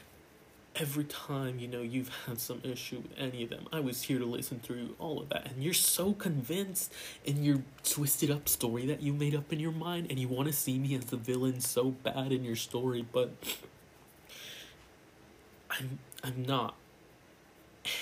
every 0.79 1.03
time 1.03 1.57
you 1.59 1.67
know 1.67 1.81
you've 1.81 2.11
had 2.27 2.39
some 2.39 2.61
issue 2.63 2.97
with 2.97 3.11
any 3.17 3.43
of 3.43 3.49
them 3.49 3.67
i 3.73 3.79
was 3.79 4.03
here 4.03 4.19
to 4.19 4.25
listen 4.25 4.59
through 4.59 4.95
all 4.99 5.19
of 5.19 5.29
that. 5.29 5.51
And 5.51 5.63
you're 5.63 5.73
so 5.73 6.13
convinced 6.13 6.93
in 7.25 7.43
your 7.43 7.63
twisted 7.83 8.29
up 8.29 8.47
story 8.47 8.85
that 8.85 9.01
you 9.01 9.13
made 9.13 9.35
up 9.35 9.51
in 9.51 9.59
your 9.59 9.71
mind 9.71 10.07
and 10.09 10.19
you 10.19 10.27
want 10.27 10.47
to 10.47 10.53
see 10.53 10.77
me 10.77 10.95
as 10.95 11.05
the 11.05 11.17
villain 11.17 11.59
so 11.61 11.91
bad 11.91 12.31
in 12.31 12.43
your 12.43 12.55
story 12.55 13.05
but 13.11 13.31
i'm 15.71 15.99
i'm 16.23 16.43
not. 16.45 16.75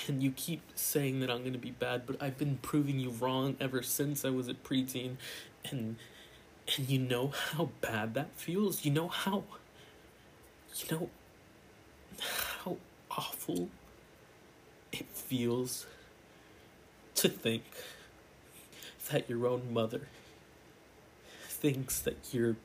And 0.08 0.22
you 0.22 0.32
keep 0.32 0.62
saying 0.74 1.20
that 1.20 1.30
i'm 1.30 1.40
going 1.40 1.52
to 1.52 1.58
be 1.58 1.70
bad 1.70 2.06
but 2.06 2.20
i've 2.22 2.38
been 2.38 2.58
proving 2.62 2.98
you 2.98 3.10
wrong 3.10 3.56
ever 3.60 3.82
since 3.82 4.24
i 4.24 4.30
was 4.30 4.48
a 4.48 4.54
preteen. 4.54 5.16
And 5.70 5.96
and 6.76 6.88
you 6.88 6.98
know 6.98 7.28
how 7.28 7.70
bad 7.80 8.14
that 8.14 8.34
feels. 8.34 8.84
You 8.84 8.90
know 8.90 9.08
how 9.08 9.44
you 10.76 10.96
know 10.96 11.10
awful 13.16 13.68
it 14.92 15.06
feels 15.06 15.86
to 17.14 17.28
think 17.28 17.64
that 19.10 19.28
your 19.28 19.46
own 19.46 19.72
mother 19.72 20.08
thinks 21.44 22.00
that 22.00 22.32
you're 22.32 22.56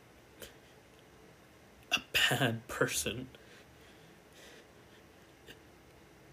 a 1.91 2.02
bad 2.30 2.68
person. 2.68 3.28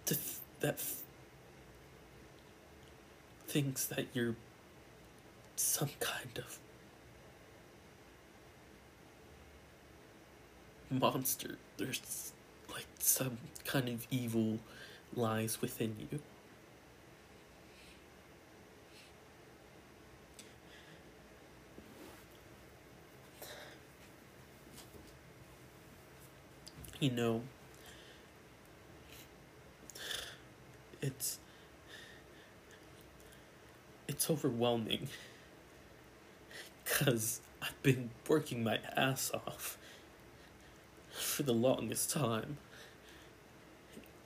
To 0.06 0.14
th- 0.14 0.36
that 0.60 0.78
th- 0.78 0.94
thinks 3.46 3.86
that 3.86 4.06
you're 4.12 4.36
some 5.56 5.90
kind 6.00 6.38
of 6.38 6.58
monster. 10.90 11.56
There's 11.76 12.32
like 12.72 12.86
some 12.98 13.38
kind 13.68 13.88
of 13.90 14.06
evil 14.10 14.58
lies 15.14 15.60
within 15.60 15.94
you. 16.10 16.20
You 26.98 27.10
know, 27.10 27.42
it's 31.02 31.38
it's 34.08 34.30
overwhelming 34.30 35.08
because 36.84 37.40
I've 37.62 37.80
been 37.82 38.10
working 38.26 38.64
my 38.64 38.78
ass 38.96 39.30
off 39.32 39.76
for 41.10 41.42
the 41.42 41.52
longest 41.52 42.10
time. 42.10 42.56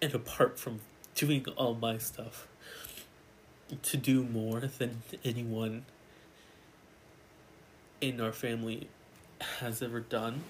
And 0.03 0.13
apart 0.15 0.59
from 0.59 0.81
doing 1.15 1.47
all 1.57 1.75
my 1.75 1.97
stuff, 1.97 2.49
to 3.83 3.97
do 3.97 4.25
more 4.25 4.61
than 4.61 5.03
anyone 5.25 5.87
in 8.01 8.21
our 8.21 8.33
family 8.33 8.89
has 9.61 9.81
ever 9.81 10.01
done, 10.01 10.43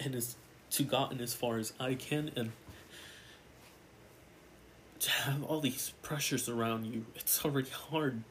and 0.00 0.14
has 0.14 0.34
to 0.70 0.82
gotten 0.82 1.20
as 1.20 1.32
far 1.32 1.58
as 1.58 1.72
I 1.78 1.94
can, 1.94 2.32
and 2.34 2.50
to 4.98 5.10
have 5.10 5.44
all 5.44 5.60
these 5.60 5.92
pressures 6.02 6.48
around 6.48 6.86
you, 6.86 7.06
it's 7.14 7.44
already 7.44 7.70
hard 7.70 8.24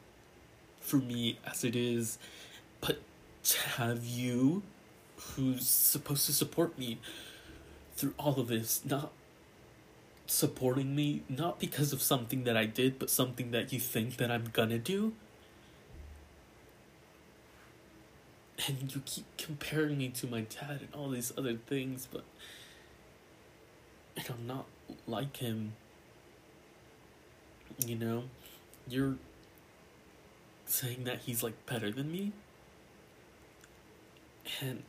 for 0.80 0.96
me 0.96 1.38
as 1.46 1.64
it 1.64 1.74
is, 1.74 2.18
but 2.82 2.98
to 3.44 3.60
have 3.60 4.04
you, 4.04 4.62
who's 5.16 5.66
supposed 5.66 6.26
to 6.26 6.32
support 6.32 6.78
me, 6.78 6.98
through 7.96 8.14
all 8.18 8.38
of 8.38 8.48
this, 8.48 8.82
not 8.84 9.12
supporting 10.26 10.94
me, 10.94 11.22
not 11.28 11.58
because 11.58 11.92
of 11.92 12.02
something 12.02 12.44
that 12.44 12.56
I 12.56 12.66
did, 12.66 12.98
but 12.98 13.10
something 13.10 13.50
that 13.50 13.72
you 13.72 13.80
think 13.80 14.16
that 14.16 14.30
I'm 14.30 14.50
gonna 14.52 14.78
do. 14.78 15.12
And 18.66 18.94
you 18.94 19.02
keep 19.04 19.24
comparing 19.38 19.98
me 19.98 20.08
to 20.10 20.26
my 20.26 20.42
dad 20.42 20.80
and 20.82 20.88
all 20.94 21.10
these 21.10 21.32
other 21.36 21.54
things, 21.54 22.06
but. 22.10 22.24
And 24.16 24.26
I'm 24.28 24.46
not 24.46 24.66
like 25.06 25.38
him. 25.38 25.72
You 27.84 27.96
know? 27.96 28.24
You're 28.86 29.16
saying 30.66 31.04
that 31.04 31.20
he's 31.20 31.42
like 31.42 31.66
better 31.66 31.90
than 31.90 32.10
me. 32.12 32.32
And 34.60 34.82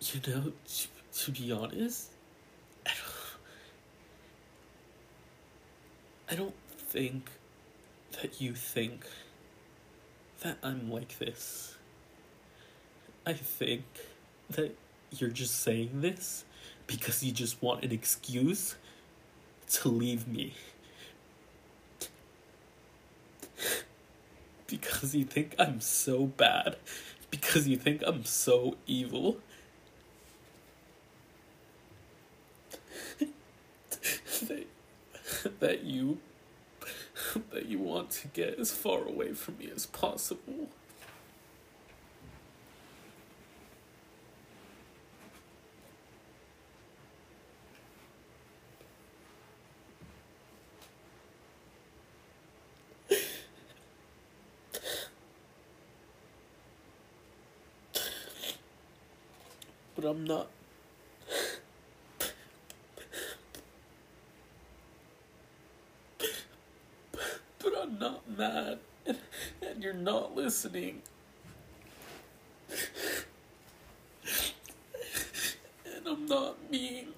you 0.00 0.20
know, 0.26 0.52
to, 0.66 1.22
to 1.24 1.30
be 1.32 1.52
honest, 1.52 2.10
I 2.86 2.90
don't, 2.90 3.12
I 6.28 6.34
don't 6.34 6.54
think 6.76 7.30
that 8.20 8.40
you 8.40 8.54
think 8.54 9.06
that 10.40 10.58
I'm 10.62 10.90
like 10.90 11.18
this. 11.18 11.76
I 13.24 13.32
think 13.32 13.84
that 14.50 14.76
you're 15.10 15.30
just 15.30 15.60
saying 15.60 16.00
this 16.00 16.44
because 16.86 17.22
you 17.22 17.32
just 17.32 17.62
want 17.62 17.84
an 17.84 17.92
excuse 17.92 18.76
to 19.70 19.88
leave 19.88 20.26
me. 20.26 20.54
Because 24.66 25.14
you 25.14 25.24
think 25.24 25.54
I'm 25.60 25.80
so 25.80 26.26
bad. 26.26 26.76
Because 27.30 27.68
you 27.68 27.76
think 27.76 28.02
I'm 28.04 28.24
so 28.24 28.76
evil. 28.86 29.38
that, 34.40 34.66
that 35.60 35.82
you 35.84 36.18
that 37.52 37.66
you 37.66 37.78
want 37.78 38.10
to 38.10 38.28
get 38.28 38.58
as 38.58 38.70
far 38.70 39.06
away 39.06 39.32
from 39.32 39.58
me 39.58 39.70
as 39.74 39.86
possible. 39.86 40.68
But 59.96 60.04
I'm 60.04 60.24
not 60.24 60.50
but 67.66 68.25
Mad, 68.36 68.78
and, 69.06 69.18
and 69.62 69.82
you're 69.82 69.94
not 69.94 70.36
listening. 70.36 71.00
And 75.86 76.06
I'm 76.06 76.26
not 76.26 76.70
mean. 76.70 77.08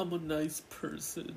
I'm 0.00 0.12
a 0.12 0.18
nice 0.18 0.60
person. 0.70 1.34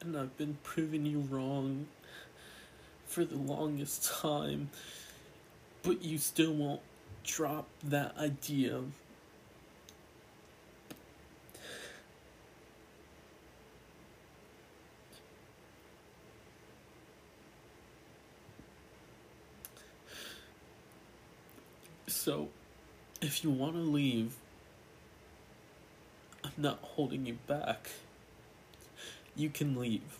And 0.00 0.16
I've 0.16 0.36
been 0.36 0.56
proving 0.62 1.04
you 1.04 1.20
wrong 1.20 1.86
for 3.06 3.24
the 3.24 3.36
longest 3.36 4.10
time, 4.20 4.70
but 5.82 6.02
you 6.02 6.16
still 6.18 6.52
won't 6.52 6.80
drop 7.24 7.68
that 7.84 8.16
idea. 8.16 8.80
So, 22.06 22.48
if 23.20 23.44
you 23.44 23.50
want 23.50 23.74
to 23.74 23.80
leave, 23.80 24.34
I'm 26.44 26.52
not 26.56 26.78
holding 26.82 27.26
you 27.26 27.38
back. 27.46 27.90
You 29.40 29.48
can 29.48 29.74
leave. 29.74 30.18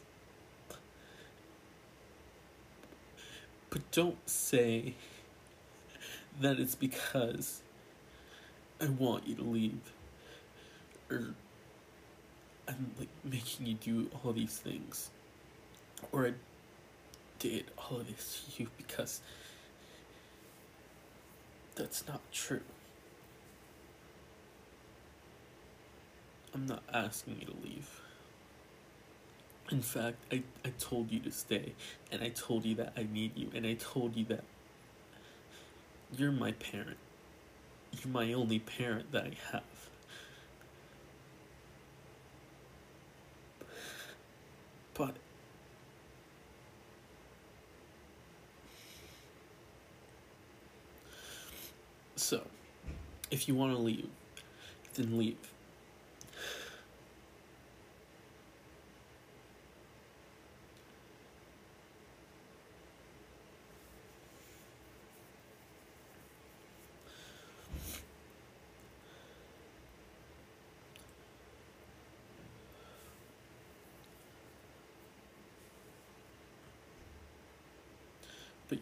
But 3.68 3.82
don't 3.92 4.16
say 4.26 4.94
that 6.40 6.58
it's 6.58 6.74
because 6.74 7.60
I 8.80 8.86
want 8.86 9.28
you 9.28 9.34
to 9.34 9.42
leave. 9.42 9.92
Or 11.10 11.34
I'm 12.66 12.92
like 12.98 13.10
making 13.22 13.66
you 13.66 13.74
do 13.74 14.10
all 14.24 14.32
these 14.32 14.56
things. 14.56 15.10
Or 16.12 16.28
I 16.28 16.32
did 17.40 17.66
all 17.76 17.98
of 17.98 18.06
this 18.08 18.46
to 18.56 18.62
you 18.62 18.70
because 18.78 19.20
that's 21.74 22.08
not 22.08 22.22
true. 22.32 22.62
I'm 26.54 26.64
not 26.64 26.82
asking 26.90 27.36
you 27.40 27.48
to 27.48 27.54
leave. 27.62 27.99
In 29.70 29.82
fact, 29.82 30.16
I, 30.32 30.42
I 30.64 30.72
told 30.80 31.12
you 31.12 31.20
to 31.20 31.30
stay, 31.30 31.74
and 32.10 32.22
I 32.22 32.30
told 32.30 32.64
you 32.64 32.74
that 32.76 32.92
I 32.96 33.06
need 33.12 33.36
you, 33.36 33.50
and 33.54 33.64
I 33.64 33.74
told 33.74 34.16
you 34.16 34.24
that 34.24 34.42
you're 36.16 36.32
my 36.32 36.52
parent. 36.52 36.96
You're 37.92 38.12
my 38.12 38.32
only 38.32 38.58
parent 38.58 39.12
that 39.12 39.24
I 39.24 39.32
have. 39.52 39.62
But 44.94 45.14
so, 52.16 52.42
if 53.30 53.48
you 53.48 53.54
want 53.54 53.72
to 53.74 53.78
leave, 53.80 54.08
then 54.94 55.16
leave. 55.16 55.36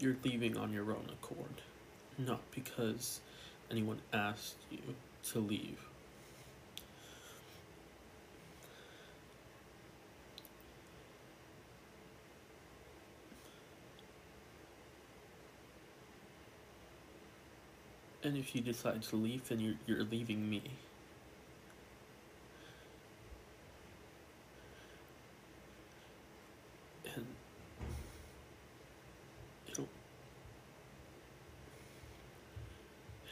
You're 0.09 0.17
leaving 0.25 0.57
on 0.57 0.73
your 0.73 0.91
own 0.91 1.05
accord, 1.13 1.61
not 2.17 2.41
because 2.51 3.21
anyone 3.71 4.01
asked 4.15 4.57
you 4.71 4.79
to 5.23 5.39
leave. 5.39 5.79
And 18.23 18.37
if 18.37 18.55
you 18.55 18.63
decide 18.63 19.03
to 19.03 19.17
leave, 19.17 19.47
then 19.49 19.61
you're, 19.61 19.75
you're 19.87 20.05
leaving 20.05 20.49
me. 20.49 20.63
And 27.15 27.27
I 29.69 29.73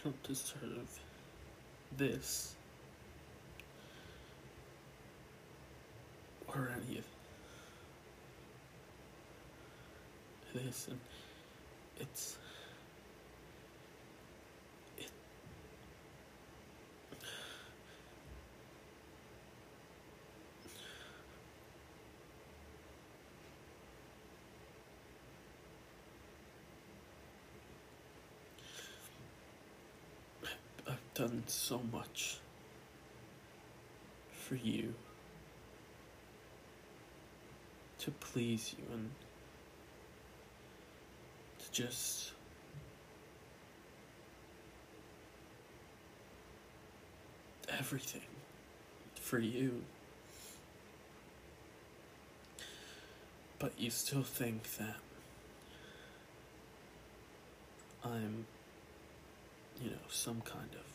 don't, 0.05 0.16
I 0.29 0.67
don't 0.67 0.89
this 1.97 2.57
or 6.49 6.69
any 6.89 6.99
of 6.99 7.05
this, 10.53 10.89
and 10.89 10.99
it's. 12.01 12.37
It, 14.99 15.11
I've 30.89 30.99
done 31.17 31.43
so 31.47 31.81
much 31.91 32.37
for 34.33 34.55
you 34.55 34.93
to 37.99 38.11
please 38.11 38.75
you 38.79 38.85
and 38.93 39.11
to 41.59 41.73
just 41.73 42.33
everything 47.79 48.21
for 49.15 49.39
you. 49.39 49.83
But 53.59 53.73
you 53.79 53.89
still 53.89 54.23
think 54.23 54.77
that 54.77 54.97
I'm, 58.05 58.45
you 59.83 59.91
know, 59.91 59.97
some 60.11 60.43
kind 60.43 60.69
of 60.75 60.87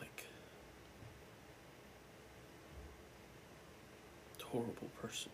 like 0.00 0.26
horrible 4.50 4.90
person. 5.00 5.30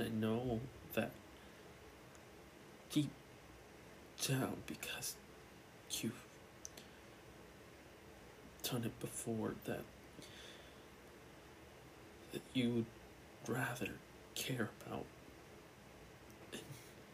I 0.00 0.08
know 0.08 0.60
that 0.94 1.10
deep 2.90 3.10
down, 4.26 4.56
because 4.66 5.16
you've 5.90 6.24
done 8.62 8.84
it 8.84 8.98
before, 9.00 9.54
that, 9.66 9.82
that 12.32 12.42
you 12.54 12.70
would 12.70 13.54
rather 13.56 13.90
care 14.34 14.70
about. 14.86 15.04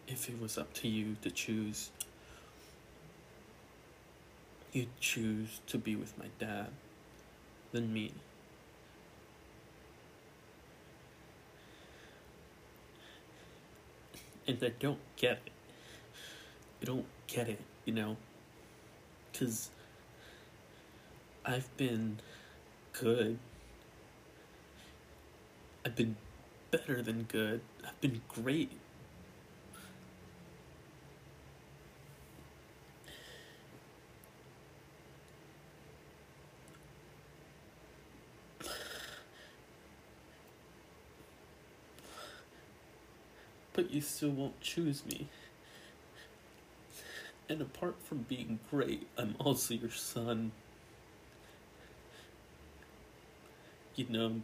If 0.08 0.28
it 0.28 0.40
was 0.40 0.56
up 0.56 0.72
to 0.74 0.88
you 0.88 1.16
to 1.22 1.30
choose, 1.30 1.90
you'd 4.72 5.00
choose 5.00 5.60
to 5.66 5.78
be 5.78 5.96
with 5.96 6.16
my 6.18 6.26
dad 6.38 6.68
than 7.72 7.92
me. 7.92 8.12
And 14.46 14.62
I 14.62 14.70
don't 14.78 14.98
get 15.16 15.40
it. 15.46 15.52
I 16.82 16.84
don't 16.84 17.06
get 17.26 17.48
it, 17.48 17.60
you 17.84 17.94
know? 17.94 18.16
Because 19.32 19.70
I've 21.44 21.74
been 21.76 22.18
good. 22.92 23.38
I've 25.84 25.96
been 25.96 26.16
better 26.70 27.02
than 27.02 27.24
good. 27.24 27.60
I've 27.86 28.00
been 28.00 28.22
great. 28.28 28.72
But 43.76 43.90
you 43.90 44.00
still 44.00 44.30
won't 44.30 44.58
choose 44.62 45.04
me. 45.04 45.28
And 47.48 47.60
apart 47.60 47.96
from 48.02 48.22
being 48.22 48.58
great, 48.70 49.06
I'm 49.16 49.36
also 49.38 49.74
your 49.74 49.90
son. 49.90 50.50
You 53.94 54.06
know, 54.08 54.40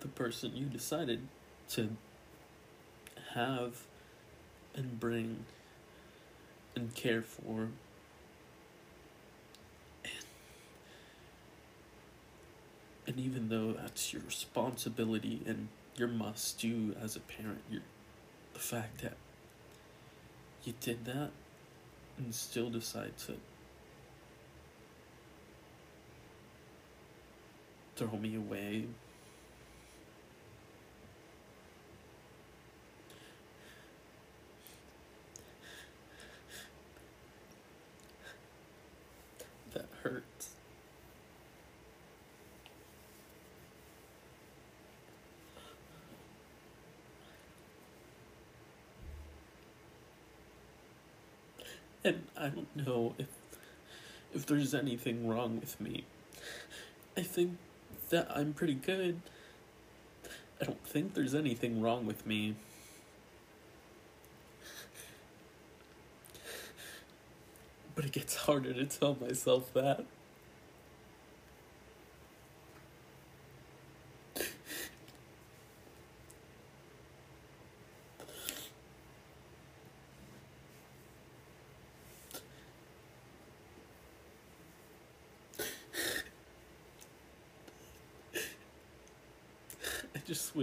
the 0.00 0.08
person 0.08 0.52
you 0.54 0.66
decided 0.66 1.20
to 1.70 1.90
have 3.34 3.84
and 4.74 5.00
bring 5.00 5.44
and 6.74 6.94
care 6.94 7.22
for. 7.22 7.68
And 13.08 13.18
even 13.18 13.48
though 13.48 13.72
that's 13.72 14.12
your 14.12 14.22
responsibility 14.22 15.40
and 15.46 15.68
your 15.96 16.08
must 16.08 16.60
do 16.60 16.94
as 17.02 17.16
a 17.16 17.20
parent, 17.20 17.62
the 18.52 18.58
fact 18.58 19.02
that 19.02 19.16
you 20.64 20.74
did 20.80 21.06
that 21.06 21.30
and 22.18 22.34
still 22.34 22.70
decide 22.70 23.16
to 23.26 23.36
throw 27.96 28.16
me 28.18 28.36
away 28.36 28.86
that 39.72 39.86
hurts. 40.02 40.50
And 52.08 52.24
I 52.38 52.48
don't 52.48 52.74
know 52.74 53.14
if 53.18 53.26
if 54.32 54.46
there's 54.46 54.74
anything 54.74 55.28
wrong 55.28 55.60
with 55.60 55.78
me. 55.78 56.04
I 57.18 57.20
think 57.20 57.58
that 58.08 58.30
I'm 58.34 58.54
pretty 58.54 58.76
good. 58.76 59.20
I 60.58 60.64
don't 60.64 60.86
think 60.86 61.12
there's 61.12 61.34
anything 61.34 61.82
wrong 61.82 62.06
with 62.06 62.26
me. 62.26 62.54
But 67.94 68.06
it 68.06 68.12
gets 68.12 68.36
harder 68.36 68.72
to 68.72 68.86
tell 68.86 69.18
myself 69.20 69.74
that. 69.74 70.06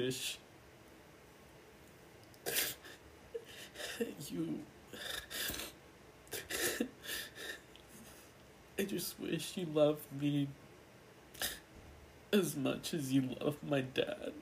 Wish 0.06 0.38
you. 4.30 4.60
I 8.78 8.84
just 8.84 9.20
wish 9.20 9.58
you 9.58 9.66
loved 9.74 10.06
me 10.22 10.48
as 12.32 12.56
much 12.56 12.94
as 12.94 13.12
you 13.14 13.30
love 13.42 13.58
my 13.68 13.82
dad. 13.82 14.34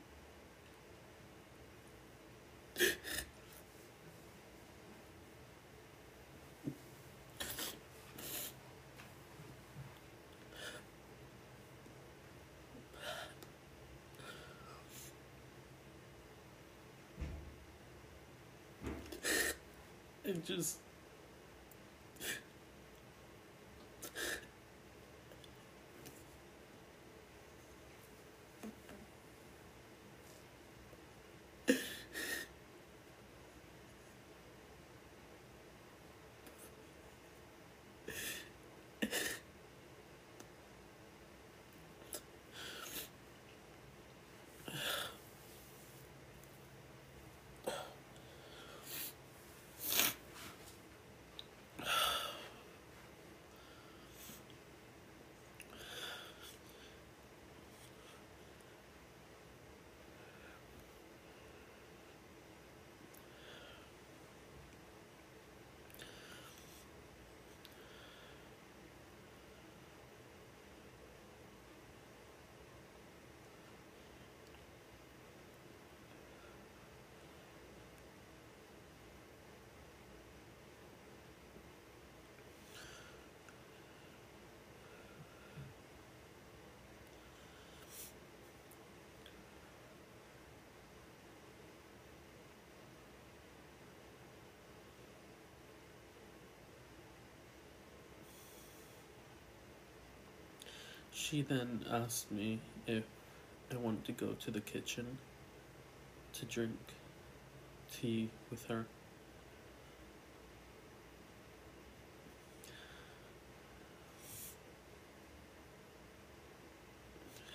And 20.26 20.46
just. 20.46 20.78
She 101.24 101.42
then 101.42 101.86
asked 101.90 102.34
me 102.34 102.60
if 102.86 103.06
I 103.72 103.78
wanted 103.78 104.04
to 104.06 104.12
go 104.12 104.34
to 104.34 104.52
the 104.52 104.60
kitchen 104.60 105.20
to 106.34 106.44
drink 106.44 106.78
tea 107.90 108.30
with 108.52 108.66
her. 108.66 108.86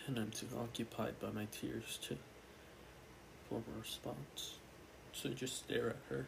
And 0.06 0.18
I'm 0.18 0.30
too 0.30 0.46
occupied 0.58 1.20
by 1.20 1.30
my 1.30 1.46
tears 1.52 1.98
to 2.08 2.16
form 3.50 3.64
a 3.76 3.80
response. 3.80 4.56
So 5.12 5.28
I 5.28 5.32
just 5.34 5.58
stare 5.58 5.90
at 5.90 5.96
her. 6.08 6.26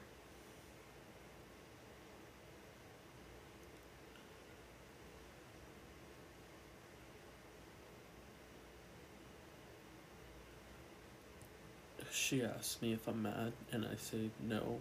She 12.31 12.44
asks 12.44 12.81
me 12.81 12.93
if 12.93 13.09
I'm 13.09 13.23
mad, 13.23 13.52
and 13.73 13.85
I 13.85 13.97
say 13.97 14.31
no. 14.48 14.78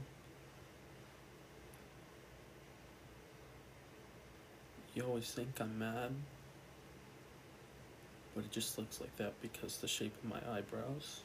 You 4.93 5.01
always 5.01 5.31
think 5.31 5.59
I'm 5.59 5.79
mad, 5.79 6.11
but 8.35 8.43
it 8.43 8.51
just 8.51 8.77
looks 8.77 9.01
like 9.01 9.15
that 9.17 9.33
because 9.41 9.77
the 9.77 9.87
shape 9.87 10.13
of 10.23 10.29
my 10.29 10.37
eyebrows. 10.55 11.21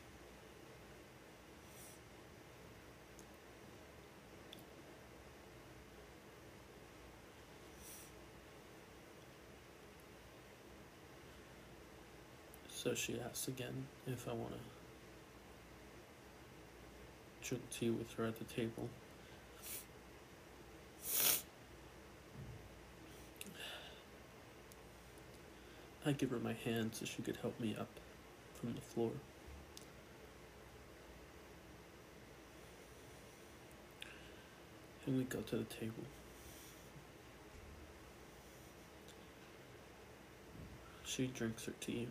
So 12.71 12.95
she 12.95 13.21
asks 13.21 13.47
again 13.49 13.85
if 14.07 14.27
I 14.27 14.33
want 14.33 14.53
to 14.53 14.84
drink 17.55 17.71
tea 17.71 17.91
with 17.91 18.13
her 18.15 18.25
at 18.25 18.39
the 18.39 18.45
table. 18.45 18.89
I 26.07 26.13
give 26.13 26.31
her 26.31 26.39
my 26.39 26.53
hand 26.53 26.91
so 26.95 27.07
she 27.07 27.23
could 27.23 27.37
help 27.37 27.59
me 27.61 27.77
up 27.79 27.89
from 28.61 28.75
the 28.75 28.81
floor. 28.81 29.11
And 35.07 35.19
we 35.19 35.25
go 35.25 35.41
to 35.41 35.57
the 35.57 35.65
table. 35.65 36.05
She 41.05 41.29
drinks 41.29 41.65
her 41.67 41.73
tea. 41.81 42.09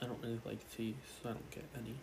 I 0.00 0.06
don't 0.06 0.22
really 0.22 0.40
like 0.46 0.58
tea, 0.74 0.94
so 1.22 1.28
I 1.28 1.32
don't 1.32 1.50
get 1.50 1.64
any. 1.76 1.94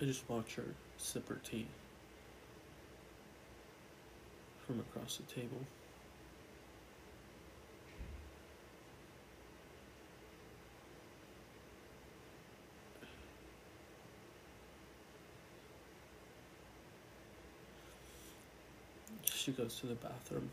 I 0.00 0.06
just 0.06 0.26
watch 0.30 0.54
her 0.54 0.64
sip 0.96 1.28
her 1.28 1.38
tea 1.44 1.66
from 4.66 4.80
across 4.80 5.18
the 5.18 5.24
table. 5.24 5.60
She 19.24 19.52
goes 19.52 19.76
to 19.80 19.86
the 19.86 19.94
bathroom 19.96 20.50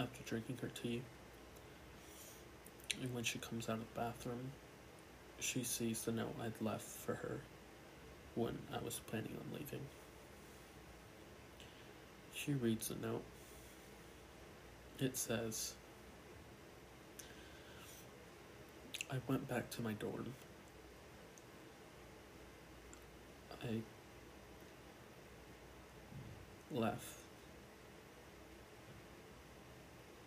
after 0.00 0.22
drinking 0.24 0.58
her 0.60 0.70
tea. 0.82 1.02
And 3.00 3.14
when 3.14 3.22
she 3.22 3.38
comes 3.38 3.68
out 3.68 3.78
of 3.78 3.94
the 3.94 4.00
bathroom, 4.00 4.50
she 5.38 5.62
sees 5.62 6.02
the 6.02 6.10
note 6.10 6.34
I'd 6.42 6.60
left 6.60 6.82
for 6.82 7.14
her 7.14 7.40
when 8.34 8.58
I 8.72 8.82
was 8.82 9.00
planning 9.06 9.36
on 9.38 9.58
leaving. 9.58 9.80
She 12.34 12.52
reads 12.52 12.88
the 12.88 12.94
note. 13.06 13.22
It 14.98 15.16
says, 15.16 15.74
I 19.10 19.16
went 19.28 19.48
back 19.48 19.68
to 19.70 19.82
my 19.82 19.92
dorm. 19.94 20.32
I 23.62 23.80
left 26.72 27.04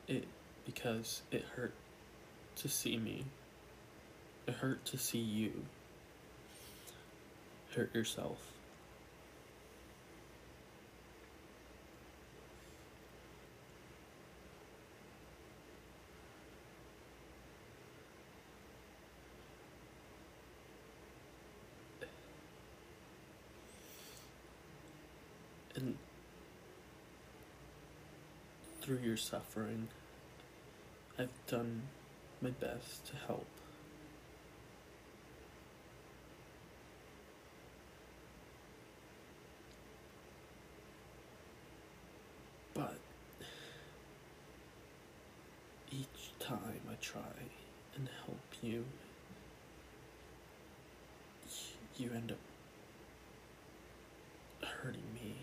it 0.07 0.25
because 0.65 1.23
it 1.31 1.43
hurt 1.55 1.73
to 2.57 2.69
see 2.69 2.97
me. 2.97 3.25
It 4.47 4.53
hurt 4.53 4.85
to 4.85 4.97
see 4.97 5.19
you 5.19 5.65
hurt 7.75 7.93
yourself. 7.93 8.37
And 25.75 25.97
through 28.81 28.99
your 28.99 29.17
suffering, 29.17 29.89
I've 31.19 31.29
done 31.47 31.81
my 32.41 32.51
best 32.51 33.05
to 33.07 33.15
help. 33.27 33.45
But 42.73 42.97
each 45.91 46.31
time 46.39 46.81
I 46.89 46.95
try 47.01 47.21
and 47.95 48.09
help 48.25 48.37
you, 48.61 48.83
you 51.97 52.04
end 52.15 52.31
up 52.31 52.37
hurting 54.81 55.01
me. 55.13 55.35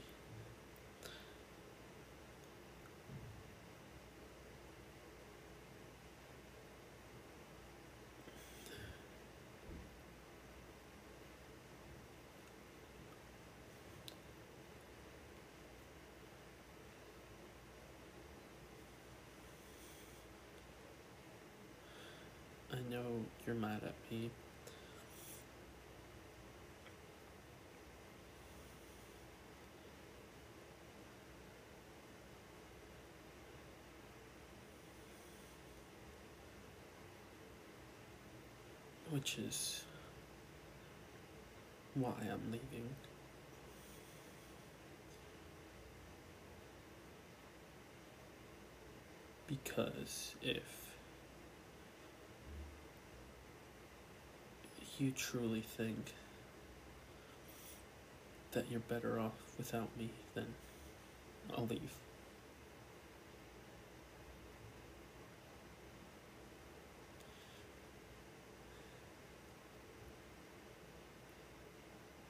I 22.72 22.76
know 22.90 23.02
you're 23.44 23.54
mad 23.54 23.82
at 23.82 23.94
me. 24.10 24.30
Which 39.22 39.38
is 39.38 39.84
why 41.94 42.10
I'm 42.28 42.42
leaving. 42.50 42.88
Because 49.46 50.34
if 50.42 50.90
you 54.98 55.12
truly 55.12 55.60
think 55.60 56.14
that 58.50 58.64
you're 58.68 58.80
better 58.80 59.20
off 59.20 59.30
without 59.56 59.96
me, 59.96 60.10
then 60.34 60.46
I'll 61.56 61.66
leave. 61.66 61.92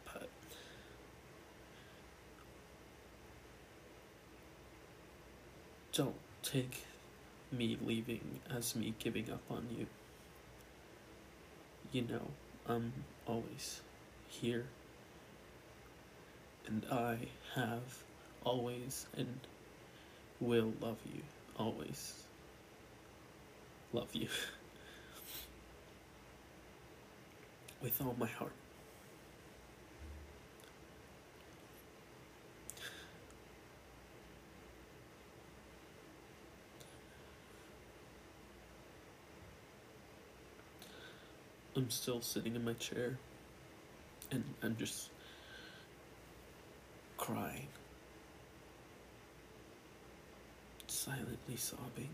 But 0.04 0.28
don't 5.92 6.14
take 6.52 6.84
me 7.50 7.78
leaving 7.82 8.40
as 8.54 8.76
me 8.76 8.94
giving 8.98 9.30
up 9.30 9.42
on 9.50 9.66
you. 9.76 9.86
You 11.92 12.02
know, 12.02 12.28
I'm 12.68 12.92
always 13.26 13.80
here. 14.28 14.66
And 16.66 16.84
I 16.90 17.16
have 17.54 18.02
always 18.44 19.06
and 19.16 19.40
will 20.40 20.72
love 20.80 20.98
you. 21.06 21.22
Always 21.58 22.14
love 23.92 24.14
you. 24.14 24.28
With 27.82 28.00
all 28.00 28.14
my 28.18 28.28
heart. 28.28 28.52
I'm 41.74 41.90
still 41.90 42.20
sitting 42.20 42.54
in 42.54 42.64
my 42.64 42.74
chair 42.74 43.18
and 44.30 44.44
I'm 44.62 44.76
just 44.76 45.10
crying, 47.16 47.68
silently 50.86 51.56
sobbing, 51.56 52.10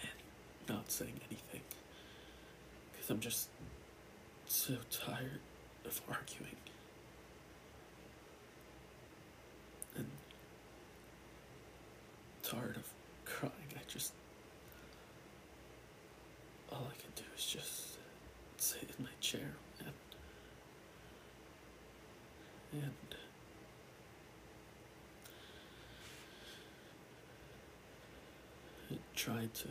and 0.00 0.10
not 0.68 0.90
saying 0.90 1.20
anything 1.28 1.60
because 2.92 3.10
I'm 3.10 3.20
just 3.20 3.48
so 4.46 4.74
tired 4.90 5.40
of 5.84 6.00
arguing. 6.08 6.56
And 9.96 10.06
tired 12.42 12.76
of 12.76 12.88
crying. 13.24 13.52
I 13.74 13.80
just 13.88 14.12
all 16.70 16.86
I 16.90 16.94
can 17.00 17.10
do 17.16 17.22
is 17.36 17.44
just 17.44 17.98
sit 18.56 18.88
in 18.96 19.04
my 19.04 19.10
chair 19.20 19.52
and 19.80 19.88
and 22.72 23.14
I 28.90 28.94
try 29.14 29.48
to 29.54 29.68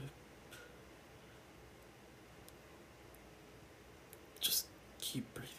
just 4.40 4.68
keep 5.00 5.34
breathing. 5.34 5.58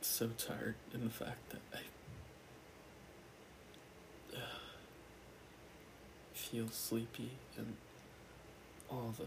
So 0.00 0.28
tired 0.38 0.74
in 0.94 1.04
the 1.04 1.10
fact 1.10 1.50
that 1.50 1.60
I 1.72 1.80
uh, 4.36 4.40
feel 6.32 6.68
sleepy 6.68 7.30
and 7.56 7.74
all 8.90 9.14
the 9.18 9.26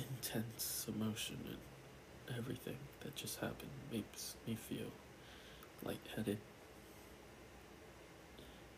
intense 0.00 0.86
emotion 0.88 1.38
and 1.46 2.36
everything 2.36 2.76
that 3.00 3.16
just 3.16 3.40
happened 3.40 3.70
makes 3.92 4.34
me 4.46 4.54
feel 4.54 4.90
lightheaded. 5.82 6.38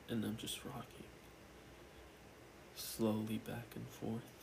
And 0.08 0.24
I'm 0.24 0.36
just 0.36 0.64
rocking 0.64 1.04
slowly 2.74 3.38
back 3.46 3.66
and 3.74 3.86
forth. 3.88 4.39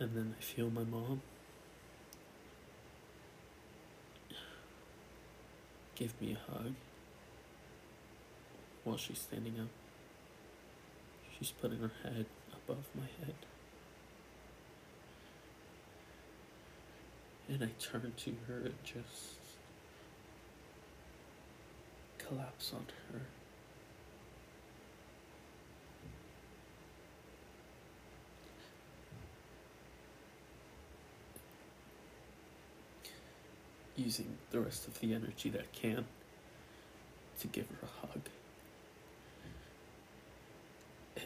And 0.00 0.14
then 0.14 0.34
I 0.38 0.42
feel 0.42 0.70
my 0.70 0.84
mom 0.84 1.22
give 5.96 6.20
me 6.20 6.36
a 6.36 6.52
hug 6.52 6.74
while 8.84 8.96
she's 8.96 9.18
standing 9.18 9.58
up. 9.60 9.66
She's 11.36 11.50
putting 11.50 11.80
her 11.80 11.90
head 12.04 12.26
above 12.52 12.84
my 12.94 13.06
head. 13.24 13.34
And 17.48 17.64
I 17.64 17.70
turn 17.80 18.12
to 18.16 18.34
her 18.46 18.60
and 18.60 18.74
just 18.84 19.38
collapse 22.18 22.72
on 22.72 22.86
her. 23.12 23.22
Using 34.08 34.38
the 34.52 34.60
rest 34.60 34.88
of 34.88 34.98
the 35.00 35.12
energy 35.12 35.50
that 35.50 35.60
I 35.60 35.76
can 35.78 36.06
to 37.40 37.46
give 37.46 37.66
her 37.68 37.76
a 37.82 38.06
hug. 38.06 38.20
I 41.18 41.20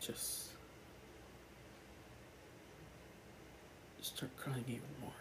just 0.00 0.46
start 4.00 4.34
crying 4.38 4.64
even 4.66 4.80
more, 5.02 5.12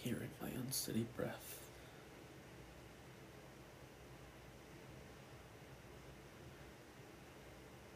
hearing 0.00 0.30
my 0.40 0.50
unsteady 0.50 1.04
breath. 1.16 1.57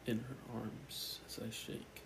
In 0.05 0.19
her 0.19 0.35
arms 0.53 1.21
as 1.27 1.39
I 1.39 1.49
shake. 1.49 2.02